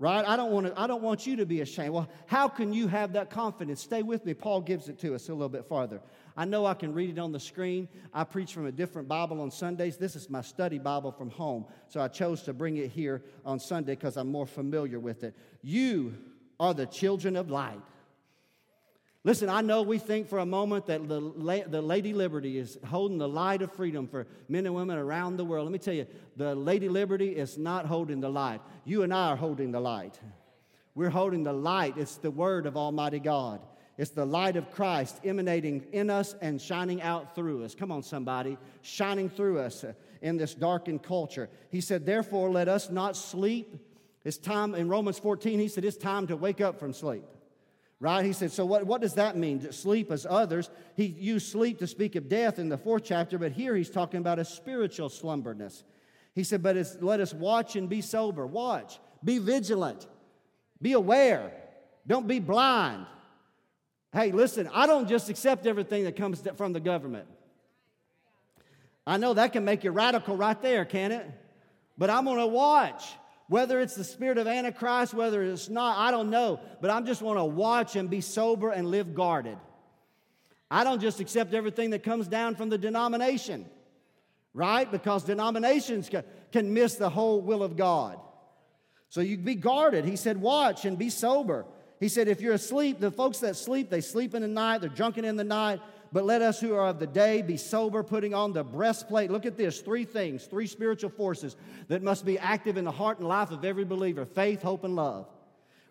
Right? 0.00 0.24
I 0.24 0.36
don't, 0.36 0.52
want 0.52 0.66
to, 0.66 0.80
I 0.80 0.86
don't 0.86 1.02
want 1.02 1.26
you 1.26 1.34
to 1.36 1.46
be 1.46 1.60
ashamed. 1.60 1.92
Well, 1.92 2.08
how 2.26 2.46
can 2.46 2.72
you 2.72 2.86
have 2.86 3.14
that 3.14 3.30
confidence? 3.30 3.82
Stay 3.82 4.04
with 4.04 4.24
me. 4.24 4.32
Paul 4.32 4.60
gives 4.60 4.88
it 4.88 4.96
to 5.00 5.12
us 5.12 5.28
a 5.28 5.32
little 5.32 5.48
bit 5.48 5.66
farther. 5.66 6.00
I 6.36 6.44
know 6.44 6.66
I 6.66 6.74
can 6.74 6.94
read 6.94 7.10
it 7.10 7.18
on 7.18 7.32
the 7.32 7.40
screen. 7.40 7.88
I 8.14 8.22
preach 8.22 8.52
from 8.54 8.66
a 8.66 8.70
different 8.70 9.08
Bible 9.08 9.40
on 9.40 9.50
Sundays. 9.50 9.96
This 9.96 10.14
is 10.14 10.30
my 10.30 10.40
study 10.40 10.78
Bible 10.78 11.10
from 11.10 11.30
home. 11.30 11.64
So 11.88 12.00
I 12.00 12.06
chose 12.06 12.42
to 12.44 12.52
bring 12.52 12.76
it 12.76 12.92
here 12.92 13.24
on 13.44 13.58
Sunday 13.58 13.96
because 13.96 14.16
I'm 14.16 14.30
more 14.30 14.46
familiar 14.46 15.00
with 15.00 15.24
it. 15.24 15.34
You 15.62 16.14
are 16.60 16.74
the 16.74 16.86
children 16.86 17.34
of 17.34 17.50
light. 17.50 17.80
Listen, 19.24 19.48
I 19.48 19.60
know 19.60 19.82
we 19.82 19.98
think 19.98 20.28
for 20.28 20.38
a 20.38 20.46
moment 20.46 20.86
that 20.86 21.08
the, 21.08 21.64
the 21.68 21.82
Lady 21.82 22.12
Liberty 22.12 22.56
is 22.56 22.78
holding 22.86 23.18
the 23.18 23.28
light 23.28 23.62
of 23.62 23.72
freedom 23.72 24.06
for 24.06 24.26
men 24.48 24.64
and 24.64 24.74
women 24.74 24.96
around 24.96 25.36
the 25.36 25.44
world. 25.44 25.66
Let 25.66 25.72
me 25.72 25.78
tell 25.78 25.94
you, 25.94 26.06
the 26.36 26.54
Lady 26.54 26.88
Liberty 26.88 27.30
is 27.30 27.58
not 27.58 27.86
holding 27.86 28.20
the 28.20 28.28
light. 28.28 28.60
You 28.84 29.02
and 29.02 29.12
I 29.12 29.30
are 29.30 29.36
holding 29.36 29.72
the 29.72 29.80
light. 29.80 30.18
We're 30.94 31.10
holding 31.10 31.42
the 31.42 31.52
light. 31.52 31.96
It's 31.96 32.16
the 32.16 32.30
word 32.30 32.66
of 32.66 32.76
Almighty 32.76 33.18
God. 33.18 33.60
It's 33.96 34.12
the 34.12 34.24
light 34.24 34.56
of 34.56 34.70
Christ 34.70 35.20
emanating 35.24 35.84
in 35.92 36.08
us 36.08 36.36
and 36.40 36.60
shining 36.60 37.02
out 37.02 37.34
through 37.34 37.64
us. 37.64 37.74
Come 37.74 37.90
on, 37.90 38.04
somebody, 38.04 38.56
shining 38.82 39.28
through 39.28 39.58
us 39.58 39.84
in 40.22 40.36
this 40.36 40.54
darkened 40.54 41.02
culture. 41.02 41.48
He 41.70 41.80
said, 41.80 42.06
Therefore, 42.06 42.50
let 42.50 42.68
us 42.68 42.90
not 42.90 43.16
sleep 43.16 43.76
it's 44.28 44.36
time, 44.36 44.74
in 44.74 44.88
Romans 44.90 45.18
14, 45.18 45.58
he 45.58 45.68
said, 45.68 45.86
it's 45.86 45.96
time 45.96 46.26
to 46.26 46.36
wake 46.36 46.60
up 46.60 46.78
from 46.78 46.92
sleep. 46.92 47.24
Right? 48.00 48.24
He 48.24 48.32
said, 48.32 48.52
so 48.52 48.64
what, 48.64 48.86
what 48.86 49.00
does 49.00 49.14
that 49.14 49.36
mean? 49.36 49.72
Sleep 49.72 50.12
as 50.12 50.24
others. 50.28 50.70
He 50.96 51.06
used 51.06 51.50
sleep 51.50 51.80
to 51.80 51.86
speak 51.86 52.14
of 52.14 52.28
death 52.28 52.60
in 52.60 52.68
the 52.68 52.78
fourth 52.78 53.02
chapter, 53.04 53.38
but 53.38 53.52
here 53.52 53.74
he's 53.74 53.90
talking 53.90 54.20
about 54.20 54.38
a 54.38 54.44
spiritual 54.44 55.08
slumberness. 55.08 55.82
He 56.32 56.44
said, 56.44 56.62
but 56.62 56.76
let 57.00 57.18
us 57.18 57.34
watch 57.34 57.74
and 57.74 57.88
be 57.88 58.00
sober. 58.00 58.46
Watch, 58.46 59.00
be 59.24 59.38
vigilant, 59.38 60.06
be 60.80 60.92
aware, 60.92 61.50
don't 62.06 62.28
be 62.28 62.38
blind. 62.38 63.06
Hey, 64.12 64.30
listen, 64.30 64.70
I 64.72 64.86
don't 64.86 65.08
just 65.08 65.28
accept 65.28 65.66
everything 65.66 66.04
that 66.04 66.14
comes 66.14 66.40
from 66.56 66.72
the 66.72 66.80
government. 66.80 67.26
I 69.06 69.16
know 69.16 69.34
that 69.34 69.52
can 69.52 69.64
make 69.64 69.82
you 69.82 69.90
radical 69.90 70.36
right 70.36 70.60
there, 70.62 70.84
can 70.84 71.10
it? 71.10 71.26
But 71.96 72.10
I'm 72.10 72.24
to 72.26 72.46
watch. 72.46 73.04
Whether 73.48 73.80
it's 73.80 73.94
the 73.94 74.04
spirit 74.04 74.38
of 74.38 74.46
Antichrist, 74.46 75.14
whether 75.14 75.42
it's 75.42 75.68
not, 75.68 75.98
I 75.98 76.10
don't 76.10 76.30
know. 76.30 76.60
But 76.80 76.90
I 76.90 77.00
just 77.00 77.22
want 77.22 77.38
to 77.38 77.44
watch 77.44 77.96
and 77.96 78.10
be 78.10 78.20
sober 78.20 78.70
and 78.70 78.86
live 78.86 79.14
guarded. 79.14 79.56
I 80.70 80.84
don't 80.84 81.00
just 81.00 81.18
accept 81.20 81.54
everything 81.54 81.90
that 81.90 82.02
comes 82.02 82.28
down 82.28 82.54
from 82.56 82.68
the 82.68 82.76
denomination, 82.76 83.64
right? 84.52 84.90
Because 84.90 85.24
denominations 85.24 86.10
can 86.52 86.74
miss 86.74 86.96
the 86.96 87.08
whole 87.08 87.40
will 87.40 87.62
of 87.62 87.76
God. 87.76 88.20
So 89.08 89.22
you 89.22 89.38
be 89.38 89.54
guarded. 89.54 90.04
He 90.04 90.16
said, 90.16 90.38
watch 90.38 90.84
and 90.84 90.98
be 90.98 91.08
sober. 91.08 91.64
He 92.00 92.08
said, 92.08 92.28
If 92.28 92.40
you're 92.40 92.54
asleep, 92.54 93.00
the 93.00 93.10
folks 93.10 93.38
that 93.38 93.56
sleep, 93.56 93.90
they 93.90 94.00
sleep 94.00 94.34
in 94.34 94.42
the 94.42 94.48
night, 94.48 94.80
they're 94.80 94.90
drunken 94.90 95.24
in 95.24 95.36
the 95.36 95.44
night. 95.44 95.80
But 96.12 96.24
let 96.24 96.40
us 96.40 96.60
who 96.60 96.74
are 96.74 96.88
of 96.88 96.98
the 96.98 97.06
day 97.06 97.42
be 97.42 97.56
sober, 97.56 98.02
putting 98.02 98.34
on 98.34 98.52
the 98.52 98.64
breastplate. 98.64 99.30
Look 99.30 99.46
at 99.46 99.56
this 99.56 99.80
three 99.80 100.04
things, 100.04 100.44
three 100.44 100.66
spiritual 100.66 101.10
forces 101.10 101.56
that 101.88 102.02
must 102.02 102.24
be 102.24 102.38
active 102.38 102.76
in 102.76 102.84
the 102.84 102.90
heart 102.90 103.18
and 103.18 103.28
life 103.28 103.50
of 103.50 103.64
every 103.64 103.84
believer 103.84 104.24
faith, 104.24 104.62
hope, 104.62 104.84
and 104.84 104.96
love. 104.96 105.26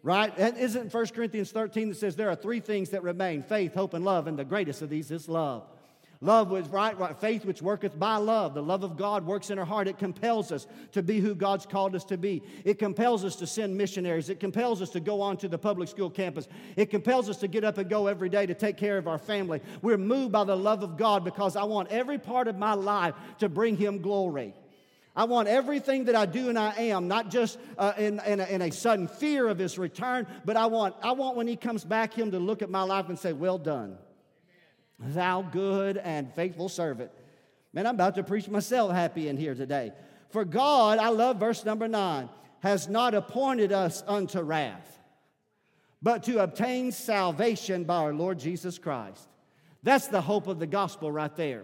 Right? 0.04 0.32
Isn't 0.38 0.94
1 0.94 1.08
Corinthians 1.08 1.52
13 1.52 1.90
that 1.90 1.96
says 1.96 2.16
there 2.16 2.30
are 2.30 2.36
three 2.36 2.60
things 2.60 2.90
that 2.92 3.04
remain 3.04 3.44
faith, 3.44 3.74
hope, 3.74 3.94
and 3.94 4.06
love, 4.06 4.28
and 4.28 4.40
the 4.40 4.46
greatest 4.46 4.82
of 4.82 4.90
these 4.90 5.12
is 5.12 5.28
love. 5.28 5.64
Love 6.20 6.50
was 6.50 6.68
right, 6.70 6.98
right, 6.98 7.16
faith 7.20 7.46
which 7.46 7.62
worketh 7.62 7.98
by 7.98 8.16
love. 8.16 8.56
The 8.56 8.64
love 8.64 8.84
of 8.84 8.98
God 8.98 9.26
works 9.26 9.52
in 9.52 9.60
our 9.60 9.66
heart. 9.66 9.88
It 9.88 10.00
compels 10.00 10.52
us 10.52 10.66
to 10.94 11.04
be 11.04 11.20
who 11.20 11.36
God's 11.36 11.68
called 11.68 11.96
us 11.96 12.04
to 12.06 12.18
be. 12.18 12.42
It 12.66 12.80
compels 12.80 13.24
us 13.24 13.36
to 13.38 13.48
send 13.48 13.78
missionaries. 13.78 14.30
It 14.30 14.40
compels 14.40 14.82
us 14.82 14.90
to 14.92 15.00
go 15.00 15.22
on 15.22 15.38
to 15.38 15.48
the 15.48 15.60
public 15.60 15.90
school 15.90 16.10
campus. 16.10 16.48
It 16.76 16.90
compels 16.90 17.30
us 17.30 17.38
to 17.38 17.48
get 17.48 17.64
up 17.64 17.78
and 17.78 17.88
go 17.88 18.08
every 18.08 18.30
day 18.30 18.48
to 18.48 18.56
take 18.56 18.78
care 18.78 18.98
of 18.98 19.08
our 19.08 19.20
family. 19.20 19.62
We're 19.84 19.98
moved 19.98 20.32
by 20.32 20.44
the 20.44 20.58
love 20.58 20.82
of 20.82 20.98
God 20.98 21.24
because 21.24 21.56
I 21.56 21.66
want 21.66 21.92
every 21.92 22.18
part 22.18 22.48
of 22.48 22.58
my 22.58 22.74
life 22.74 23.14
to 23.38 23.48
bring 23.48 23.78
Him 23.78 24.02
glory. 24.02 24.56
I 25.16 25.26
want 25.26 25.48
everything 25.48 26.06
that 26.06 26.16
I 26.16 26.26
do 26.26 26.50
and 26.50 26.58
I 26.58 26.74
am, 26.76 27.08
not 27.08 27.30
just 27.30 27.60
uh, 27.78 27.94
in, 27.98 28.20
in 28.26 28.40
a, 28.40 28.46
in, 28.46 28.62
a, 28.62 28.72
sudden 28.72 29.08
fear 29.08 29.48
of 29.48 29.58
his 29.58 29.80
return, 29.80 30.28
but 30.46 30.56
I 30.56 30.68
want, 30.68 30.96
I 31.02 31.14
want 31.14 31.36
when 31.36 31.48
he 31.48 31.56
comes 31.56 31.84
back, 31.84 32.14
him 32.14 32.30
to 32.32 32.40
look 32.40 32.62
at 32.62 32.70
my 32.70 32.84
life 32.84 33.10
and 33.10 33.18
say, 33.18 33.34
Well 33.34 33.58
done 33.58 33.98
thou 35.00 35.42
good 35.42 35.98
and 35.98 36.34
faithful 36.34 36.70
servant. 36.70 37.12
Man, 37.74 37.86
I'm 37.86 37.96
about 37.96 38.16
to 38.16 38.24
preach 38.24 38.48
myself 38.48 38.92
happy 38.92 39.28
in 39.28 39.38
here 39.38 39.56
today. 39.56 39.92
For 40.30 40.44
God, 40.44 41.00
I 41.00 41.10
love 41.10 41.38
verse 41.38 41.64
number 41.64 41.88
nine, 41.88 42.30
has 42.62 42.88
not 42.88 43.14
appointed 43.14 43.72
us 43.72 44.04
unto 44.08 44.42
wrath, 44.42 45.00
but 46.02 46.24
to 46.24 46.40
obtain 46.40 46.92
salvation 46.92 47.84
by 47.84 47.98
our 47.98 48.14
Lord 48.14 48.40
Jesus 48.40 48.78
Christ. 48.78 49.28
That's 49.84 50.08
the 50.08 50.22
hope 50.22 50.48
of 50.48 50.60
the 50.60 50.68
gospel 50.68 51.12
right 51.12 51.36
there. 51.36 51.64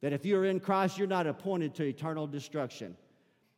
That 0.00 0.12
if 0.12 0.24
you're 0.24 0.44
in 0.44 0.60
Christ, 0.60 0.98
you're 0.98 1.06
not 1.06 1.26
appointed 1.26 1.74
to 1.76 1.84
eternal 1.84 2.26
destruction. 2.26 2.96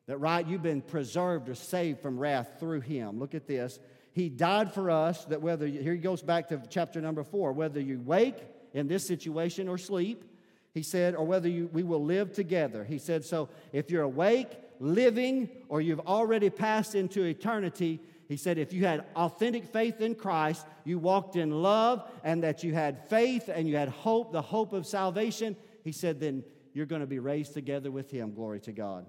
That, 0.06 0.18
right, 0.18 0.46
you've 0.46 0.62
been 0.62 0.82
preserved 0.82 1.48
or 1.48 1.54
saved 1.54 2.00
from 2.00 2.18
wrath 2.18 2.56
through 2.58 2.80
Him. 2.80 3.18
Look 3.18 3.34
at 3.34 3.46
this. 3.46 3.78
He 4.12 4.28
died 4.28 4.72
for 4.72 4.90
us, 4.90 5.24
that 5.26 5.40
whether, 5.40 5.66
here 5.66 5.94
he 5.94 5.98
goes 5.98 6.22
back 6.22 6.48
to 6.48 6.60
chapter 6.68 7.00
number 7.00 7.22
four, 7.22 7.52
whether 7.52 7.80
you 7.80 8.00
wake 8.00 8.36
in 8.72 8.88
this 8.88 9.06
situation 9.06 9.68
or 9.68 9.78
sleep. 9.78 10.24
He 10.72 10.82
said, 10.82 11.14
or 11.14 11.24
whether 11.24 11.48
you, 11.48 11.68
we 11.72 11.82
will 11.82 12.04
live 12.04 12.32
together. 12.32 12.84
He 12.84 12.98
said, 12.98 13.24
so 13.24 13.48
if 13.72 13.90
you're 13.90 14.04
awake, 14.04 14.48
living, 14.78 15.48
or 15.68 15.80
you've 15.80 16.00
already 16.00 16.48
passed 16.48 16.94
into 16.94 17.24
eternity, 17.24 18.00
he 18.28 18.36
said, 18.36 18.58
if 18.58 18.72
you 18.72 18.84
had 18.84 19.04
authentic 19.16 19.64
faith 19.64 20.00
in 20.00 20.14
Christ, 20.14 20.64
you 20.84 20.98
walked 21.00 21.34
in 21.34 21.50
love, 21.50 22.08
and 22.22 22.44
that 22.44 22.62
you 22.62 22.72
had 22.72 23.08
faith 23.08 23.50
and 23.52 23.68
you 23.68 23.74
had 23.74 23.88
hope, 23.88 24.30
the 24.30 24.40
hope 24.40 24.72
of 24.72 24.86
salvation, 24.86 25.56
he 25.82 25.90
said, 25.90 26.20
then 26.20 26.44
you're 26.72 26.86
going 26.86 27.00
to 27.00 27.06
be 27.06 27.18
raised 27.18 27.52
together 27.52 27.90
with 27.90 28.10
him. 28.10 28.32
Glory 28.32 28.60
to 28.60 28.72
God. 28.72 29.06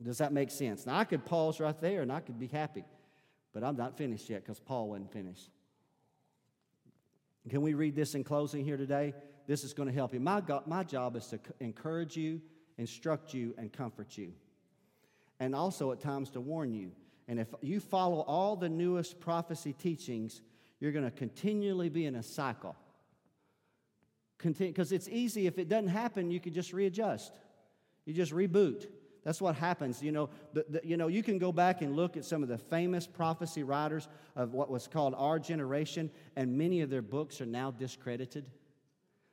Does 0.00 0.18
that 0.18 0.32
make 0.32 0.50
sense? 0.52 0.86
Now, 0.86 0.96
I 0.96 1.04
could 1.04 1.24
pause 1.24 1.58
right 1.58 1.78
there 1.80 2.02
and 2.02 2.12
I 2.12 2.20
could 2.20 2.38
be 2.38 2.46
happy, 2.46 2.84
but 3.52 3.64
I'm 3.64 3.76
not 3.76 3.96
finished 3.96 4.30
yet 4.30 4.44
because 4.44 4.60
Paul 4.60 4.90
wasn't 4.90 5.10
finished. 5.10 5.50
Can 7.48 7.62
we 7.62 7.74
read 7.74 7.94
this 7.94 8.14
in 8.14 8.24
closing 8.24 8.64
here 8.64 8.76
today? 8.76 9.14
This 9.46 9.62
is 9.62 9.72
going 9.72 9.88
to 9.88 9.94
help 9.94 10.12
you. 10.12 10.20
My, 10.20 10.40
God, 10.40 10.66
my 10.66 10.82
job 10.82 11.16
is 11.16 11.26
to 11.28 11.38
encourage 11.60 12.16
you, 12.16 12.40
instruct 12.78 13.32
you, 13.32 13.54
and 13.56 13.72
comfort 13.72 14.18
you. 14.18 14.32
And 15.38 15.54
also 15.54 15.92
at 15.92 16.00
times 16.00 16.30
to 16.30 16.40
warn 16.40 16.72
you. 16.72 16.90
And 17.28 17.38
if 17.38 17.48
you 17.60 17.80
follow 17.80 18.20
all 18.22 18.56
the 18.56 18.68
newest 18.68 19.20
prophecy 19.20 19.72
teachings, 19.72 20.40
you're 20.80 20.92
going 20.92 21.04
to 21.04 21.10
continually 21.10 21.88
be 21.88 22.06
in 22.06 22.16
a 22.16 22.22
cycle. 22.22 22.76
Because 24.38 24.92
it's 24.92 25.08
easy, 25.08 25.46
if 25.46 25.58
it 25.58 25.68
doesn't 25.68 25.88
happen, 25.88 26.30
you 26.30 26.40
can 26.40 26.52
just 26.52 26.72
readjust. 26.72 27.32
You 28.04 28.12
just 28.12 28.32
reboot. 28.32 28.86
That's 29.26 29.40
what 29.40 29.56
happens. 29.56 30.04
You 30.04 30.12
know, 30.12 30.30
the, 30.52 30.64
the, 30.68 30.80
you 30.84 30.96
know, 30.96 31.08
you 31.08 31.20
can 31.20 31.38
go 31.38 31.50
back 31.50 31.82
and 31.82 31.96
look 31.96 32.16
at 32.16 32.24
some 32.24 32.44
of 32.44 32.48
the 32.48 32.58
famous 32.58 33.08
prophecy 33.08 33.64
writers 33.64 34.06
of 34.36 34.54
what 34.54 34.70
was 34.70 34.86
called 34.86 35.16
our 35.18 35.40
generation, 35.40 36.12
and 36.36 36.56
many 36.56 36.80
of 36.80 36.90
their 36.90 37.02
books 37.02 37.40
are 37.40 37.46
now 37.46 37.72
discredited 37.72 38.46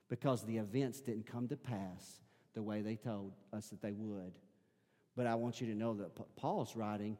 because 0.09 0.43
the 0.45 0.57
events 0.57 0.99
didn't 0.99 1.27
come 1.27 1.47
to 1.47 1.55
pass 1.55 2.21
the 2.55 2.63
way 2.63 2.81
they 2.81 2.95
told 2.95 3.33
us 3.55 3.67
that 3.67 3.83
they 3.83 3.91
would. 3.91 4.33
But 5.15 5.27
I 5.27 5.35
want 5.35 5.61
you 5.61 5.67
to 5.67 5.75
know 5.75 5.93
that 5.93 6.35
Paul's 6.37 6.75
writing 6.75 7.15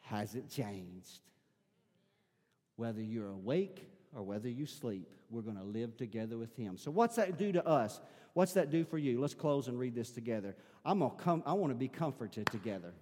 hasn't 0.00 0.50
changed. 0.50 1.20
Whether 2.76 3.00
you're 3.00 3.30
awake 3.30 3.88
or 4.14 4.22
whether 4.22 4.50
you 4.50 4.66
sleep, 4.66 5.14
we're 5.30 5.40
going 5.40 5.56
to 5.56 5.64
live 5.64 5.96
together 5.96 6.36
with 6.36 6.54
him. 6.56 6.76
So, 6.76 6.90
what's 6.90 7.16
that 7.16 7.38
do 7.38 7.52
to 7.52 7.66
us? 7.66 8.00
What's 8.34 8.52
that 8.52 8.70
do 8.70 8.84
for 8.84 8.98
you? 8.98 9.18
Let's 9.18 9.32
close 9.32 9.66
and 9.66 9.78
read 9.78 9.94
this 9.94 10.10
together. 10.10 10.54
I'm 10.86 11.00
gonna 11.00 11.14
come, 11.16 11.42
I 11.44 11.52
want 11.54 11.72
to 11.72 11.74
be 11.74 11.88
comforted 11.88 12.46
together. 12.46 12.94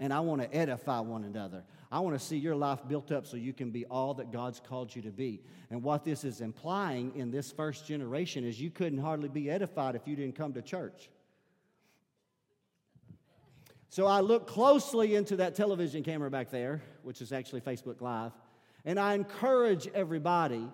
And 0.00 0.12
I 0.12 0.20
want 0.20 0.40
to 0.40 0.56
edify 0.56 1.00
one 1.00 1.24
another. 1.24 1.64
I 1.90 2.00
want 2.00 2.18
to 2.18 2.24
see 2.24 2.36
your 2.36 2.56
life 2.56 2.80
built 2.88 3.12
up 3.12 3.26
so 3.26 3.36
you 3.36 3.52
can 3.52 3.70
be 3.70 3.84
all 3.86 4.14
that 4.14 4.32
God's 4.32 4.60
called 4.60 4.94
you 4.94 5.02
to 5.02 5.10
be. 5.10 5.40
And 5.70 5.82
what 5.82 6.04
this 6.04 6.24
is 6.24 6.40
implying 6.40 7.12
in 7.14 7.30
this 7.30 7.52
first 7.52 7.86
generation 7.86 8.44
is 8.44 8.60
you 8.60 8.70
couldn't 8.70 8.98
hardly 8.98 9.28
be 9.28 9.50
edified 9.50 9.94
if 9.94 10.06
you 10.06 10.16
didn't 10.16 10.36
come 10.36 10.52
to 10.54 10.62
church. 10.62 11.10
So 13.88 14.06
I 14.06 14.20
look 14.20 14.46
closely 14.46 15.14
into 15.14 15.36
that 15.36 15.54
television 15.54 16.02
camera 16.02 16.30
back 16.30 16.50
there, 16.50 16.82
which 17.02 17.20
is 17.20 17.32
actually 17.32 17.60
Facebook 17.60 18.00
Live, 18.00 18.32
and 18.84 18.98
I 18.98 19.14
encourage 19.14 19.88
everybody. 19.94 20.68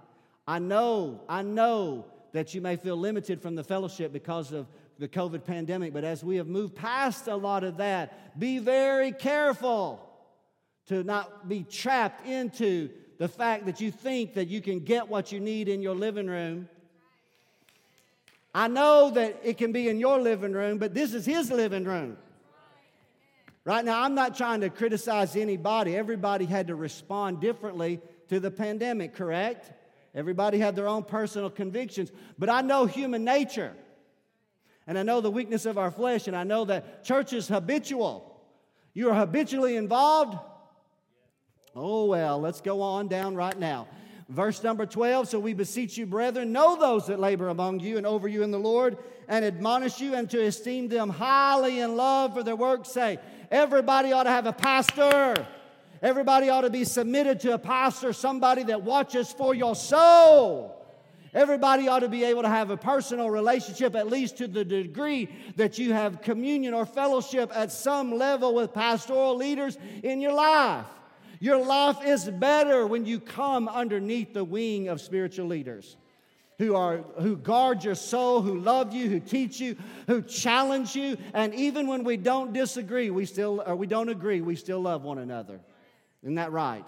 I 0.46 0.58
know, 0.58 1.22
I 1.28 1.42
know 1.42 2.06
that 2.32 2.52
you 2.52 2.60
may 2.60 2.76
feel 2.76 2.96
limited 2.96 3.40
from 3.40 3.54
the 3.54 3.62
fellowship 3.62 4.12
because 4.12 4.52
of 4.52 4.66
the 4.98 5.08
COVID 5.08 5.44
pandemic, 5.44 5.92
but 5.92 6.04
as 6.04 6.22
we 6.22 6.36
have 6.36 6.46
moved 6.46 6.74
past 6.74 7.26
a 7.26 7.36
lot 7.36 7.64
of 7.64 7.78
that, 7.78 8.38
be 8.38 8.58
very 8.58 9.12
careful 9.12 10.00
to 10.86 11.02
not 11.02 11.48
be 11.48 11.64
trapped 11.64 12.26
into 12.26 12.90
the 13.18 13.28
fact 13.28 13.66
that 13.66 13.80
you 13.80 13.90
think 13.90 14.34
that 14.34 14.48
you 14.48 14.60
can 14.60 14.80
get 14.80 15.08
what 15.08 15.32
you 15.32 15.40
need 15.40 15.68
in 15.68 15.80
your 15.82 15.94
living 15.94 16.26
room. 16.26 16.68
I 18.54 18.68
know 18.68 19.10
that 19.10 19.40
it 19.42 19.58
can 19.58 19.72
be 19.72 19.88
in 19.88 19.98
your 19.98 20.20
living 20.20 20.52
room, 20.52 20.78
but 20.78 20.94
this 20.94 21.12
is 21.12 21.26
his 21.26 21.50
living 21.50 21.84
room. 21.84 22.16
Right 23.64 23.84
now, 23.84 24.02
I'm 24.02 24.14
not 24.14 24.36
trying 24.36 24.60
to 24.60 24.68
criticize 24.68 25.36
anybody. 25.36 25.96
Everybody 25.96 26.44
had 26.44 26.66
to 26.66 26.74
respond 26.74 27.40
differently 27.40 28.00
to 28.28 28.38
the 28.38 28.50
pandemic, 28.50 29.14
correct? 29.14 29.72
Everybody 30.14 30.58
had 30.58 30.76
their 30.76 30.86
own 30.86 31.02
personal 31.02 31.50
convictions, 31.50 32.12
but 32.38 32.48
I 32.48 32.60
know 32.60 32.86
human 32.86 33.24
nature. 33.24 33.74
And 34.86 34.98
I 34.98 35.02
know 35.02 35.20
the 35.20 35.30
weakness 35.30 35.66
of 35.66 35.78
our 35.78 35.90
flesh, 35.90 36.28
and 36.28 36.36
I 36.36 36.44
know 36.44 36.64
that 36.66 37.04
church 37.04 37.32
is 37.32 37.48
habitual. 37.48 38.30
You 38.92 39.10
are 39.10 39.14
habitually 39.14 39.76
involved. 39.76 40.38
Oh, 41.74 42.04
well, 42.06 42.40
let's 42.40 42.60
go 42.60 42.82
on 42.82 43.08
down 43.08 43.34
right 43.34 43.58
now. 43.58 43.88
Verse 44.28 44.62
number 44.62 44.86
12 44.86 45.28
So 45.28 45.38
we 45.38 45.54
beseech 45.54 45.98
you, 45.98 46.06
brethren, 46.06 46.52
know 46.52 46.76
those 46.78 47.06
that 47.06 47.18
labor 47.18 47.48
among 47.48 47.80
you 47.80 47.96
and 47.96 48.06
over 48.06 48.28
you 48.28 48.42
in 48.42 48.50
the 48.50 48.58
Lord, 48.58 48.96
and 49.28 49.44
admonish 49.44 50.00
you 50.00 50.14
and 50.14 50.28
to 50.30 50.42
esteem 50.44 50.88
them 50.88 51.10
highly 51.10 51.80
in 51.80 51.96
love 51.96 52.34
for 52.34 52.42
their 52.42 52.56
work's 52.56 52.90
sake. 52.90 53.18
Everybody 53.50 54.12
ought 54.12 54.24
to 54.24 54.30
have 54.30 54.46
a 54.46 54.52
pastor. 54.52 55.46
Everybody 56.02 56.50
ought 56.50 56.62
to 56.62 56.70
be 56.70 56.84
submitted 56.84 57.40
to 57.40 57.54
a 57.54 57.58
pastor, 57.58 58.12
somebody 58.12 58.64
that 58.64 58.82
watches 58.82 59.32
for 59.32 59.54
your 59.54 59.74
soul. 59.74 60.83
Everybody 61.34 61.88
ought 61.88 62.00
to 62.00 62.08
be 62.08 62.22
able 62.24 62.42
to 62.42 62.48
have 62.48 62.70
a 62.70 62.76
personal 62.76 63.28
relationship, 63.28 63.96
at 63.96 64.06
least 64.08 64.38
to 64.38 64.46
the 64.46 64.64
degree 64.64 65.28
that 65.56 65.78
you 65.78 65.92
have 65.92 66.22
communion 66.22 66.74
or 66.74 66.86
fellowship 66.86 67.50
at 67.54 67.72
some 67.72 68.16
level 68.16 68.54
with 68.54 68.72
pastoral 68.72 69.36
leaders 69.36 69.76
in 70.04 70.20
your 70.20 70.32
life. 70.32 70.86
Your 71.40 71.64
life 71.64 71.98
is 72.04 72.30
better 72.30 72.86
when 72.86 73.04
you 73.04 73.18
come 73.18 73.68
underneath 73.68 74.32
the 74.32 74.44
wing 74.44 74.88
of 74.88 75.00
spiritual 75.00 75.46
leaders 75.46 75.96
who 76.58 76.76
are 76.76 76.98
who 77.18 77.36
guard 77.36 77.82
your 77.82 77.96
soul, 77.96 78.40
who 78.40 78.60
love 78.60 78.94
you, 78.94 79.08
who 79.08 79.18
teach 79.18 79.58
you, 79.58 79.76
who 80.06 80.22
challenge 80.22 80.94
you, 80.94 81.16
and 81.32 81.52
even 81.54 81.88
when 81.88 82.04
we 82.04 82.16
don't 82.16 82.52
disagree, 82.52 83.10
we 83.10 83.26
still 83.26 83.62
or 83.66 83.74
we 83.74 83.88
don't 83.88 84.08
agree, 84.08 84.40
we 84.40 84.54
still 84.54 84.80
love 84.80 85.02
one 85.02 85.18
another. 85.18 85.60
Isn't 86.22 86.36
that 86.36 86.52
right? 86.52 86.84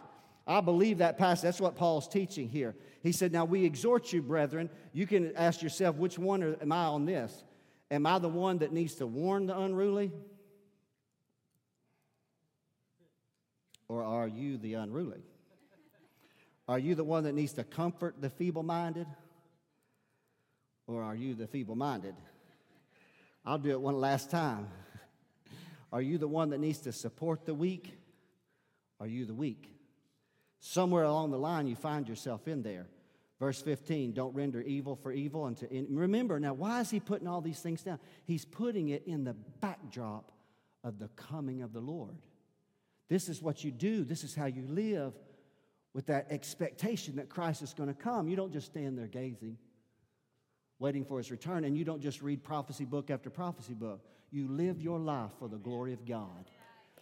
I 0.46 0.60
believe 0.60 0.98
that 0.98 1.18
passage. 1.18 1.42
That's 1.42 1.60
what 1.60 1.74
Paul's 1.74 2.06
teaching 2.06 2.48
here. 2.48 2.76
He 3.06 3.12
said, 3.12 3.32
Now 3.32 3.44
we 3.44 3.64
exhort 3.64 4.12
you, 4.12 4.20
brethren. 4.20 4.68
You 4.92 5.06
can 5.06 5.36
ask 5.36 5.62
yourself, 5.62 5.94
which 5.94 6.18
one 6.18 6.56
am 6.60 6.72
I 6.72 6.86
on 6.86 7.06
this? 7.06 7.44
Am 7.88 8.04
I 8.04 8.18
the 8.18 8.28
one 8.28 8.58
that 8.58 8.72
needs 8.72 8.96
to 8.96 9.06
warn 9.06 9.46
the 9.46 9.56
unruly? 9.56 10.10
Or 13.86 14.02
are 14.02 14.26
you 14.26 14.58
the 14.58 14.74
unruly? 14.74 15.22
Are 16.66 16.80
you 16.80 16.96
the 16.96 17.04
one 17.04 17.22
that 17.24 17.34
needs 17.34 17.52
to 17.52 17.62
comfort 17.62 18.16
the 18.20 18.28
feeble 18.28 18.64
minded? 18.64 19.06
Or 20.88 21.00
are 21.04 21.14
you 21.14 21.34
the 21.34 21.46
feeble 21.46 21.76
minded? 21.76 22.16
I'll 23.44 23.58
do 23.58 23.70
it 23.70 23.80
one 23.80 24.00
last 24.00 24.32
time. 24.32 24.66
Are 25.92 26.02
you 26.02 26.18
the 26.18 26.26
one 26.26 26.50
that 26.50 26.58
needs 26.58 26.80
to 26.80 26.92
support 26.92 27.46
the 27.46 27.54
weak? 27.54 27.96
Are 28.98 29.06
you 29.06 29.26
the 29.26 29.34
weak? 29.34 29.70
Somewhere 30.58 31.04
along 31.04 31.30
the 31.30 31.38
line, 31.38 31.68
you 31.68 31.76
find 31.76 32.08
yourself 32.08 32.48
in 32.48 32.64
there. 32.64 32.88
Verse 33.38 33.60
15, 33.60 34.12
don't 34.12 34.34
render 34.34 34.62
evil 34.62 34.96
for 34.96 35.12
evil. 35.12 35.46
And 35.46 35.86
remember, 35.90 36.40
now, 36.40 36.54
why 36.54 36.80
is 36.80 36.90
he 36.90 37.00
putting 37.00 37.28
all 37.28 37.42
these 37.42 37.60
things 37.60 37.82
down? 37.82 37.98
He's 38.24 38.46
putting 38.46 38.88
it 38.88 39.02
in 39.06 39.24
the 39.24 39.34
backdrop 39.60 40.32
of 40.82 40.98
the 40.98 41.08
coming 41.08 41.60
of 41.60 41.72
the 41.72 41.80
Lord. 41.80 42.16
This 43.08 43.28
is 43.28 43.42
what 43.42 43.62
you 43.62 43.70
do, 43.70 44.04
this 44.04 44.24
is 44.24 44.34
how 44.34 44.46
you 44.46 44.64
live 44.66 45.12
with 45.92 46.06
that 46.06 46.26
expectation 46.30 47.16
that 47.16 47.28
Christ 47.28 47.62
is 47.62 47.74
going 47.74 47.88
to 47.88 47.94
come. 47.94 48.26
You 48.26 48.36
don't 48.36 48.52
just 48.52 48.66
stand 48.66 48.98
there 48.98 49.06
gazing, 49.06 49.58
waiting 50.78 51.04
for 51.04 51.18
his 51.18 51.30
return, 51.30 51.64
and 51.64 51.76
you 51.76 51.84
don't 51.84 52.00
just 52.00 52.22
read 52.22 52.42
prophecy 52.42 52.84
book 52.84 53.10
after 53.10 53.28
prophecy 53.28 53.74
book. 53.74 54.00
You 54.30 54.48
live 54.48 54.80
your 54.80 54.98
life 54.98 55.30
for 55.38 55.48
the 55.48 55.58
glory 55.58 55.92
of 55.92 56.06
God, 56.06 56.50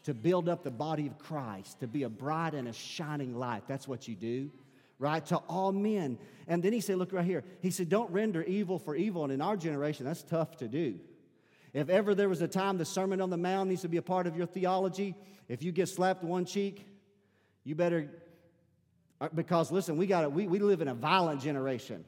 to 0.03 0.13
build 0.15 0.49
up 0.49 0.65
the 0.65 0.71
body 0.71 1.07
of 1.07 1.19
Christ, 1.19 1.81
to 1.81 1.87
be 1.87 2.03
a 2.03 2.09
bright 2.09 2.55
and 2.55 2.69
a 2.69 2.73
shining 2.73 3.35
light. 3.35 3.63
That's 3.69 3.89
what 3.89 4.09
you 4.09 4.17
do 4.17 4.51
right? 4.99 5.25
To 5.27 5.37
all 5.49 5.73
men. 5.73 6.19
And 6.47 6.63
then 6.63 6.73
he 6.73 6.81
said, 6.81 6.97
look 6.97 7.13
right 7.13 7.25
here. 7.25 7.45
He 7.61 7.71
said, 7.71 7.89
don't 7.89 8.11
render 8.11 8.43
evil 8.43 8.79
for 8.79 8.95
evil. 8.95 9.25
And 9.25 9.33
in 9.33 9.41
our 9.41 9.57
generation, 9.57 10.05
that's 10.05 10.23
tough 10.23 10.57
to 10.59 10.69
do. 10.69 10.99
If 11.73 11.89
ever 11.89 12.15
there 12.15 12.29
was 12.29 12.41
a 12.41 12.49
time 12.49 12.79
the 12.79 12.85
Sermon 12.85 13.21
on 13.21 13.31
the 13.31 13.37
Mount 13.37 13.69
needs 13.69 13.83
to 13.83 13.89
be 13.89 13.97
a 13.97 14.03
part 14.03 14.29
of 14.29 14.37
your 14.37 14.47
theology, 14.47 15.17
if 15.49 15.63
you 15.63 15.73
get 15.73 15.89
slapped 15.89 16.23
one 16.23 16.45
cheek, 16.45 16.87
you 17.65 17.75
better, 17.75 18.09
uh, 19.21 19.29
because 19.35 19.73
listen, 19.73 19.97
we 19.97 20.07
got 20.07 20.31
we, 20.33 20.47
we 20.47 20.61
live 20.61 20.81
in 20.83 20.89
a 20.89 20.95
violent 20.95 21.41
generation, 21.41 22.05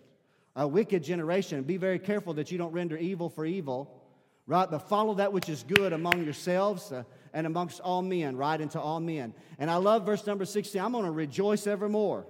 a 0.55 0.69
wicked 0.69 1.03
generation. 1.03 1.65
Be 1.65 1.79
very 1.79 1.99
careful 1.99 2.35
that 2.35 2.53
you 2.53 2.59
don't 2.59 2.73
render 2.73 2.97
evil 2.97 3.29
for 3.29 3.45
evil, 3.45 4.05
right? 4.47 4.71
But 4.71 4.89
follow 4.89 5.15
that 5.15 5.33
which 5.33 5.49
is 5.49 5.65
good 5.65 5.93
among 5.93 6.23
yourselves 6.23 6.93
uh, 6.93 7.03
and 7.35 7.45
amongst 7.47 7.81
all 7.81 8.03
men, 8.03 8.37
right? 8.37 8.61
Into 8.61 8.81
all 8.81 9.01
men. 9.01 9.35
And 9.59 9.69
I 9.69 9.77
love 9.77 10.07
verse 10.07 10.27
number 10.27 10.45
16. 10.45 10.81
I'm 10.81 10.93
going 10.93 11.05
to 11.05 11.11
rejoice 11.11 11.67
evermore. 11.67 12.25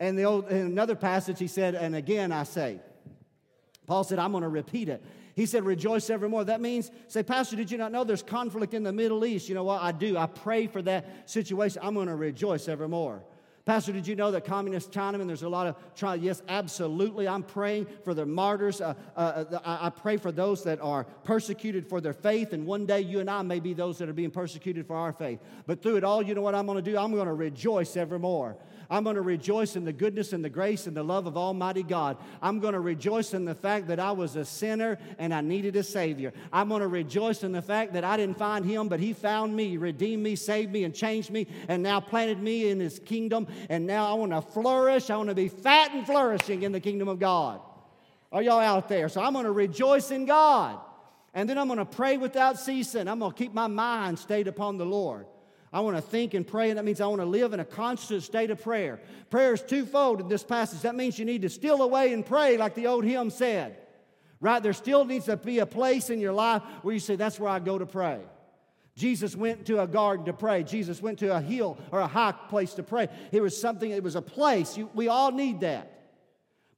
And 0.00 0.18
the 0.18 0.24
old, 0.24 0.48
in 0.48 0.58
another 0.58 0.94
passage, 0.94 1.38
he 1.38 1.48
said, 1.48 1.74
and 1.74 1.94
again 1.94 2.32
I 2.32 2.44
say, 2.44 2.80
Paul 3.86 4.04
said, 4.04 4.18
I'm 4.18 4.32
going 4.32 4.42
to 4.42 4.48
repeat 4.48 4.88
it. 4.88 5.02
He 5.34 5.46
said, 5.46 5.64
rejoice 5.64 6.10
evermore. 6.10 6.44
That 6.44 6.60
means, 6.60 6.90
say, 7.06 7.22
Pastor, 7.22 7.56
did 7.56 7.70
you 7.70 7.78
not 7.78 7.92
know 7.92 8.04
there's 8.04 8.22
conflict 8.22 8.74
in 8.74 8.82
the 8.82 8.92
Middle 8.92 9.24
East? 9.24 9.48
You 9.48 9.54
know 9.54 9.64
what? 9.64 9.80
I 9.80 9.92
do. 9.92 10.16
I 10.16 10.26
pray 10.26 10.66
for 10.66 10.82
that 10.82 11.30
situation. 11.30 11.80
I'm 11.82 11.94
going 11.94 12.08
to 12.08 12.16
rejoice 12.16 12.68
evermore. 12.68 13.22
Pastor, 13.68 13.92
did 13.92 14.06
you 14.06 14.16
know 14.16 14.30
that 14.30 14.46
communist 14.46 14.90
China, 14.92 15.20
and 15.20 15.28
there's 15.28 15.42
a 15.42 15.48
lot 15.48 15.66
of 15.66 15.76
trial? 15.94 16.16
Yes, 16.16 16.42
absolutely. 16.48 17.28
I'm 17.28 17.42
praying 17.42 17.86
for 18.02 18.14
the 18.14 18.24
martyrs. 18.24 18.80
Uh, 18.80 18.94
uh, 19.14 19.44
uh 19.52 19.78
I 19.82 19.90
pray 19.90 20.16
for 20.16 20.32
those 20.32 20.64
that 20.64 20.80
are 20.80 21.04
persecuted 21.04 21.86
for 21.86 22.00
their 22.00 22.14
faith, 22.14 22.54
and 22.54 22.66
one 22.66 22.86
day 22.86 23.02
you 23.02 23.20
and 23.20 23.28
I 23.28 23.42
may 23.42 23.60
be 23.60 23.74
those 23.74 23.98
that 23.98 24.08
are 24.08 24.14
being 24.14 24.30
persecuted 24.30 24.86
for 24.86 24.96
our 24.96 25.12
faith. 25.12 25.40
But 25.66 25.82
through 25.82 25.96
it 25.96 26.04
all, 26.04 26.22
you 26.22 26.34
know 26.34 26.40
what 26.40 26.54
I'm 26.54 26.64
going 26.64 26.82
to 26.82 26.90
do? 26.90 26.96
I'm 26.96 27.12
going 27.12 27.26
to 27.26 27.34
rejoice 27.34 27.94
evermore. 27.94 28.56
I'm 28.90 29.04
going 29.04 29.16
to 29.16 29.22
rejoice 29.22 29.76
in 29.76 29.84
the 29.84 29.92
goodness 29.92 30.32
and 30.32 30.42
the 30.42 30.48
grace 30.48 30.86
and 30.86 30.96
the 30.96 31.02
love 31.02 31.26
of 31.26 31.36
Almighty 31.36 31.82
God. 31.82 32.16
I'm 32.40 32.58
going 32.58 32.72
to 32.72 32.80
rejoice 32.80 33.34
in 33.34 33.44
the 33.44 33.54
fact 33.54 33.88
that 33.88 34.00
I 34.00 34.12
was 34.12 34.34
a 34.34 34.46
sinner 34.46 34.98
and 35.18 35.34
I 35.34 35.42
needed 35.42 35.76
a 35.76 35.82
Savior. 35.82 36.32
I'm 36.50 36.70
going 36.70 36.80
to 36.80 36.88
rejoice 36.88 37.42
in 37.42 37.52
the 37.52 37.60
fact 37.60 37.92
that 37.92 38.04
I 38.04 38.16
didn't 38.16 38.38
find 38.38 38.64
Him, 38.64 38.88
but 38.88 38.98
He 38.98 39.12
found 39.12 39.54
me, 39.54 39.76
redeemed 39.76 40.22
me, 40.22 40.36
saved 40.36 40.72
me, 40.72 40.84
and 40.84 40.94
changed 40.94 41.30
me, 41.30 41.46
and 41.68 41.82
now 41.82 42.00
planted 42.00 42.40
me 42.40 42.70
in 42.70 42.80
His 42.80 42.98
kingdom. 42.98 43.46
And 43.68 43.86
now 43.86 44.10
I 44.10 44.14
want 44.14 44.32
to 44.32 44.40
flourish. 44.40 45.10
I 45.10 45.18
want 45.18 45.28
to 45.28 45.34
be 45.34 45.48
fat 45.48 45.92
and 45.92 46.06
flourishing 46.06 46.62
in 46.62 46.72
the 46.72 46.80
kingdom 46.80 47.08
of 47.08 47.18
God. 47.18 47.60
Are 48.32 48.42
y'all 48.42 48.60
out 48.60 48.88
there? 48.88 49.10
So 49.10 49.20
I'm 49.20 49.34
going 49.34 49.44
to 49.44 49.52
rejoice 49.52 50.10
in 50.10 50.24
God. 50.24 50.78
And 51.34 51.48
then 51.48 51.58
I'm 51.58 51.66
going 51.66 51.78
to 51.78 51.84
pray 51.84 52.16
without 52.16 52.58
ceasing. 52.58 53.06
I'm 53.06 53.18
going 53.18 53.32
to 53.32 53.38
keep 53.38 53.52
my 53.52 53.66
mind 53.66 54.18
stayed 54.18 54.48
upon 54.48 54.78
the 54.78 54.86
Lord. 54.86 55.26
I 55.72 55.80
want 55.80 55.96
to 55.96 56.02
think 56.02 56.34
and 56.34 56.46
pray, 56.46 56.70
and 56.70 56.78
that 56.78 56.84
means 56.84 57.00
I 57.00 57.06
want 57.06 57.20
to 57.20 57.26
live 57.26 57.52
in 57.52 57.60
a 57.60 57.64
constant 57.64 58.22
state 58.22 58.50
of 58.50 58.62
prayer. 58.62 59.00
Prayer 59.28 59.52
is 59.52 59.62
twofold 59.62 60.20
in 60.20 60.28
this 60.28 60.42
passage. 60.42 60.80
That 60.80 60.94
means 60.94 61.18
you 61.18 61.24
need 61.24 61.42
to 61.42 61.50
steal 61.50 61.82
away 61.82 62.12
and 62.12 62.24
pray, 62.24 62.56
like 62.56 62.74
the 62.74 62.86
old 62.86 63.04
hymn 63.04 63.30
said. 63.30 63.76
Right? 64.40 64.62
There 64.62 64.72
still 64.72 65.04
needs 65.04 65.26
to 65.26 65.36
be 65.36 65.58
a 65.58 65.66
place 65.66 66.10
in 66.10 66.20
your 66.20 66.32
life 66.32 66.62
where 66.82 66.94
you 66.94 67.00
say, 67.00 67.16
That's 67.16 67.38
where 67.38 67.50
I 67.50 67.58
go 67.58 67.78
to 67.78 67.86
pray. 67.86 68.20
Jesus 68.96 69.36
went 69.36 69.66
to 69.66 69.80
a 69.80 69.86
garden 69.86 70.26
to 70.26 70.32
pray. 70.32 70.64
Jesus 70.64 71.00
went 71.00 71.20
to 71.20 71.36
a 71.36 71.40
hill 71.40 71.78
or 71.92 72.00
a 72.00 72.06
high 72.06 72.32
place 72.32 72.74
to 72.74 72.82
pray. 72.82 73.08
It 73.30 73.40
was 73.40 73.58
something, 73.58 73.90
it 73.90 74.02
was 74.02 74.16
a 74.16 74.22
place. 74.22 74.76
You, 74.76 74.90
we 74.92 75.06
all 75.06 75.30
need 75.30 75.60
that. 75.60 75.98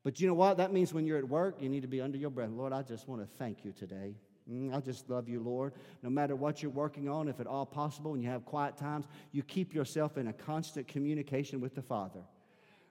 But 0.03 0.21
you 0.21 0.27
know 0.27 0.35
what? 0.35 0.59
That 0.59 0.73
means 0.73 0.93
when 0.93 1.07
you're 1.07 1.19
at 1.19 1.29
work, 1.29 1.57
you 1.61 1.69
need 1.69 1.83
to 1.83 1.89
be 1.89 2.01
under 2.01 2.19
your 2.19 2.31
breath. 2.31 2.51
Lord, 2.51 2.73
I 2.73 2.83
just 2.83 3.09
want 3.09 3.23
to 3.23 3.29
thank 3.39 3.65
you 3.65 3.73
today. 3.73 4.15
Mm, 4.51 4.75
I 4.75 4.81
just 4.81 5.09
love 5.09 5.29
you, 5.29 5.41
Lord. 5.41 5.75
No 6.03 6.11
matter 6.11 6.35
what 6.35 6.63
you're 6.63 6.71
working 6.71 7.09
on, 7.09 7.29
if 7.29 7.41
at 7.41 7.47
all 7.47 7.67
possible, 7.67 8.15
and 8.15 8.23
you 8.23 8.29
have 8.29 8.45
quiet 8.45 8.77
times, 8.77 9.07
you 9.33 9.43
keep 9.43 9.75
yourself 9.75 10.19
in 10.19 10.29
a 10.29 10.33
constant 10.33 10.89
communication 10.89 11.61
with 11.61 11.75
the 11.75 11.83
Father. 11.83 12.21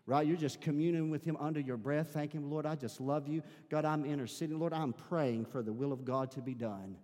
Right? 0.05 0.26
You're 0.26 0.38
just 0.38 0.62
communing 0.62 1.10
with 1.10 1.24
Him 1.24 1.38
under 1.39 1.60
your 1.60 1.78
breath, 1.78 2.12
thanking 2.14 2.41
Him, 2.41 2.49
Lord, 2.49 2.66
I 2.66 2.76
just 2.76 3.01
love 3.01 3.28
you. 3.28 3.43
God, 3.70 3.86
I'm 3.86 4.05
interceding. 4.05 4.57
Lord, 4.57 4.74
I'm 4.74 4.93
praying 4.93 5.45
for 5.45 5.62
the 5.62 5.74
will 5.74 5.91
of 5.91 6.05
God 6.05 6.32
to 6.32 6.41
be 6.41 6.53
done 6.53 6.95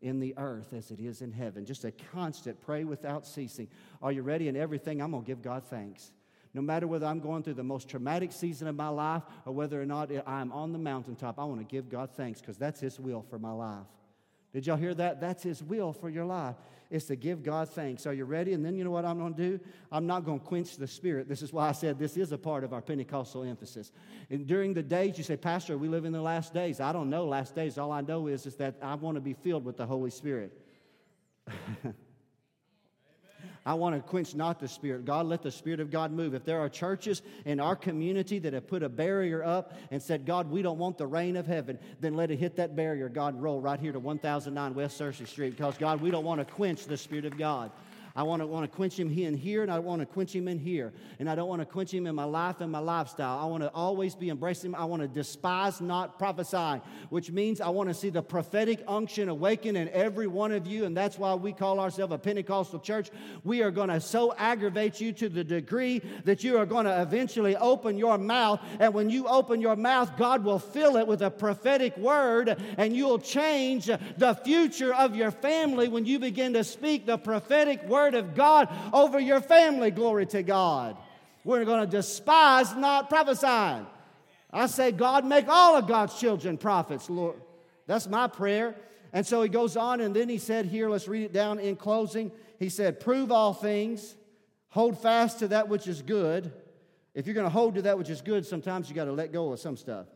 in 0.00 0.20
the 0.20 0.34
earth 0.36 0.72
as 0.72 0.90
it 0.90 1.00
is 1.00 1.22
in 1.22 1.32
heaven. 1.32 1.64
Just 1.64 1.84
a 1.84 1.92
constant 1.92 2.60
pray 2.60 2.84
without 2.84 3.26
ceasing. 3.26 3.68
Are 4.02 4.12
you 4.12 4.22
ready? 4.22 4.48
In 4.48 4.56
everything, 4.56 5.00
I'm 5.00 5.12
going 5.12 5.22
to 5.22 5.26
give 5.26 5.42
God 5.42 5.64
thanks. 5.64 6.12
No 6.54 6.60
matter 6.60 6.86
whether 6.86 7.06
I'm 7.06 7.20
going 7.20 7.42
through 7.42 7.54
the 7.54 7.64
most 7.64 7.88
traumatic 7.88 8.30
season 8.30 8.68
of 8.68 8.76
my 8.76 8.88
life 8.88 9.22
or 9.46 9.52
whether 9.54 9.80
or 9.80 9.86
not 9.86 10.10
I'm 10.26 10.52
on 10.52 10.72
the 10.72 10.78
mountaintop, 10.78 11.38
I 11.38 11.44
want 11.44 11.60
to 11.60 11.64
give 11.64 11.88
God 11.88 12.10
thanks 12.10 12.40
because 12.40 12.58
that's 12.58 12.80
His 12.80 13.00
will 13.00 13.22
for 13.22 13.38
my 13.38 13.52
life. 13.52 13.86
Did 14.52 14.66
y'all 14.66 14.76
hear 14.76 14.94
that? 14.94 15.20
That's 15.20 15.42
His 15.42 15.62
will 15.62 15.92
for 15.92 16.10
your 16.10 16.24
life, 16.24 16.56
is 16.90 17.04
to 17.06 17.16
give 17.16 17.42
God 17.42 17.70
thanks. 17.70 18.06
Are 18.06 18.12
you 18.12 18.24
ready? 18.24 18.52
And 18.52 18.64
then 18.64 18.76
you 18.76 18.84
know 18.84 18.90
what 18.90 19.04
I'm 19.04 19.18
going 19.18 19.34
to 19.34 19.50
do? 19.50 19.60
I'm 19.90 20.06
not 20.06 20.24
going 20.24 20.40
to 20.40 20.46
quench 20.46 20.76
the 20.76 20.86
Spirit. 20.86 21.28
This 21.28 21.40
is 21.40 21.52
why 21.52 21.68
I 21.68 21.72
said 21.72 21.98
this 21.98 22.16
is 22.16 22.32
a 22.32 22.38
part 22.38 22.64
of 22.64 22.72
our 22.72 22.82
Pentecostal 22.82 23.44
emphasis. 23.44 23.92
And 24.28 24.46
during 24.46 24.74
the 24.74 24.82
days, 24.82 25.16
you 25.16 25.24
say, 25.24 25.36
Pastor, 25.36 25.78
we 25.78 25.88
live 25.88 26.04
in 26.04 26.12
the 26.12 26.20
last 26.20 26.52
days. 26.52 26.80
I 26.80 26.92
don't 26.92 27.08
know 27.08 27.24
last 27.24 27.54
days. 27.54 27.78
All 27.78 27.92
I 27.92 28.02
know 28.02 28.26
is, 28.26 28.44
is 28.44 28.56
that 28.56 28.76
I 28.82 28.94
want 28.94 29.14
to 29.14 29.22
be 29.22 29.32
filled 29.32 29.64
with 29.64 29.78
the 29.78 29.86
Holy 29.86 30.10
Spirit. 30.10 30.52
I 33.64 33.74
want 33.74 33.94
to 33.94 34.02
quench 34.02 34.34
not 34.34 34.58
the 34.58 34.66
Spirit. 34.66 35.04
God, 35.04 35.26
let 35.26 35.42
the 35.42 35.50
Spirit 35.50 35.78
of 35.78 35.90
God 35.90 36.10
move. 36.10 36.34
If 36.34 36.44
there 36.44 36.60
are 36.60 36.68
churches 36.68 37.22
in 37.44 37.60
our 37.60 37.76
community 37.76 38.40
that 38.40 38.52
have 38.52 38.66
put 38.66 38.82
a 38.82 38.88
barrier 38.88 39.44
up 39.44 39.74
and 39.90 40.02
said, 40.02 40.26
God, 40.26 40.50
we 40.50 40.62
don't 40.62 40.78
want 40.78 40.98
the 40.98 41.06
rain 41.06 41.36
of 41.36 41.46
heaven, 41.46 41.78
then 42.00 42.14
let 42.14 42.30
it 42.30 42.36
hit 42.36 42.56
that 42.56 42.74
barrier. 42.74 43.08
God, 43.08 43.40
roll 43.40 43.60
right 43.60 43.78
here 43.78 43.92
to 43.92 44.00
1009 44.00 44.74
West 44.74 45.00
Searcy 45.00 45.28
Street 45.28 45.50
because, 45.50 45.78
God, 45.78 46.00
we 46.00 46.10
don't 46.10 46.24
want 46.24 46.40
to 46.40 46.54
quench 46.54 46.86
the 46.86 46.96
Spirit 46.96 47.24
of 47.24 47.38
God. 47.38 47.70
I 48.14 48.24
want 48.24 48.42
to, 48.42 48.46
want 48.46 48.70
to 48.70 48.76
quench 48.76 48.98
him 48.98 49.08
in 49.16 49.34
here, 49.34 49.62
and 49.62 49.72
I 49.72 49.78
want 49.78 50.00
to 50.00 50.06
quench 50.06 50.34
him 50.34 50.48
in 50.48 50.58
here. 50.58 50.92
And 51.18 51.30
I 51.30 51.34
don't 51.34 51.48
want 51.48 51.62
to 51.62 51.66
quench 51.66 51.94
him 51.94 52.06
in 52.06 52.14
my 52.14 52.24
life 52.24 52.60
and 52.60 52.70
my 52.70 52.78
lifestyle. 52.78 53.38
I 53.38 53.46
want 53.46 53.62
to 53.62 53.70
always 53.70 54.14
be 54.14 54.28
embracing 54.28 54.70
him. 54.70 54.74
I 54.74 54.84
want 54.84 55.00
to 55.00 55.08
despise 55.08 55.80
not 55.80 56.18
prophesying, 56.18 56.82
which 57.08 57.30
means 57.30 57.60
I 57.60 57.70
want 57.70 57.88
to 57.88 57.94
see 57.94 58.10
the 58.10 58.22
prophetic 58.22 58.84
unction 58.86 59.28
awaken 59.30 59.76
in 59.76 59.88
every 59.88 60.26
one 60.26 60.52
of 60.52 60.66
you. 60.66 60.84
And 60.84 60.94
that's 60.94 61.18
why 61.18 61.34
we 61.34 61.52
call 61.52 61.80
ourselves 61.80 62.12
a 62.12 62.18
Pentecostal 62.18 62.80
church. 62.80 63.10
We 63.44 63.62
are 63.62 63.70
going 63.70 63.88
to 63.88 64.00
so 64.00 64.34
aggravate 64.36 65.00
you 65.00 65.12
to 65.14 65.30
the 65.30 65.44
degree 65.44 66.02
that 66.24 66.44
you 66.44 66.58
are 66.58 66.66
going 66.66 66.84
to 66.84 67.00
eventually 67.00 67.56
open 67.56 67.96
your 67.96 68.18
mouth. 68.18 68.60
And 68.78 68.92
when 68.92 69.08
you 69.08 69.26
open 69.26 69.62
your 69.62 69.76
mouth, 69.76 70.18
God 70.18 70.44
will 70.44 70.58
fill 70.58 70.96
it 70.96 71.06
with 71.06 71.22
a 71.22 71.30
prophetic 71.30 71.96
word, 71.96 72.56
and 72.76 72.94
you'll 72.94 73.18
change 73.18 73.86
the 73.86 74.38
future 74.44 74.92
of 74.92 75.16
your 75.16 75.30
family 75.30 75.88
when 75.88 76.04
you 76.04 76.18
begin 76.18 76.52
to 76.52 76.64
speak 76.64 77.06
the 77.06 77.16
prophetic 77.16 77.82
word 77.84 78.01
word 78.02 78.14
of 78.14 78.34
God 78.34 78.68
over 78.92 79.20
your 79.20 79.40
family. 79.40 79.90
Glory 79.90 80.26
to 80.26 80.42
God. 80.42 80.96
We're 81.44 81.64
going 81.64 81.80
to 81.80 81.90
despise 81.90 82.74
not 82.74 83.08
prophesying. 83.08 83.86
I 84.52 84.66
say, 84.66 84.92
God, 84.92 85.24
make 85.24 85.48
all 85.48 85.76
of 85.76 85.86
God's 85.86 86.18
children 86.18 86.58
prophets, 86.58 87.08
Lord. 87.08 87.40
That's 87.86 88.08
my 88.08 88.26
prayer. 88.26 88.74
And 89.12 89.26
so 89.26 89.42
he 89.42 89.48
goes 89.48 89.76
on, 89.76 90.00
and 90.00 90.14
then 90.14 90.28
he 90.28 90.38
said, 90.38 90.66
Here, 90.66 90.88
let's 90.88 91.08
read 91.08 91.24
it 91.24 91.32
down 91.32 91.58
in 91.58 91.76
closing. 91.76 92.32
He 92.58 92.68
said, 92.68 93.00
Prove 93.00 93.30
all 93.30 93.54
things, 93.54 94.14
hold 94.68 95.00
fast 95.00 95.40
to 95.40 95.48
that 95.48 95.68
which 95.68 95.86
is 95.86 96.02
good. 96.02 96.52
If 97.14 97.26
you're 97.26 97.34
going 97.34 97.46
to 97.46 97.50
hold 97.50 97.74
to 97.74 97.82
that 97.82 97.98
which 97.98 98.08
is 98.08 98.20
good, 98.20 98.46
sometimes 98.46 98.88
you 98.88 98.94
got 98.94 99.04
to 99.04 99.12
let 99.12 99.32
go 99.32 99.52
of 99.52 99.60
some 99.60 99.76
stuff, 99.76 100.06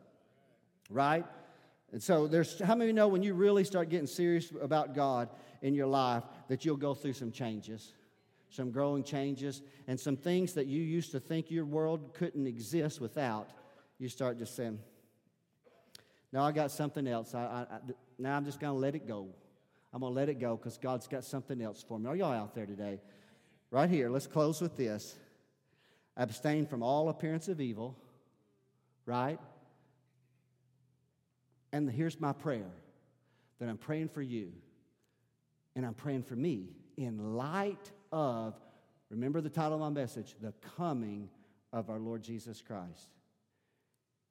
right? 0.90 1.24
And 1.92 2.02
so 2.02 2.26
there's 2.26 2.60
how 2.60 2.74
many 2.74 2.92
know 2.92 3.08
when 3.08 3.22
you 3.22 3.34
really 3.34 3.64
start 3.64 3.90
getting 3.90 4.06
serious 4.06 4.52
about 4.60 4.94
God 4.94 5.28
in 5.62 5.74
your 5.74 5.86
life 5.86 6.24
that 6.48 6.64
you'll 6.64 6.76
go 6.76 6.94
through 6.94 7.14
some 7.14 7.30
changes, 7.30 7.92
some 8.50 8.70
growing 8.70 9.02
changes, 9.02 9.62
and 9.86 9.98
some 9.98 10.16
things 10.16 10.54
that 10.54 10.66
you 10.66 10.82
used 10.82 11.12
to 11.12 11.20
think 11.20 11.50
your 11.50 11.64
world 11.64 12.14
couldn't 12.14 12.46
exist 12.46 13.00
without. 13.00 13.50
You 13.98 14.08
start 14.08 14.38
just 14.38 14.56
saying, 14.56 14.78
"No, 16.32 16.42
I 16.42 16.52
got 16.52 16.70
something 16.70 17.06
else. 17.06 17.34
I, 17.34 17.40
I, 17.40 17.74
I 17.74 17.78
now 18.18 18.36
I'm 18.36 18.44
just 18.44 18.60
going 18.60 18.74
to 18.74 18.78
let 18.78 18.94
it 18.94 19.06
go. 19.06 19.28
I'm 19.92 20.00
going 20.00 20.12
to 20.12 20.16
let 20.16 20.28
it 20.28 20.38
go 20.38 20.56
because 20.56 20.78
God's 20.78 21.06
got 21.06 21.24
something 21.24 21.60
else 21.60 21.84
for 21.86 21.98
me." 21.98 22.08
Are 22.08 22.16
y'all 22.16 22.32
out 22.32 22.54
there 22.54 22.66
today? 22.66 23.00
Right 23.70 23.90
here. 23.90 24.10
Let's 24.10 24.26
close 24.26 24.60
with 24.60 24.76
this. 24.76 25.16
Abstain 26.16 26.66
from 26.66 26.82
all 26.82 27.08
appearance 27.08 27.48
of 27.48 27.60
evil. 27.60 27.96
Right 29.04 29.38
and 31.76 31.90
here's 31.90 32.18
my 32.18 32.32
prayer 32.32 32.70
that 33.58 33.68
I'm 33.68 33.76
praying 33.76 34.08
for 34.08 34.22
you 34.22 34.52
and 35.76 35.86
I'm 35.86 35.94
praying 35.94 36.24
for 36.24 36.34
me 36.34 36.70
in 36.96 37.36
light 37.36 37.92
of 38.10 38.54
Remember 39.10 39.40
the 39.40 39.50
title 39.50 39.74
of 39.74 39.80
my 39.80 40.00
message 40.00 40.34
The 40.40 40.52
Coming 40.76 41.28
of 41.72 41.90
Our 41.90 41.98
Lord 41.98 42.22
Jesus 42.22 42.60
Christ. 42.60 43.10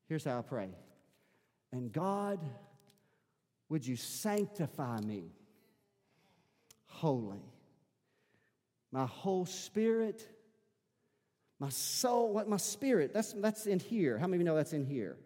Here's 0.07 0.25
how 0.25 0.39
I 0.39 0.41
pray. 0.41 0.69
And 1.71 1.91
God, 1.91 2.39
would 3.69 3.85
you 3.87 3.95
sanctify 3.95 4.99
me 5.01 5.31
holy? 6.87 7.43
My 8.91 9.05
whole 9.05 9.45
spirit, 9.45 10.27
my 11.59 11.69
soul, 11.69 12.33
what 12.33 12.49
my 12.49 12.57
spirit, 12.57 13.13
that's, 13.13 13.33
that's 13.33 13.65
in 13.65 13.79
here. 13.79 14.17
How 14.17 14.27
many 14.27 14.37
of 14.37 14.41
you 14.41 14.45
know 14.45 14.55
that's 14.55 14.73
in 14.73 14.85
here? 14.85 15.17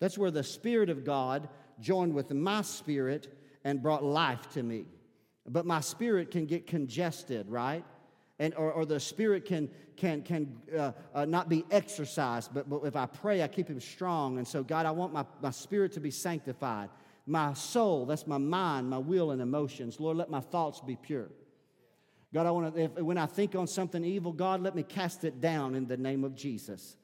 That's 0.00 0.18
where 0.18 0.30
the 0.30 0.44
Spirit 0.44 0.90
of 0.90 1.04
God 1.04 1.48
joined 1.80 2.12
with 2.12 2.30
my 2.30 2.62
spirit 2.62 3.32
and 3.64 3.82
brought 3.82 4.04
life 4.04 4.50
to 4.52 4.62
me. 4.62 4.86
But 5.48 5.66
my 5.66 5.80
spirit 5.80 6.30
can 6.30 6.46
get 6.46 6.66
congested, 6.66 7.48
right? 7.48 7.84
And, 8.38 8.54
or, 8.54 8.72
or 8.72 8.84
the 8.84 9.00
spirit 9.00 9.44
can, 9.44 9.68
can, 9.96 10.22
can 10.22 10.56
uh, 10.76 10.92
uh, 11.14 11.24
not 11.24 11.48
be 11.48 11.64
exercised. 11.70 12.52
But, 12.54 12.68
but 12.68 12.80
if 12.84 12.96
I 12.96 13.06
pray, 13.06 13.42
I 13.42 13.48
keep 13.48 13.68
him 13.68 13.80
strong. 13.80 14.38
And 14.38 14.46
so, 14.46 14.62
God, 14.62 14.86
I 14.86 14.90
want 14.90 15.12
my, 15.12 15.24
my 15.40 15.50
spirit 15.50 15.92
to 15.92 16.00
be 16.00 16.10
sanctified. 16.10 16.90
My 17.26 17.52
soul, 17.54 18.06
that's 18.06 18.26
my 18.26 18.38
mind, 18.38 18.90
my 18.90 18.98
will, 18.98 19.30
and 19.30 19.40
emotions. 19.40 20.00
Lord, 20.00 20.16
let 20.16 20.30
my 20.30 20.40
thoughts 20.40 20.80
be 20.80 20.96
pure. 20.96 21.28
God, 22.34 22.46
I 22.46 22.50
want 22.50 22.74
to, 22.74 22.82
if, 22.82 22.92
when 22.94 23.18
I 23.18 23.26
think 23.26 23.54
on 23.54 23.66
something 23.66 24.04
evil, 24.04 24.32
God, 24.32 24.62
let 24.62 24.74
me 24.74 24.82
cast 24.82 25.24
it 25.24 25.40
down 25.40 25.74
in 25.74 25.86
the 25.86 25.96
name 25.96 26.24
of 26.24 26.34
Jesus. 26.34 26.96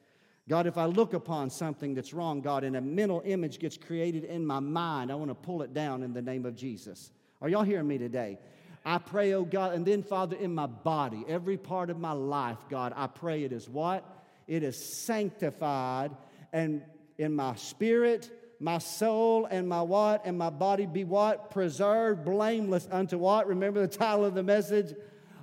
God, 0.49 0.67
if 0.67 0.79
I 0.79 0.87
look 0.87 1.13
upon 1.13 1.51
something 1.51 1.95
that's 1.95 2.15
wrong, 2.15 2.41
God, 2.41 2.65
and 2.65 2.77
a 2.77 2.81
mental 2.81 3.23
image 3.27 3.59
gets 3.59 3.77
created 3.77 4.25
in 4.25 4.47
my 4.47 4.61
mind, 4.61 5.13
I 5.13 5.15
want 5.15 5.31
to 5.31 5.35
pull 5.35 5.61
it 5.63 5.75
down 5.75 6.03
in 6.03 6.15
the 6.15 6.23
name 6.23 6.47
of 6.47 6.57
Jesus. 6.57 7.11
Are 7.41 7.49
y'all 7.49 7.63
hearing 7.63 7.87
me 7.87 7.99
today? 7.99 8.39
I 8.85 8.99
pray, 8.99 9.35
oh 9.35 9.45
God, 9.45 9.75
and 9.75 9.85
then, 9.85 10.03
Father, 10.03 10.37
in 10.37 10.55
my 10.55 10.67
body, 10.67 11.25
every 11.29 11.57
part 11.57 11.91
of 11.91 11.99
my 11.99 12.13
life, 12.13 12.59
God, 12.71 12.93
I 12.97 13.07
pray 13.07 13.45
it 13.45 13.53
is 13.53 13.69
what? 13.69 14.05
It 14.47 14.63
is 14.63 14.83
sanctified, 14.83 16.11
and 16.53 16.83
in 17.19 17.35
my 17.35 17.55
spirit, 17.57 18.31
my 18.61 18.79
soul, 18.79 19.47
and 19.47 19.69
my 19.69 19.83
what? 19.83 20.23
And 20.25 20.39
my 20.39 20.51
body 20.51 20.87
be 20.87 21.05
what? 21.05 21.51
Preserved, 21.51 22.25
blameless 22.25 22.89
unto 22.91 23.19
what? 23.19 23.47
Remember 23.47 23.81
the 23.81 23.97
title 23.97 24.25
of 24.25 24.35
the 24.35 24.43
message? 24.43 24.95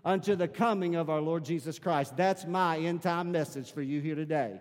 Unto 0.04 0.36
the 0.36 0.48
coming 0.48 0.96
of 0.96 1.10
our 1.10 1.22
Lord 1.22 1.44
Jesus 1.44 1.80
Christ. 1.80 2.16
That's 2.16 2.46
my 2.46 2.78
end 2.78 3.02
time 3.02 3.32
message 3.32 3.74
for 3.74 3.82
you 3.82 4.02
here 4.02 4.16
today. 4.16 4.60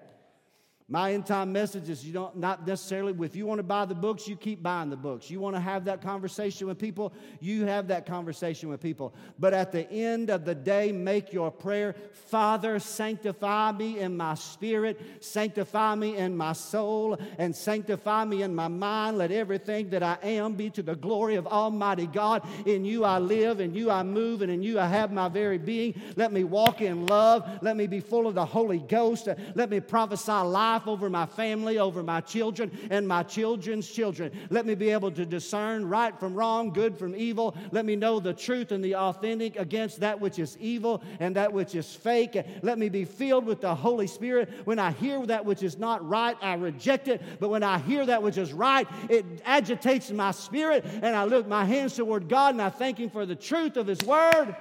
My 0.87 1.14
end 1.14 1.24
time 1.24 1.51
message 1.51 1.89
is 1.89 2.05
you 2.05 2.12
don't 2.12 2.37
not 2.37 2.66
necessarily 2.66 3.14
if 3.24 3.35
you 3.35 3.47
want 3.47 3.59
to 3.59 3.62
buy 3.62 3.87
the 3.87 3.95
books, 3.95 4.28
you 4.28 4.37
keep 4.37 4.62
buying 4.62 4.91
the 4.91 4.99
books. 4.99 5.30
You 5.30 5.41
want 5.41 5.57
to 5.57 5.61
have 5.61 5.87
that 5.87 6.03
conversation 6.03 6.66
with 6.66 6.78
people, 6.78 7.14
you 7.41 7.64
have 7.64 7.89
that 7.89 8.05
conversation 8.05 8.68
with 8.68 8.82
people. 8.82 9.14
But 9.39 9.55
at 9.55 9.72
the 9.72 9.91
end 9.91 10.28
of 10.28 10.45
the 10.45 10.55
day, 10.55 10.93
make 10.93 11.32
your 11.32 11.51
prayer, 11.51 11.95
Father, 12.26 12.78
sanctify 12.78 13.72
me 13.72 13.99
in 13.99 14.14
my 14.14 14.35
spirit, 14.35 15.01
sanctify 15.20 15.95
me 15.95 16.18
in 16.18 16.37
my 16.37 16.53
soul, 16.53 17.16
and 17.39 17.57
sanctify 17.57 18.26
me 18.26 18.43
in 18.43 18.55
my 18.55 18.68
mind. 18.68 19.16
Let 19.16 19.32
everything 19.32 19.89
that 19.89 20.03
I 20.03 20.18
am 20.22 20.53
be 20.53 20.68
to 20.68 20.82
the 20.82 20.97
glory 20.97 21.37
of 21.37 21.47
Almighty 21.47 22.07
God. 22.07 22.47
In 22.66 22.85
you 22.85 23.05
I 23.05 23.20
live, 23.20 23.61
in 23.61 23.74
you 23.74 23.91
I 23.91 24.03
move, 24.03 24.43
and 24.43 24.53
in 24.53 24.62
you 24.62 24.78
I 24.78 24.87
have 24.89 25.11
my 25.11 25.30
very 25.30 25.57
being. 25.57 25.99
Let 26.16 26.30
me 26.30 26.45
walk 26.45 26.82
in 26.82 27.07
love. 27.07 27.49
Let 27.62 27.74
me 27.74 27.87
be 27.87 28.01
full 28.01 28.26
of 28.26 28.35
the 28.35 28.45
Holy 28.45 28.80
Ghost. 28.80 29.28
Let 29.55 29.70
me 29.70 29.80
prophesy 29.80 30.30
life 30.30 30.74
life 30.75 30.89
over 30.89 31.09
my 31.09 31.25
family, 31.25 31.79
over 31.79 32.03
my 32.03 32.20
children, 32.20 32.68
and 32.91 33.07
my 33.07 33.22
children's 33.22 33.89
children. 33.89 34.33
Let 34.51 34.66
me 34.66 34.75
be 34.75 34.91
able 34.91 35.12
to 35.12 35.25
discern 35.25 35.89
right 35.89 36.18
from 36.18 36.35
wrong, 36.35 36.72
good 36.72 36.99
from 36.99 37.14
evil. 37.14 37.57
Let 37.70 37.85
me 37.85 37.95
know 37.95 38.18
the 38.18 38.35
truth 38.35 38.72
and 38.72 38.83
the 38.83 38.97
authentic 38.97 39.57
against 39.57 40.01
that 40.01 40.20
which 40.20 40.41
is 40.41 40.59
evil 40.59 41.01
and 41.20 41.37
that 41.37 41.53
which 41.53 41.77
is 41.77 41.95
fake. 41.95 42.37
Let 42.62 42.77
me 42.77 42.89
be 42.89 43.05
filled 43.05 43.47
with 43.47 43.61
the 43.61 43.72
Holy 43.72 44.09
Spirit. 44.09 44.53
When 44.64 44.81
I 44.81 44.91
hear 44.91 45.25
that 45.27 45.45
which 45.45 45.62
is 45.62 45.79
not 45.79 46.07
right, 46.09 46.37
I 46.43 46.55
reject 46.55 47.07
it. 47.07 47.22
But 47.39 47.51
when 47.51 47.62
I 47.62 47.79
hear 47.79 48.05
that 48.07 48.20
which 48.20 48.37
is 48.37 48.53
right, 48.53 48.89
it 49.09 49.25
agitates 49.45 50.11
my 50.11 50.33
spirit, 50.33 50.85
and 50.85 51.14
I 51.14 51.25
lift 51.25 51.47
my 51.47 51.64
hands 51.64 51.95
toward 51.95 52.29
God 52.29 52.55
and 52.55 52.62
I 52.62 52.70
thank 52.70 52.99
Him 52.99 53.11
for 53.11 53.25
the 53.27 53.37
truth 53.37 53.77
of 53.77 53.87
His 53.87 54.03
Word. 54.03 54.57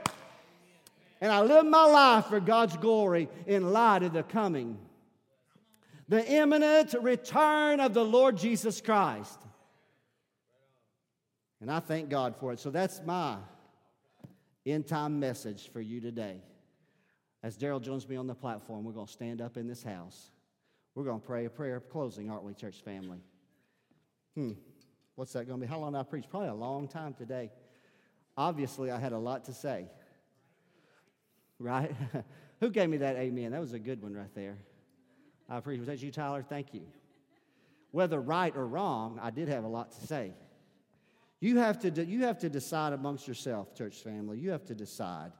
And 1.21 1.31
I 1.31 1.41
live 1.41 1.65
my 1.65 1.85
life 1.85 2.25
for 2.27 2.39
God's 2.39 2.77
glory 2.77 3.29
in 3.47 3.71
light 3.71 4.03
of 4.03 4.13
the 4.13 4.23
coming 4.23 4.77
the 6.07 6.25
imminent 6.25 6.93
return 7.01 7.79
of 7.79 7.93
the 7.93 8.03
Lord 8.03 8.37
Jesus 8.37 8.81
Christ. 8.81 9.39
And 11.61 11.71
I 11.71 11.79
thank 11.79 12.09
God 12.09 12.35
for 12.35 12.51
it. 12.51 12.59
So 12.59 12.69
that's 12.71 13.01
my 13.05 13.37
end 14.65 14.87
time 14.87 15.19
message 15.19 15.69
for 15.71 15.81
you 15.81 16.01
today. 16.01 16.41
As 17.41 17.57
Daryl 17.57 17.81
joins 17.81 18.07
me 18.07 18.15
on 18.15 18.27
the 18.27 18.35
platform, 18.35 18.83
we're 18.83 18.93
going 18.93 19.07
to 19.07 19.11
stand 19.11 19.41
up 19.41 19.57
in 19.57 19.67
this 19.67 19.83
house. 19.83 20.31
We're 20.95 21.03
going 21.03 21.19
to 21.19 21.25
pray 21.25 21.45
a 21.45 21.49
prayer 21.49 21.75
of 21.75 21.89
closing, 21.89 22.29
aren't 22.29 22.43
we, 22.43 22.53
church 22.53 22.81
family? 22.83 23.19
Hmm. 24.35 24.51
What's 25.15 25.33
that 25.33 25.47
going 25.47 25.59
to 25.59 25.65
be? 25.65 25.69
How 25.69 25.79
long 25.79 25.95
I 25.95 26.03
preach? 26.03 26.25
Probably 26.29 26.49
a 26.49 26.53
long 26.53 26.87
time 26.87 27.13
today. 27.13 27.51
Obviously, 28.37 28.91
I 28.91 28.99
had 28.99 29.11
a 29.11 29.17
lot 29.17 29.45
to 29.45 29.53
say. 29.53 29.87
Right? 31.59 31.95
Who 32.59 32.69
gave 32.69 32.89
me 32.89 32.97
that 32.97 33.15
amen? 33.15 33.51
That 33.51 33.61
was 33.61 33.73
a 33.73 33.79
good 33.79 34.01
one 34.01 34.13
right 34.13 34.33
there. 34.33 34.57
I 35.49 35.57
appreciate 35.57 36.01
you, 36.01 36.11
Tyler? 36.11 36.43
Thank 36.47 36.73
you. 36.73 36.81
Whether 37.91 38.19
right 38.19 38.55
or 38.55 38.65
wrong, 38.65 39.19
I 39.21 39.29
did 39.29 39.47
have 39.49 39.63
a 39.63 39.67
lot 39.67 39.91
to 39.91 40.07
say. 40.07 40.33
You 41.39 41.57
have 41.57 41.79
to, 41.79 41.91
de- 41.91 42.05
you 42.05 42.23
have 42.23 42.39
to 42.39 42.49
decide 42.49 42.93
amongst 42.93 43.27
yourself, 43.27 43.75
church 43.75 43.97
family. 43.97 44.39
You 44.39 44.51
have 44.51 44.65
to 44.65 44.75
decide. 44.75 45.31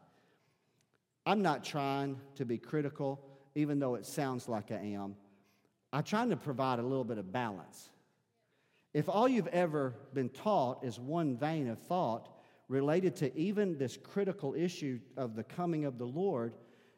I'm 1.25 1.41
not 1.41 1.63
trying 1.63 2.19
to 2.35 2.45
be 2.45 2.57
critical, 2.57 3.25
even 3.55 3.79
though 3.79 3.95
it 3.95 4.05
sounds 4.05 4.49
like 4.49 4.71
I 4.71 4.75
am. 4.75 5.15
I'm 5.93 6.03
trying 6.03 6.29
to 6.29 6.35
provide 6.35 6.79
a 6.79 6.83
little 6.83 7.05
bit 7.05 7.17
of 7.17 7.31
balance. 7.31 7.89
If 8.93 9.09
all 9.09 9.27
you've 9.27 9.47
ever 9.47 9.95
been 10.13 10.29
taught 10.29 10.83
is 10.83 10.99
one 10.99 11.37
vein 11.37 11.69
of 11.69 11.79
thought 11.79 12.29
related 12.67 13.15
to 13.17 13.35
even 13.37 13.77
this 13.77 13.97
critical 13.97 14.55
issue 14.55 14.99
of 15.17 15.35
the 15.35 15.43
coming 15.43 15.85
of 15.85 15.97
the 15.97 16.05
Lord, 16.05 16.53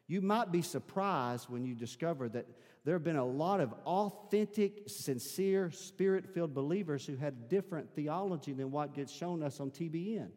you 0.07 0.21
might 0.21 0.51
be 0.51 0.61
surprised 0.61 1.49
when 1.49 1.65
you 1.65 1.75
discover 1.75 2.27
that 2.29 2.47
there 2.85 2.93
have 2.93 3.03
been 3.03 3.15
a 3.15 3.25
lot 3.25 3.59
of 3.59 3.73
authentic, 3.83 4.83
sincere, 4.85 5.71
spirit 5.71 6.27
filled 6.33 6.53
believers 6.53 7.03
who 7.05 7.15
had 7.15 7.49
different 7.49 7.89
theology 7.95 8.53
than 8.53 8.71
what 8.71 8.93
gets 8.93 9.11
shown 9.11 9.41
us 9.41 9.59
on 9.59 9.71
TBN. 9.71 10.29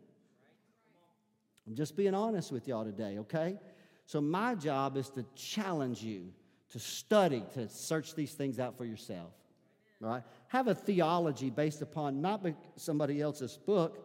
I'm 1.66 1.74
just 1.74 1.94
being 1.94 2.14
honest 2.14 2.50
with 2.50 2.66
y'all 2.66 2.84
today, 2.84 3.18
okay? 3.18 3.58
So, 4.06 4.22
my 4.22 4.54
job 4.54 4.96
is 4.96 5.10
to 5.10 5.26
challenge 5.34 6.02
you 6.02 6.32
to 6.70 6.78
study, 6.78 7.44
to 7.52 7.68
search 7.68 8.14
these 8.14 8.32
things 8.32 8.58
out 8.58 8.78
for 8.78 8.86
yourself, 8.86 9.32
right? 10.00 10.22
Have 10.48 10.68
a 10.68 10.74
theology 10.74 11.50
based 11.50 11.82
upon 11.82 12.22
not 12.22 12.46
somebody 12.76 13.20
else's 13.20 13.58
book, 13.58 13.98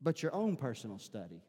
but 0.00 0.22
your 0.22 0.32
own 0.32 0.56
personal 0.56 0.98
study. 0.98 1.42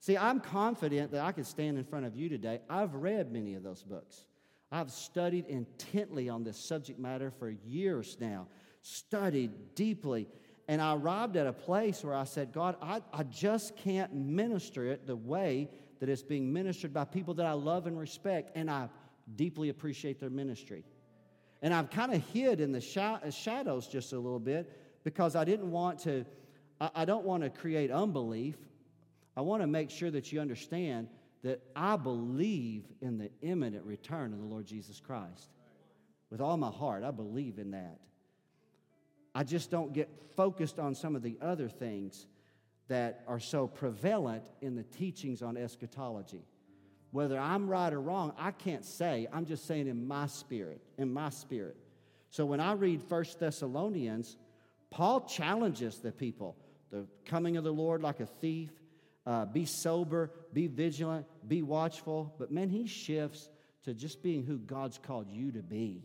See, 0.00 0.16
I'm 0.16 0.40
confident 0.40 1.12
that 1.12 1.22
I 1.22 1.32
can 1.32 1.44
stand 1.44 1.76
in 1.76 1.84
front 1.84 2.06
of 2.06 2.16
you 2.16 2.28
today. 2.28 2.60
I've 2.68 2.94
read 2.94 3.30
many 3.30 3.54
of 3.54 3.62
those 3.62 3.82
books. 3.82 4.24
I've 4.72 4.90
studied 4.90 5.46
intently 5.46 6.28
on 6.28 6.42
this 6.42 6.56
subject 6.56 6.98
matter 6.98 7.30
for 7.30 7.50
years 7.50 8.16
now, 8.18 8.46
studied 8.82 9.74
deeply. 9.74 10.26
And 10.68 10.80
I 10.80 10.94
arrived 10.94 11.36
at 11.36 11.46
a 11.46 11.52
place 11.52 12.02
where 12.02 12.14
I 12.14 12.24
said, 12.24 12.52
God, 12.52 12.76
I, 12.80 13.02
I 13.12 13.24
just 13.24 13.76
can't 13.76 14.14
minister 14.14 14.86
it 14.86 15.06
the 15.06 15.16
way 15.16 15.68
that 15.98 16.08
it's 16.08 16.22
being 16.22 16.50
ministered 16.50 16.94
by 16.94 17.04
people 17.04 17.34
that 17.34 17.46
I 17.46 17.52
love 17.52 17.86
and 17.86 17.98
respect, 17.98 18.52
and 18.54 18.70
I 18.70 18.88
deeply 19.36 19.68
appreciate 19.68 20.18
their 20.18 20.30
ministry. 20.30 20.84
And 21.60 21.74
I've 21.74 21.90
kind 21.90 22.14
of 22.14 22.24
hid 22.28 22.60
in 22.60 22.72
the 22.72 22.78
uh, 22.78 23.30
shadows 23.30 23.86
just 23.86 24.14
a 24.14 24.18
little 24.18 24.38
bit 24.38 25.02
because 25.04 25.36
I 25.36 25.44
didn't 25.44 25.70
want 25.70 25.98
to, 26.00 26.24
I 26.80 27.04
don't 27.04 27.24
want 27.24 27.42
to 27.42 27.50
create 27.50 27.90
unbelief. 27.90 28.56
I 29.36 29.42
want 29.42 29.62
to 29.62 29.66
make 29.66 29.90
sure 29.90 30.10
that 30.10 30.32
you 30.32 30.40
understand 30.40 31.08
that 31.42 31.62
I 31.74 31.96
believe 31.96 32.84
in 33.00 33.18
the 33.18 33.30
imminent 33.42 33.84
return 33.84 34.32
of 34.32 34.38
the 34.38 34.44
Lord 34.44 34.66
Jesus 34.66 35.00
Christ. 35.00 35.50
With 36.30 36.40
all 36.40 36.56
my 36.56 36.70
heart, 36.70 37.02
I 37.02 37.10
believe 37.10 37.58
in 37.58 37.70
that. 37.72 37.98
I 39.34 39.44
just 39.44 39.70
don't 39.70 39.92
get 39.92 40.08
focused 40.36 40.78
on 40.78 40.94
some 40.94 41.16
of 41.16 41.22
the 41.22 41.38
other 41.40 41.68
things 41.68 42.26
that 42.88 43.22
are 43.28 43.40
so 43.40 43.66
prevalent 43.66 44.44
in 44.60 44.74
the 44.74 44.82
teachings 44.82 45.42
on 45.42 45.56
eschatology. 45.56 46.44
Whether 47.12 47.38
I'm 47.38 47.68
right 47.68 47.92
or 47.92 48.00
wrong, 48.00 48.32
I 48.38 48.50
can't 48.50 48.84
say. 48.84 49.26
I'm 49.32 49.46
just 49.46 49.66
saying 49.66 49.88
in 49.88 50.06
my 50.06 50.26
spirit, 50.26 50.80
in 50.98 51.12
my 51.12 51.30
spirit. 51.30 51.76
So 52.30 52.44
when 52.46 52.60
I 52.60 52.72
read 52.72 53.02
First 53.02 53.40
Thessalonians, 53.40 54.36
Paul 54.90 55.22
challenges 55.22 55.98
the 55.98 56.12
people 56.12 56.56
the 56.90 57.06
coming 57.24 57.56
of 57.56 57.62
the 57.62 57.72
Lord 57.72 58.02
like 58.02 58.18
a 58.18 58.26
thief, 58.26 58.70
uh, 59.30 59.44
be 59.44 59.64
sober, 59.64 60.32
be 60.52 60.66
vigilant, 60.66 61.24
be 61.46 61.62
watchful. 61.62 62.34
But 62.36 62.50
man, 62.50 62.68
he 62.68 62.88
shifts 62.88 63.48
to 63.84 63.94
just 63.94 64.24
being 64.24 64.44
who 64.44 64.58
God's 64.58 64.98
called 64.98 65.30
you 65.30 65.52
to 65.52 65.62
be. 65.62 66.02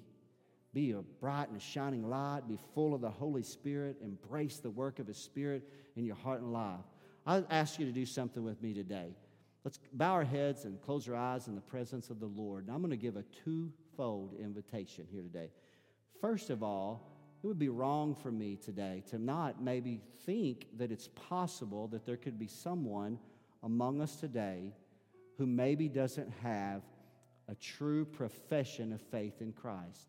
Be 0.76 0.92
a 0.92 1.02
bright 1.02 1.48
and 1.48 1.58
a 1.58 1.60
shining 1.60 2.08
light, 2.08 2.42
be 2.48 2.60
full 2.76 2.94
of 2.94 3.02
the 3.02 3.10
Holy 3.10 3.42
Spirit, 3.42 3.98
embrace 4.04 4.58
the 4.58 4.70
work 4.70 5.00
of 5.00 5.08
His 5.08 5.18
Spirit 5.18 5.64
in 5.96 6.06
your 6.06 6.18
heart 6.18 6.42
and 6.42 6.54
life. 6.54 6.86
I 7.26 7.44
ask 7.50 7.80
you 7.80 7.88
to 7.88 7.92
do 7.92 8.06
something 8.06 8.44
with 8.44 8.62
me 8.62 8.76
today. 8.76 9.16
Let's 9.64 9.80
bow 9.94 10.12
our 10.12 10.24
heads 10.24 10.66
and 10.66 10.80
close 10.80 11.10
our 11.10 11.16
eyes 11.16 11.48
in 11.48 11.56
the 11.56 11.62
presence 11.62 12.12
of 12.12 12.20
the 12.20 12.28
Lord. 12.28 12.68
And 12.68 12.76
I'm 12.76 12.82
going 12.82 12.92
to 12.92 12.98
give 12.98 13.16
a 13.16 13.24
twofold 13.44 14.36
invitation 14.40 15.08
here 15.12 15.24
today. 15.24 15.50
First 16.22 16.52
of 16.52 16.62
all, 16.62 17.15
it 17.46 17.48
would 17.48 17.60
be 17.60 17.70
wrong 17.70 18.16
for 18.16 18.32
me 18.32 18.56
today 18.56 19.04
to 19.08 19.20
not 19.20 19.62
maybe 19.62 20.02
think 20.26 20.66
that 20.80 20.92
it's 20.92 21.10
possible 21.10 21.88
that 21.90 22.04
there 22.04 22.18
could 22.18 22.40
be 22.40 22.48
someone 22.48 23.20
among 23.62 24.02
us 24.02 24.16
today 24.16 24.74
who 25.38 25.46
maybe 25.46 25.88
doesn't 25.88 26.28
have 26.42 26.82
a 27.48 27.54
true 27.54 28.04
profession 28.04 28.92
of 28.92 29.00
faith 29.00 29.42
in 29.42 29.54
Christ. 29.54 30.08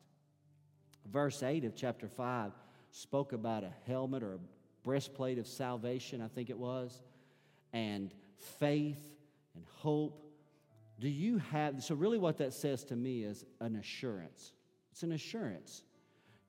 Verse 1.12 1.42
8 1.42 1.66
of 1.66 1.76
chapter 1.76 2.08
5 2.08 2.52
spoke 2.90 3.34
about 3.34 3.64
a 3.64 3.72
helmet 3.86 4.22
or 4.22 4.36
a 4.36 4.40
breastplate 4.82 5.38
of 5.38 5.46
salvation, 5.46 6.22
I 6.22 6.28
think 6.28 6.48
it 6.48 6.56
was, 6.56 7.02
and 7.74 8.14
faith 8.58 9.10
and 9.54 9.62
hope. 9.74 10.24
Do 11.00 11.10
you 11.10 11.36
have, 11.52 11.84
so 11.84 11.96
really 11.96 12.16
what 12.16 12.38
that 12.38 12.54
says 12.54 12.82
to 12.84 12.96
me 12.96 13.24
is 13.24 13.44
an 13.60 13.76
assurance. 13.76 14.52
It's 14.90 15.02
an 15.02 15.12
assurance. 15.12 15.82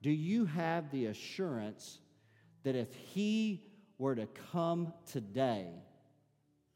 Do 0.02 0.10
you 0.10 0.44
have 0.44 0.90
the 0.90 1.06
assurance 1.06 1.98
that 2.62 2.76
if 2.76 2.94
He 2.94 3.62
were 3.98 4.14
to 4.14 4.26
come 4.52 4.92
today, 5.10 5.70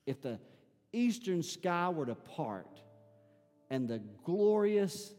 if 0.06 0.20
the 0.20 0.38
eastern 0.92 1.42
sky 1.42 1.88
were 1.88 2.06
to 2.06 2.14
part 2.14 2.80
and 3.70 3.88
the 3.88 4.02
glorious 4.24 5.14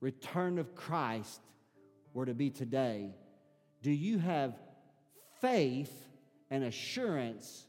return 0.00 0.58
of 0.58 0.74
Christ 0.74 1.40
were 2.14 2.26
to 2.26 2.34
be 2.34 2.50
today, 2.50 3.10
do 3.82 3.90
you 3.90 4.18
have 4.18 4.54
faith 5.40 5.92
and 6.50 6.64
assurance 6.64 7.66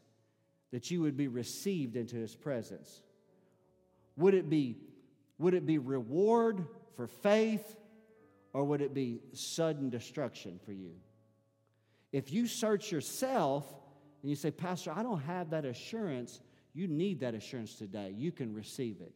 that 0.71 0.91
you 0.91 1.01
would 1.01 1.17
be 1.17 1.27
received 1.27 1.95
into 1.95 2.15
his 2.15 2.35
presence? 2.35 3.01
Would 4.17 4.35
it 4.35 4.49
be, 4.49 4.77
would 5.39 5.53
it 5.53 5.65
be 5.65 5.77
reward 5.77 6.65
for 6.95 7.07
faith 7.07 7.75
or 8.53 8.63
would 8.63 8.81
it 8.81 8.93
be 8.93 9.21
sudden 9.33 9.89
destruction 9.89 10.59
for 10.65 10.71
you? 10.71 10.91
If 12.11 12.31
you 12.31 12.47
search 12.47 12.91
yourself 12.91 13.65
and 14.21 14.29
you 14.29 14.35
say, 14.35 14.51
Pastor, 14.51 14.91
I 14.95 15.03
don't 15.03 15.21
have 15.21 15.51
that 15.51 15.65
assurance, 15.65 16.41
you 16.73 16.87
need 16.87 17.19
that 17.21 17.35
assurance 17.35 17.75
today. 17.75 18.13
You 18.15 18.31
can 18.31 18.53
receive 18.53 19.01
it. 19.01 19.13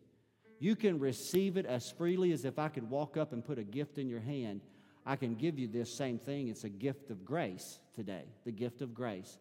You 0.60 0.76
can 0.76 1.00
receive 1.00 1.58
it 1.58 1.66
as 1.66 1.92
freely 1.92 2.32
as 2.32 2.46
if 2.46 2.58
I 2.60 2.70
could 2.70 2.90
walk 2.90 3.18
up 3.18 3.34
and 3.34 3.44
put 3.44 3.60
a 3.60 3.64
gift 3.64 3.98
in 3.98 4.08
your 4.08 4.22
hand. 4.22 4.62
I 5.06 5.16
can 5.16 5.36
give 5.36 5.60
you 5.60 5.68
this 5.68 5.94
same 5.94 6.18
thing. 6.18 6.48
It's 6.48 6.64
a 6.64 6.70
gift 6.70 7.10
of 7.10 7.26
grace 7.26 7.80
today, 7.94 8.24
the 8.46 8.52
gift 8.52 8.82
of 8.82 8.94
grace. 8.94 9.38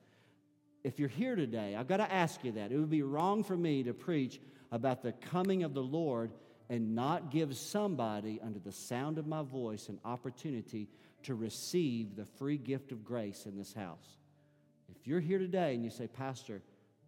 If 0.82 0.98
you're 0.98 1.08
here 1.08 1.36
today, 1.36 1.76
I've 1.76 1.86
got 1.86 1.98
to 1.98 2.12
ask 2.12 2.42
you 2.42 2.52
that. 2.52 2.72
It 2.72 2.78
would 2.78 2.90
be 2.90 3.02
wrong 3.02 3.44
for 3.44 3.56
me 3.56 3.84
to 3.84 3.94
preach 3.94 4.40
about 4.72 5.02
the 5.02 5.12
coming 5.12 5.62
of 5.62 5.74
the 5.74 5.82
Lord 5.82 6.32
and 6.72 6.94
not 6.94 7.30
give 7.30 7.54
somebody 7.54 8.40
under 8.42 8.58
the 8.58 8.72
sound 8.72 9.18
of 9.18 9.26
my 9.26 9.42
voice 9.42 9.90
an 9.90 9.98
opportunity 10.06 10.88
to 11.22 11.34
receive 11.34 12.16
the 12.16 12.24
free 12.24 12.56
gift 12.56 12.92
of 12.92 13.04
grace 13.04 13.44
in 13.44 13.58
this 13.58 13.74
house. 13.74 14.16
If 14.88 15.06
you're 15.06 15.20
here 15.20 15.38
today 15.38 15.74
and 15.74 15.84
you 15.84 15.90
say, 15.90 16.06
Pastor, 16.06 16.62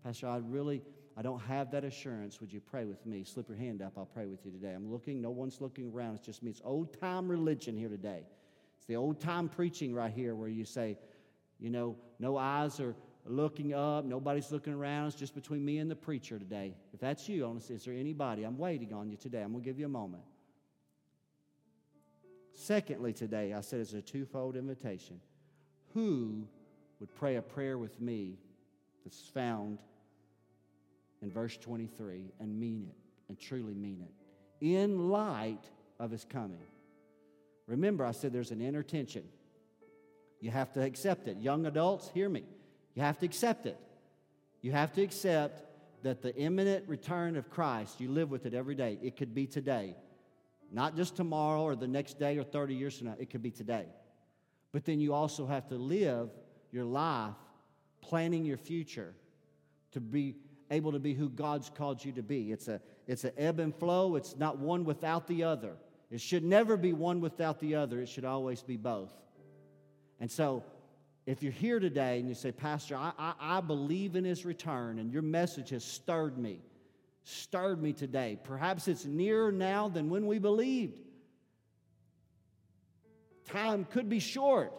Pastor, 0.05 0.29
I 0.29 0.37
really, 0.37 0.83
I 1.17 1.23
don't 1.23 1.41
have 1.41 1.71
that 1.71 1.83
assurance. 1.83 2.43
Would 2.43 2.53
you 2.53 2.61
pray 2.61 2.85
with 2.85 3.07
me? 3.07 3.25
Slip 3.25 3.49
your 3.49 3.57
hand 3.57 3.81
up. 3.81 3.95
I'll 3.97 4.05
pray 4.05 4.27
with 4.27 4.45
you 4.45 4.53
today. 4.53 4.75
I'm 4.75 4.93
looking. 4.93 5.23
No 5.23 5.31
one's 5.31 5.63
looking 5.63 5.91
around. 5.91 6.17
It's 6.17 6.27
just 6.27 6.43
me. 6.43 6.51
It's 6.51 6.61
old 6.63 7.01
time 7.01 7.27
religion 7.27 7.75
here 7.75 7.89
today. 7.89 8.21
It's 8.77 8.87
the 8.87 8.97
old 8.97 9.19
time 9.19 9.49
preaching 9.49 9.95
right 9.95 10.13
here 10.13 10.35
where 10.35 10.51
you 10.51 10.67
say, 10.67 10.99
you 11.59 11.71
know, 11.71 11.97
no 12.19 12.37
eyes 12.37 12.81
are 12.81 12.95
looking 13.27 13.75
up. 13.75 14.05
Nobody's 14.05 14.53
looking 14.53 14.73
around. 14.73 15.09
It's 15.09 15.17
just 15.17 15.35
between 15.35 15.65
me 15.65 15.79
and 15.79 15.91
the 15.91 15.97
preacher 15.97 16.39
today. 16.39 16.75
If 16.93 17.01
that's 17.01 17.29
you, 17.29 17.47
honestly, 17.47 17.77
is 17.77 17.85
there 17.85 17.95
anybody? 17.95 18.45
I'm 18.45 18.59
waiting 18.59 18.93
on 18.93 19.09
you 19.09 19.17
today. 19.17 19.43
I'm 19.43 19.53
going 19.53 19.63
to 19.63 19.69
give 19.69 19.79
you 19.79 19.87
a 19.87 19.89
moment. 19.89 20.23
Secondly, 22.53 23.13
today, 23.13 23.53
I 23.53 23.61
said 23.61 23.81
it's 23.81 23.95
a 23.95 24.03
twofold 24.03 24.57
invitation. 24.57 25.21
Who 25.95 26.47
would 27.01 27.15
pray 27.15 27.37
a 27.37 27.43
prayer 27.43 27.79
with 27.79 28.01
me 28.01 28.39
that's 29.05 29.21
found 29.21 29.79
in 31.23 31.31
verse 31.31 31.57
23 31.57 32.33
and 32.41 32.59
mean 32.59 32.87
it 32.89 32.97
and 33.29 33.39
truly 33.39 33.75
mean 33.75 34.01
it 34.03 34.13
in 34.61 35.11
light 35.11 35.65
of 35.99 36.11
his 36.11 36.25
coming. 36.25 36.59
Remember, 37.67 38.05
I 38.05 38.13
said 38.13 38.33
there's 38.33 38.51
an 38.51 38.61
inner 38.61 38.83
tension. 38.83 39.25
You 40.41 40.51
have 40.51 40.73
to 40.73 40.83
accept 40.83 41.29
it. 41.29 41.39
Young 41.39 41.67
adults, 41.67 42.11
hear 42.13 42.29
me. 42.29 42.45
You 42.95 43.03
have 43.03 43.19
to 43.19 43.27
accept 43.27 43.67
it. 43.67 43.79
You 44.63 44.73
have 44.73 44.93
to 44.95 45.03
accept 45.03 45.63
that 46.03 46.23
the 46.23 46.35
imminent 46.37 46.89
return 46.89 47.37
of 47.37 47.51
Christ, 47.51 48.01
you 48.01 48.11
live 48.11 48.31
with 48.31 48.47
it 48.47 48.55
every 48.55 48.75
day. 48.75 48.99
It 49.03 49.17
could 49.17 49.35
be 49.35 49.47
today, 49.47 49.97
not 50.71 50.97
just 50.97 51.17
tomorrow 51.17 51.63
or 51.63 51.77
the 51.77 51.89
next 51.89 52.19
day 52.19 52.39
or 52.39 52.45
30 52.45 52.75
years 52.75 52.99
from 52.99 53.09
now. 53.09 53.17
It 53.19 53.31
could 53.31 53.43
be 53.43 53.51
today. 53.51 53.87
But 54.73 54.85
then 54.85 55.01
you 55.01 55.15
also 55.15 55.47
have 55.47 55.69
to 55.69 55.77
live 55.77 56.31
your 56.73 56.85
life 56.85 57.35
planning 58.01 58.45
your 58.45 58.57
future 58.57 59.15
to 59.93 60.01
be 60.01 60.37
able 60.71 60.93
to 60.93 60.99
be 60.99 61.15
who 61.15 61.29
God's 61.29 61.71
called 61.71 62.05
you 62.05 62.13
to 62.13 62.23
be. 62.23 62.53
It's 62.53 62.69
a 62.69 62.81
it's 63.07 63.25
an 63.25 63.33
ebb 63.37 63.61
and 63.61 63.75
flow. 63.75 64.17
It's 64.17 64.37
not 64.37 64.59
one 64.59 64.85
without 64.85 65.27
the 65.27 65.45
other. 65.45 65.75
It 66.11 66.21
should 66.21 66.45
never 66.45 66.77
be 66.77 66.93
one 66.93 67.21
without 67.21 67.61
the 67.61 67.75
other. 67.75 68.01
It 68.01 68.09
should 68.09 68.25
always 68.25 68.63
be 68.63 68.77
both. 68.77 69.13
And 70.21 70.31
so, 70.31 70.65
if 71.27 71.43
you're 71.43 71.53
here 71.53 71.81
today 71.81 72.19
and 72.21 72.29
you 72.29 72.35
say, 72.35 72.53
Pastor, 72.53 72.97
I, 72.97 73.13
I, 73.19 73.35
I 73.41 73.61
believe 73.61 74.15
in 74.15 74.25
his 74.25 74.45
return, 74.45 74.99
and 74.99 75.13
your 75.13 75.23
message 75.23 75.71
has 75.71 75.85
stirred 75.85 76.37
me, 76.37 76.61
stirred 77.23 77.83
me 77.83 77.93
today. 77.93 78.39
Perhaps 78.43 78.89
it's 78.89 79.07
nearer 79.07 79.51
now 79.51 79.89
than 79.89 80.11
when 80.11 80.27
we 80.27 80.39
believed. 80.39 81.01
Time 83.47 83.85
could 83.85 84.09
be 84.09 84.21
short. 84.21 84.73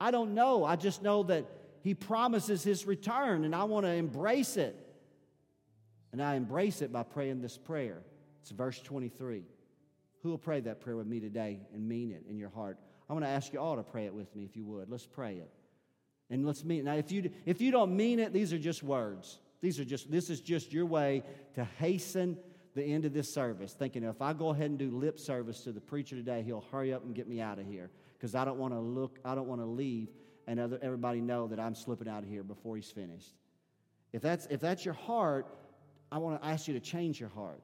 I 0.00 0.10
don't 0.10 0.34
know. 0.34 0.64
I 0.64 0.76
just 0.76 1.02
know 1.02 1.24
that 1.24 1.44
he 1.82 1.94
promises 1.94 2.62
his 2.62 2.86
return, 2.86 3.44
and 3.44 3.54
I 3.54 3.64
want 3.64 3.86
to 3.86 3.92
embrace 3.92 4.56
it. 4.56 4.76
And 6.12 6.22
I 6.22 6.34
embrace 6.34 6.82
it 6.82 6.92
by 6.92 7.02
praying 7.02 7.40
this 7.40 7.56
prayer. 7.56 8.02
It's 8.42 8.50
verse 8.50 8.80
23. 8.80 9.44
Who 10.22 10.30
will 10.30 10.38
pray 10.38 10.60
that 10.60 10.80
prayer 10.80 10.96
with 10.96 11.06
me 11.06 11.20
today 11.20 11.60
and 11.72 11.88
mean 11.88 12.10
it 12.10 12.24
in 12.28 12.36
your 12.36 12.50
heart? 12.50 12.78
I 13.08 13.12
want 13.12 13.24
to 13.24 13.28
ask 13.30 13.52
you 13.52 13.60
all 13.60 13.76
to 13.76 13.82
pray 13.82 14.06
it 14.06 14.14
with 14.14 14.34
me 14.36 14.44
if 14.44 14.56
you 14.56 14.64
would. 14.66 14.90
Let's 14.90 15.06
pray 15.06 15.36
it. 15.36 15.50
And 16.30 16.46
let's 16.46 16.64
mean 16.64 16.80
it. 16.80 16.84
Now, 16.84 16.94
if 16.94 17.10
you, 17.10 17.30
if 17.44 17.60
you 17.60 17.70
don't 17.70 17.96
mean 17.96 18.20
it, 18.20 18.32
these 18.32 18.52
are 18.52 18.58
just 18.58 18.82
words. 18.82 19.40
These 19.60 19.80
are 19.80 19.84
just, 19.84 20.10
this 20.10 20.30
is 20.30 20.40
just 20.40 20.72
your 20.72 20.86
way 20.86 21.22
to 21.54 21.64
hasten 21.78 22.38
the 22.74 22.84
end 22.84 23.04
of 23.04 23.12
this 23.12 23.32
service, 23.32 23.72
thinking 23.72 24.04
if 24.04 24.22
I 24.22 24.32
go 24.32 24.50
ahead 24.50 24.70
and 24.70 24.78
do 24.78 24.90
lip 24.90 25.18
service 25.18 25.62
to 25.64 25.72
the 25.72 25.80
preacher 25.80 26.14
today, 26.14 26.42
he'll 26.42 26.64
hurry 26.70 26.94
up 26.94 27.04
and 27.04 27.14
get 27.14 27.28
me 27.28 27.40
out 27.40 27.58
of 27.58 27.66
here 27.66 27.90
because 28.16 28.34
I 28.34 28.44
don't 28.44 28.58
want 28.58 28.74
to 28.74 28.78
look, 28.78 29.18
I 29.24 29.34
don't 29.34 29.48
want 29.48 29.60
to 29.60 29.66
leave 29.66 30.08
and 30.46 30.60
other, 30.60 30.78
everybody 30.82 31.20
know 31.20 31.48
that 31.48 31.58
I'm 31.58 31.74
slipping 31.74 32.08
out 32.08 32.22
of 32.22 32.28
here 32.28 32.42
before 32.42 32.76
he's 32.76 32.90
finished. 32.90 33.34
If 34.12 34.22
that's, 34.22 34.46
if 34.46 34.60
that's 34.60 34.84
your 34.84 34.94
heart, 34.94 35.46
I 36.12 36.18
want 36.18 36.40
to 36.40 36.48
ask 36.48 36.68
you 36.68 36.74
to 36.74 36.80
change 36.80 37.20
your 37.20 37.28
heart. 37.28 37.60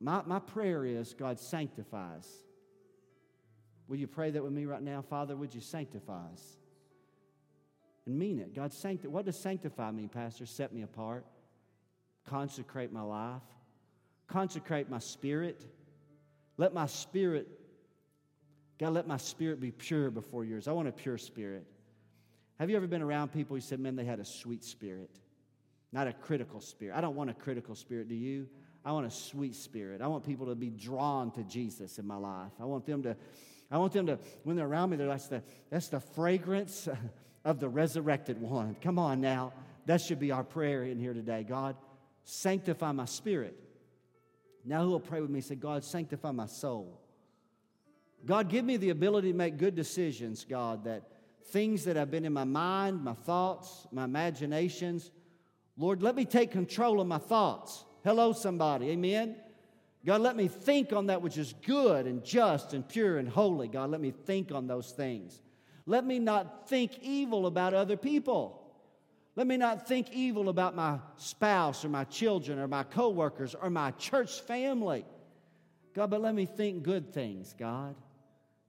My, 0.00 0.22
my 0.26 0.38
prayer 0.40 0.84
is 0.84 1.14
God 1.14 1.38
sanctifies. 1.38 2.28
Will 3.88 3.96
you 3.96 4.06
pray 4.06 4.30
that 4.30 4.42
with 4.42 4.52
me 4.52 4.64
right 4.64 4.82
now? 4.82 5.02
Father, 5.02 5.36
would 5.36 5.54
you 5.54 5.60
sanctify 5.60 6.26
us? 6.32 6.56
And 8.06 8.18
mean 8.18 8.40
it. 8.40 8.54
God, 8.54 8.72
sancti- 8.72 9.08
what 9.08 9.24
does 9.24 9.36
sanctify 9.36 9.90
mean, 9.90 10.08
Pastor? 10.08 10.46
Set 10.46 10.72
me 10.72 10.82
apart, 10.82 11.24
consecrate 12.26 12.92
my 12.92 13.02
life, 13.02 13.42
consecrate 14.26 14.90
my 14.90 14.98
spirit. 14.98 15.64
Let 16.56 16.74
my 16.74 16.86
spirit, 16.86 17.48
God, 18.78 18.92
let 18.92 19.06
my 19.06 19.16
spirit 19.16 19.60
be 19.60 19.70
pure 19.70 20.10
before 20.10 20.44
yours. 20.44 20.68
I 20.68 20.72
want 20.72 20.88
a 20.88 20.92
pure 20.92 21.18
spirit. 21.18 21.64
Have 22.58 22.70
you 22.70 22.76
ever 22.76 22.86
been 22.86 23.02
around 23.02 23.32
people 23.32 23.56
who 23.56 23.60
said, 23.60 23.80
man, 23.80 23.96
they 23.96 24.04
had 24.04 24.20
a 24.20 24.24
sweet 24.24 24.64
spirit, 24.64 25.10
not 25.92 26.06
a 26.06 26.12
critical 26.12 26.60
spirit? 26.60 26.96
I 26.96 27.00
don't 27.00 27.16
want 27.16 27.30
a 27.30 27.34
critical 27.34 27.74
spirit, 27.74 28.08
do 28.08 28.14
you? 28.14 28.48
I 28.84 28.92
want 28.92 29.06
a 29.06 29.10
sweet 29.10 29.54
spirit. 29.54 30.00
I 30.00 30.08
want 30.08 30.24
people 30.24 30.46
to 30.46 30.54
be 30.54 30.70
drawn 30.70 31.30
to 31.32 31.44
Jesus 31.44 31.98
in 31.98 32.06
my 32.06 32.16
life. 32.16 32.52
I 32.60 32.64
want 32.64 32.84
them 32.84 33.02
to, 33.04 33.16
I 33.70 33.78
want 33.78 33.92
them 33.92 34.06
to, 34.06 34.18
when 34.42 34.56
they're 34.56 34.66
around 34.66 34.90
me, 34.90 34.96
they're 34.96 35.06
like, 35.06 35.28
the, 35.28 35.42
that's 35.70 35.88
the 35.88 36.00
fragrance 36.00 36.88
of 37.44 37.60
the 37.60 37.68
resurrected 37.68 38.40
one. 38.40 38.76
Come 38.80 38.98
on 38.98 39.20
now. 39.20 39.52
That 39.86 40.00
should 40.00 40.20
be 40.20 40.30
our 40.30 40.44
prayer 40.44 40.84
in 40.84 40.98
here 40.98 41.12
today. 41.12 41.44
God, 41.48 41.76
sanctify 42.24 42.92
my 42.92 43.04
spirit. 43.04 43.58
Now, 44.64 44.84
who 44.84 44.90
will 44.90 45.00
pray 45.00 45.20
with 45.20 45.30
me? 45.30 45.40
Say, 45.40 45.56
God, 45.56 45.82
sanctify 45.82 46.30
my 46.30 46.46
soul. 46.46 47.00
God, 48.24 48.48
give 48.48 48.64
me 48.64 48.76
the 48.76 48.90
ability 48.90 49.32
to 49.32 49.36
make 49.36 49.56
good 49.56 49.74
decisions, 49.74 50.46
God, 50.48 50.84
that 50.84 51.02
things 51.46 51.84
that 51.84 51.96
have 51.96 52.10
been 52.10 52.24
in 52.24 52.32
my 52.32 52.44
mind, 52.44 53.02
my 53.02 53.14
thoughts, 53.14 53.88
my 53.90 54.04
imaginations, 54.04 55.10
Lord, 55.76 56.02
let 56.02 56.14
me 56.14 56.24
take 56.24 56.52
control 56.52 57.00
of 57.00 57.08
my 57.08 57.18
thoughts. 57.18 57.84
Hello, 58.04 58.32
somebody. 58.32 58.90
Amen. 58.90 59.36
God, 60.04 60.20
let 60.20 60.36
me 60.36 60.48
think 60.48 60.92
on 60.92 61.06
that 61.06 61.22
which 61.22 61.38
is 61.38 61.54
good 61.64 62.06
and 62.06 62.24
just 62.24 62.74
and 62.74 62.86
pure 62.86 63.18
and 63.18 63.28
holy. 63.28 63.68
God, 63.68 63.90
let 63.90 64.00
me 64.00 64.10
think 64.10 64.52
on 64.52 64.66
those 64.66 64.90
things. 64.92 65.40
Let 65.86 66.04
me 66.04 66.18
not 66.18 66.68
think 66.68 66.98
evil 67.02 67.46
about 67.46 67.74
other 67.74 67.96
people. 67.96 68.58
Let 69.34 69.46
me 69.46 69.56
not 69.56 69.88
think 69.88 70.12
evil 70.12 70.48
about 70.48 70.76
my 70.76 70.98
spouse 71.16 71.84
or 71.84 71.88
my 71.88 72.04
children 72.04 72.58
or 72.58 72.68
my 72.68 72.82
coworkers 72.82 73.54
or 73.54 73.70
my 73.70 73.92
church 73.92 74.40
family. 74.42 75.04
God, 75.94 76.10
but 76.10 76.20
let 76.20 76.34
me 76.34 76.46
think 76.46 76.82
good 76.82 77.12
things, 77.12 77.54
God. 77.58 77.96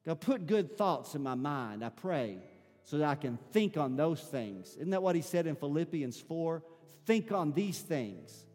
God, 0.06 0.20
put 0.20 0.48
good 0.48 0.78
thoughts 0.78 1.16
in 1.16 1.24
my 1.24 1.36
mind, 1.36 1.84
I 1.84 1.90
pray, 1.90 2.38
so 2.84 2.98
that 2.98 3.08
I 3.08 3.16
can 3.16 3.38
think 3.52 3.78
on 3.78 3.96
those 3.96 4.22
things. 4.22 4.76
Isn't 4.76 4.90
that 4.92 5.04
what 5.04 5.16
he 5.16 5.22
said 5.22 5.48
in 5.48 5.56
Philippians 5.56 6.20
4? 6.20 6.64
Think 7.06 7.32
on 7.32 7.54
these 7.54 7.80
things. 7.80 8.46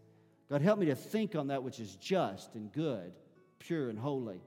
God, 0.50 0.62
help 0.62 0.78
me 0.78 0.86
to 0.86 0.94
think 0.94 1.34
on 1.34 1.48
that 1.48 1.62
which 1.62 1.80
is 1.80 1.94
just 1.96 2.54
and 2.54 2.72
good, 2.72 3.12
pure 3.58 3.90
and 3.90 3.98
holy. 3.98 4.40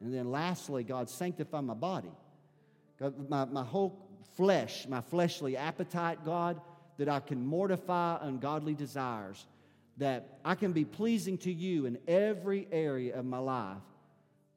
And 0.00 0.12
then 0.12 0.30
lastly, 0.30 0.82
God, 0.84 1.08
sanctify 1.08 1.60
my 1.60 1.74
body. 1.74 2.12
God, 2.98 3.28
my, 3.28 3.44
my 3.44 3.64
whole 3.64 3.98
flesh, 4.36 4.86
my 4.88 5.00
fleshly 5.00 5.56
appetite, 5.56 6.24
God, 6.24 6.60
that 6.98 7.08
I 7.08 7.20
can 7.20 7.44
mortify 7.44 8.18
ungodly 8.20 8.74
desires, 8.74 9.46
that 9.96 10.38
I 10.44 10.54
can 10.54 10.72
be 10.72 10.84
pleasing 10.84 11.38
to 11.38 11.52
you 11.52 11.86
in 11.86 11.98
every 12.06 12.68
area 12.70 13.18
of 13.18 13.24
my 13.24 13.38
life. 13.38 13.78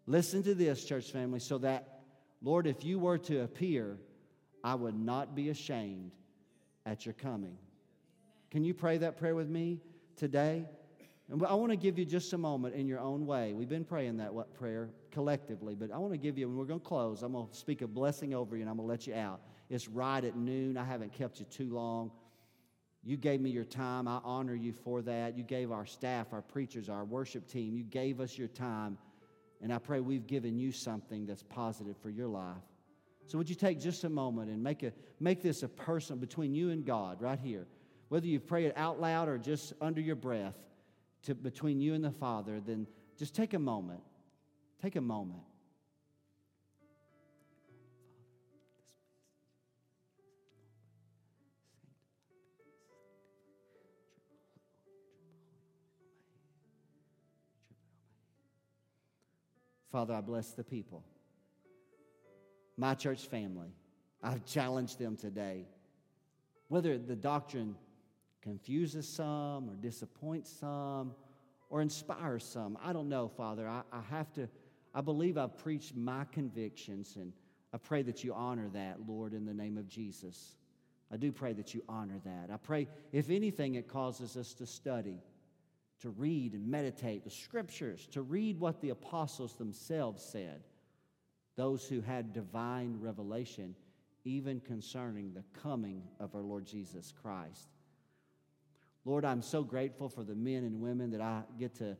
Listen 0.06 0.44
to 0.44 0.56
this, 0.56 0.86
church 0.86 1.12
family, 1.12 1.40
so 1.40 1.58
that, 1.60 2.02
Lord, 2.42 2.68
if 2.68 2.84
you 2.84 3.00
were 3.00 3.18
to 3.20 3.42
appear, 3.42 3.98
I 4.64 4.76
would 4.76 4.98
not 4.98 5.36
be 5.36 5.50
ashamed 5.50 6.12
at 6.86 7.06
your 7.06 7.14
coming. 7.14 7.58
Can 8.52 8.64
you 8.64 8.74
pray 8.74 8.98
that 9.00 9.18
prayer 9.18 9.36
with 9.36 9.50
me 9.50 9.82
today? 10.16 10.66
And 11.30 11.44
I 11.46 11.56
want 11.56 11.72
to 11.72 11.78
give 11.78 12.00
you 12.00 12.06
just 12.06 12.32
a 12.34 12.38
moment 12.38 12.76
in 12.76 12.88
your 12.88 13.00
own 13.00 13.26
way. 13.26 13.54
We've 13.54 13.68
been 13.68 13.84
praying 13.84 14.18
that 14.18 14.32
prayer 14.54 14.90
collectively, 15.18 15.74
but 15.74 15.91
I 15.91 15.97
want 15.97 16.13
to 16.13 16.18
give 16.20 16.38
you, 16.38 16.47
and 16.47 16.55
we're 16.55 16.65
going 16.65 16.80
to 16.80 16.86
close, 16.86 17.24
I'm 17.24 17.32
going 17.32 17.47
to 17.47 17.55
speak 17.55 17.82
a 17.82 17.88
blessing 17.88 18.36
over 18.36 18.55
you 18.55 18.61
and 18.61 18.70
I'm 18.70 18.78
going 18.78 18.88
to 18.88 18.91
let 18.91 19.07
you 19.07 19.15
out. 19.15 19.41
It's 19.68 19.88
right 19.88 20.24
at 20.24 20.36
noon. 20.36 20.78
I 20.78 20.84
haven't 20.84 21.11
kept 21.11 21.39
you 21.39 21.45
too 21.47 21.74
long. 21.74 22.11
You 23.03 23.18
gave 23.18 23.41
me 23.41 23.49
your 23.49 23.63
time. 23.63 24.07
I 24.07 24.20
honor 24.24 24.53
you 24.53 24.74
for 24.74 25.01
that. 25.01 25.36
You 25.36 25.43
gave 25.43 25.72
our 25.72 25.88
staff, 25.88 26.34
our 26.34 26.43
preachers, 26.43 26.88
our 26.88 27.03
worship 27.03 27.47
team, 27.47 27.76
you 27.76 27.84
gave 27.84 28.20
us 28.20 28.38
your 28.38 28.47
time. 28.47 28.99
And 29.59 29.74
I 29.74 29.80
pray 29.80 30.01
we've 30.01 30.28
given 30.28 30.55
you 30.55 30.72
something 30.72 31.26
that's 31.26 31.41
positive 31.41 31.97
for 31.97 32.11
your 32.11 32.28
life. 32.28 32.61
So 33.26 33.39
would 33.39 33.49
you 33.49 33.55
take 33.55 33.80
just 33.80 34.03
a 34.03 34.09
moment 34.09 34.51
and 34.51 34.61
make, 34.61 34.84
a, 34.84 34.93
make 35.20 35.41
this 35.41 35.63
a 35.63 35.68
person 35.68 36.20
between 36.20 36.53
you 36.53 36.70
and 36.70 36.86
God 36.86 37.24
right 37.24 37.39
here? 37.39 37.65
Whether 38.09 38.28
you 38.28 38.39
pray 38.39 38.65
it 38.65 38.74
out 38.78 39.01
loud 39.01 39.30
or 39.30 39.39
just 39.39 39.74
under 39.82 39.99
your 39.99 40.15
breath 40.15 40.53
to, 41.24 41.34
between 41.34 41.82
you 41.82 41.95
and 41.95 42.03
the 42.03 42.11
Father, 42.11 42.61
then 42.63 42.86
just 43.18 43.34
take 43.34 43.55
a 43.55 43.59
moment. 43.59 44.01
Take 44.82 44.96
a 44.96 45.02
moment. 45.02 45.42
Father, 59.92 60.14
I 60.14 60.22
bless 60.22 60.52
the 60.52 60.64
people. 60.64 61.04
My 62.78 62.94
church 62.94 63.26
family, 63.28 63.70
I've 64.22 64.46
challenged 64.46 65.00
them 65.00 65.16
today. 65.18 65.66
Whether 66.68 67.00
the 67.00 67.16
doctrine 67.16 67.76
confuses 68.44 69.08
some 69.08 69.70
or 69.70 69.76
disappoints 69.76 70.52
some 70.60 71.16
or 71.72 71.82
inspires 71.82 72.44
some, 72.44 72.78
I 72.84 72.94
don't 72.94 73.10
know, 73.10 73.28
Father. 73.28 73.68
I, 73.68 73.82
I 73.92 74.02
have 74.12 74.32
to, 74.34 74.48
I 74.94 75.02
believe 75.02 75.38
I've 75.38 75.58
preached 75.58 75.96
my 75.96 76.26
convictions, 76.32 77.16
and 77.16 77.34
I 77.74 77.78
pray 77.78 78.02
that 78.04 78.24
you 78.24 78.34
honor 78.34 78.70
that, 78.70 78.98
Lord, 79.08 79.34
in 79.34 79.46
the 79.46 79.54
name 79.54 79.78
of 79.78 79.88
Jesus. 79.88 80.56
I 81.12 81.18
do 81.18 81.32
pray 81.32 81.54
that 81.54 81.74
you 81.74 81.84
honor 81.88 82.20
that. 82.26 82.50
I 82.52 82.58
pray, 82.58 82.88
if 83.12 83.30
anything, 83.30 83.76
it 83.76 83.88
causes 83.88 84.36
us 84.36 84.54
to 84.56 84.66
study 84.66 85.22
to 86.02 86.10
read 86.10 86.54
and 86.54 86.68
meditate 86.68 87.24
the 87.24 87.30
scriptures, 87.30 88.08
to 88.12 88.22
read 88.22 88.60
what 88.60 88.82
the 88.82 88.92
apostles 88.92 89.56
themselves 89.56 90.24
said, 90.24 90.62
those 91.56 91.88
who 91.88 92.02
had 92.02 92.34
divine 92.34 92.98
revelation, 93.00 93.76
even 94.24 94.60
concerning 94.60 95.34
the 95.34 95.44
coming 95.60 96.04
of 96.20 96.36
our 96.36 96.42
Lord 96.42 96.66
Jesus 96.66 97.14
Christ. 97.22 97.70
Lord, 99.06 99.26
I'm 99.26 99.42
so 99.42 99.64
grateful 99.64 100.10
for 100.10 100.24
the 100.24 100.36
men 100.36 100.66
and 100.66 100.82
women 100.82 101.12
that 101.12 101.22
I 101.22 101.44
get 101.58 101.76
to 101.76 101.98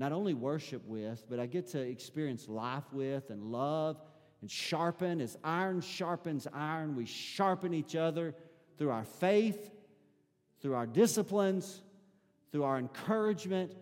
not 0.00 0.12
only 0.12 0.32
worship 0.32 0.82
with, 0.86 1.22
but 1.28 1.38
I 1.38 1.44
get 1.44 1.66
to 1.72 1.78
experience 1.78 2.48
life 2.48 2.90
with 2.90 3.28
and 3.28 3.42
love 3.42 4.00
and 4.40 4.50
sharpen. 4.50 5.20
As 5.20 5.36
iron 5.44 5.82
sharpens 5.82 6.46
iron, 6.54 6.96
we 6.96 7.04
sharpen 7.04 7.74
each 7.74 7.94
other 7.94 8.34
through 8.78 8.92
our 8.92 9.04
faith, 9.04 9.70
through 10.62 10.74
our 10.74 10.86
disciplines, 10.86 11.82
through 12.50 12.64
our 12.64 12.78
encouragement. 12.78 13.74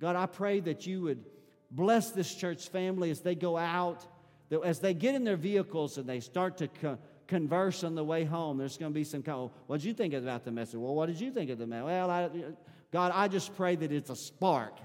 God, 0.00 0.16
I 0.16 0.24
pray 0.24 0.60
that 0.60 0.86
you 0.86 1.02
would 1.02 1.22
bless 1.70 2.12
this 2.12 2.34
church 2.34 2.70
family 2.70 3.10
as 3.10 3.20
they 3.20 3.34
go 3.34 3.58
out, 3.58 4.06
that 4.48 4.62
as 4.62 4.80
they 4.80 4.94
get 4.94 5.14
in 5.14 5.22
their 5.22 5.36
vehicles 5.36 5.98
and 5.98 6.08
they 6.08 6.20
start 6.20 6.56
to 6.56 6.68
co- 6.68 6.98
converse 7.26 7.84
on 7.84 7.94
the 7.94 8.02
way 8.02 8.24
home, 8.24 8.56
there's 8.56 8.78
going 8.78 8.90
to 8.90 8.94
be 8.94 9.04
some 9.04 9.22
kind 9.22 9.38
of, 9.38 9.50
what 9.66 9.80
did 9.80 9.86
you 9.86 9.92
think 9.92 10.14
about 10.14 10.46
the 10.46 10.50
message? 10.50 10.76
Well, 10.76 10.94
what 10.94 11.08
did 11.08 11.20
you 11.20 11.30
think 11.30 11.50
of 11.50 11.58
the 11.58 11.66
message? 11.66 11.84
Well, 11.84 12.10
I, 12.10 12.30
God, 12.90 13.12
I 13.14 13.28
just 13.28 13.54
pray 13.54 13.76
that 13.76 13.92
it's 13.92 14.08
a 14.08 14.16
spark. 14.16 14.78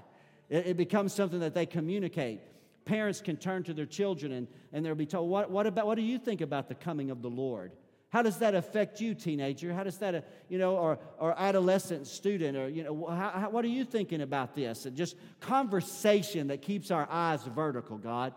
It, 0.48 0.68
it, 0.68 0.76
becomes 0.76 1.12
something 1.12 1.40
that 1.40 1.54
they 1.54 1.66
communicate. 1.66 2.40
Parents 2.84 3.20
can 3.20 3.36
turn 3.36 3.64
to 3.64 3.74
their 3.74 3.86
children 3.86 4.32
and, 4.32 4.48
and 4.72 4.84
they'll 4.84 4.94
be 4.94 5.06
told, 5.06 5.28
what, 5.28 5.50
what, 5.50 5.66
about, 5.66 5.86
what 5.86 5.96
do 5.96 6.02
you 6.02 6.18
think 6.18 6.40
about 6.40 6.68
the 6.68 6.74
coming 6.74 7.10
of 7.10 7.22
the 7.22 7.30
Lord? 7.30 7.72
How 8.10 8.22
does 8.22 8.38
that 8.38 8.54
affect 8.54 9.00
you, 9.00 9.14
teenager? 9.14 9.74
How 9.74 9.84
does 9.84 9.98
that, 9.98 10.14
uh, 10.14 10.20
you 10.48 10.58
know, 10.58 10.76
or, 10.76 10.98
or 11.18 11.34
adolescent 11.38 12.06
student, 12.06 12.56
or, 12.56 12.68
you 12.68 12.82
know, 12.82 13.06
how, 13.06 13.30
how, 13.30 13.50
what 13.50 13.64
are 13.64 13.68
you 13.68 13.84
thinking 13.84 14.22
about 14.22 14.54
this? 14.54 14.86
And 14.86 14.96
just 14.96 15.16
conversation 15.40 16.46
that 16.48 16.62
keeps 16.62 16.90
our 16.90 17.06
eyes 17.10 17.44
vertical, 17.44 17.98
God. 17.98 18.32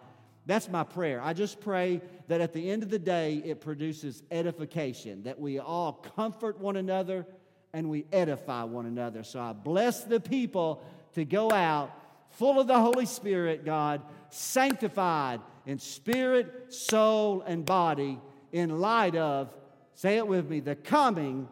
That's 0.45 0.67
my 0.67 0.83
prayer. 0.83 1.21
I 1.23 1.33
just 1.33 1.61
pray 1.61 2.01
that 2.27 2.41
at 2.41 2.51
the 2.51 2.69
end 2.69 2.83
of 2.83 2.89
the 2.89 2.99
day, 2.99 3.41
it 3.45 3.61
produces 3.61 4.23
edification, 4.31 5.23
that 5.23 5.39
we 5.39 5.59
all 5.59 5.93
comfort 5.93 6.59
one 6.59 6.75
another 6.75 7.25
and 7.73 7.89
we 7.89 8.05
edify 8.11 8.63
one 8.63 8.85
another. 8.85 9.23
So 9.23 9.39
I 9.39 9.53
bless 9.53 10.03
the 10.03 10.19
people 10.19 10.83
to 11.13 11.23
go 11.23 11.51
out 11.51 11.91
full 12.31 12.59
of 12.59 12.67
the 12.67 12.79
Holy 12.79 13.05
Spirit, 13.05 13.65
God, 13.65 14.01
sanctified 14.29 15.41
in 15.65 15.79
spirit, 15.79 16.73
soul, 16.73 17.41
and 17.41 17.65
body 17.65 18.19
in 18.51 18.79
light 18.79 19.15
of 19.15 19.53
Say 20.01 20.17
it 20.17 20.27
with 20.27 20.49
me 20.49 20.61
the 20.61 20.75
coming 20.75 21.47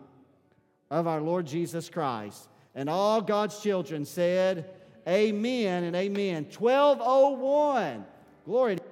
of 0.89 1.05
our 1.05 1.21
Lord 1.21 1.45
Jesus 1.45 1.87
Christ. 1.87 2.49
And 2.73 2.89
all 2.89 3.21
God's 3.21 3.61
children 3.61 4.05
said, 4.05 4.71
Amen 5.07 5.83
and 5.83 5.95
amen. 5.95 6.45
1201. 6.45 8.05
Glory 8.45 8.77
to 8.77 8.83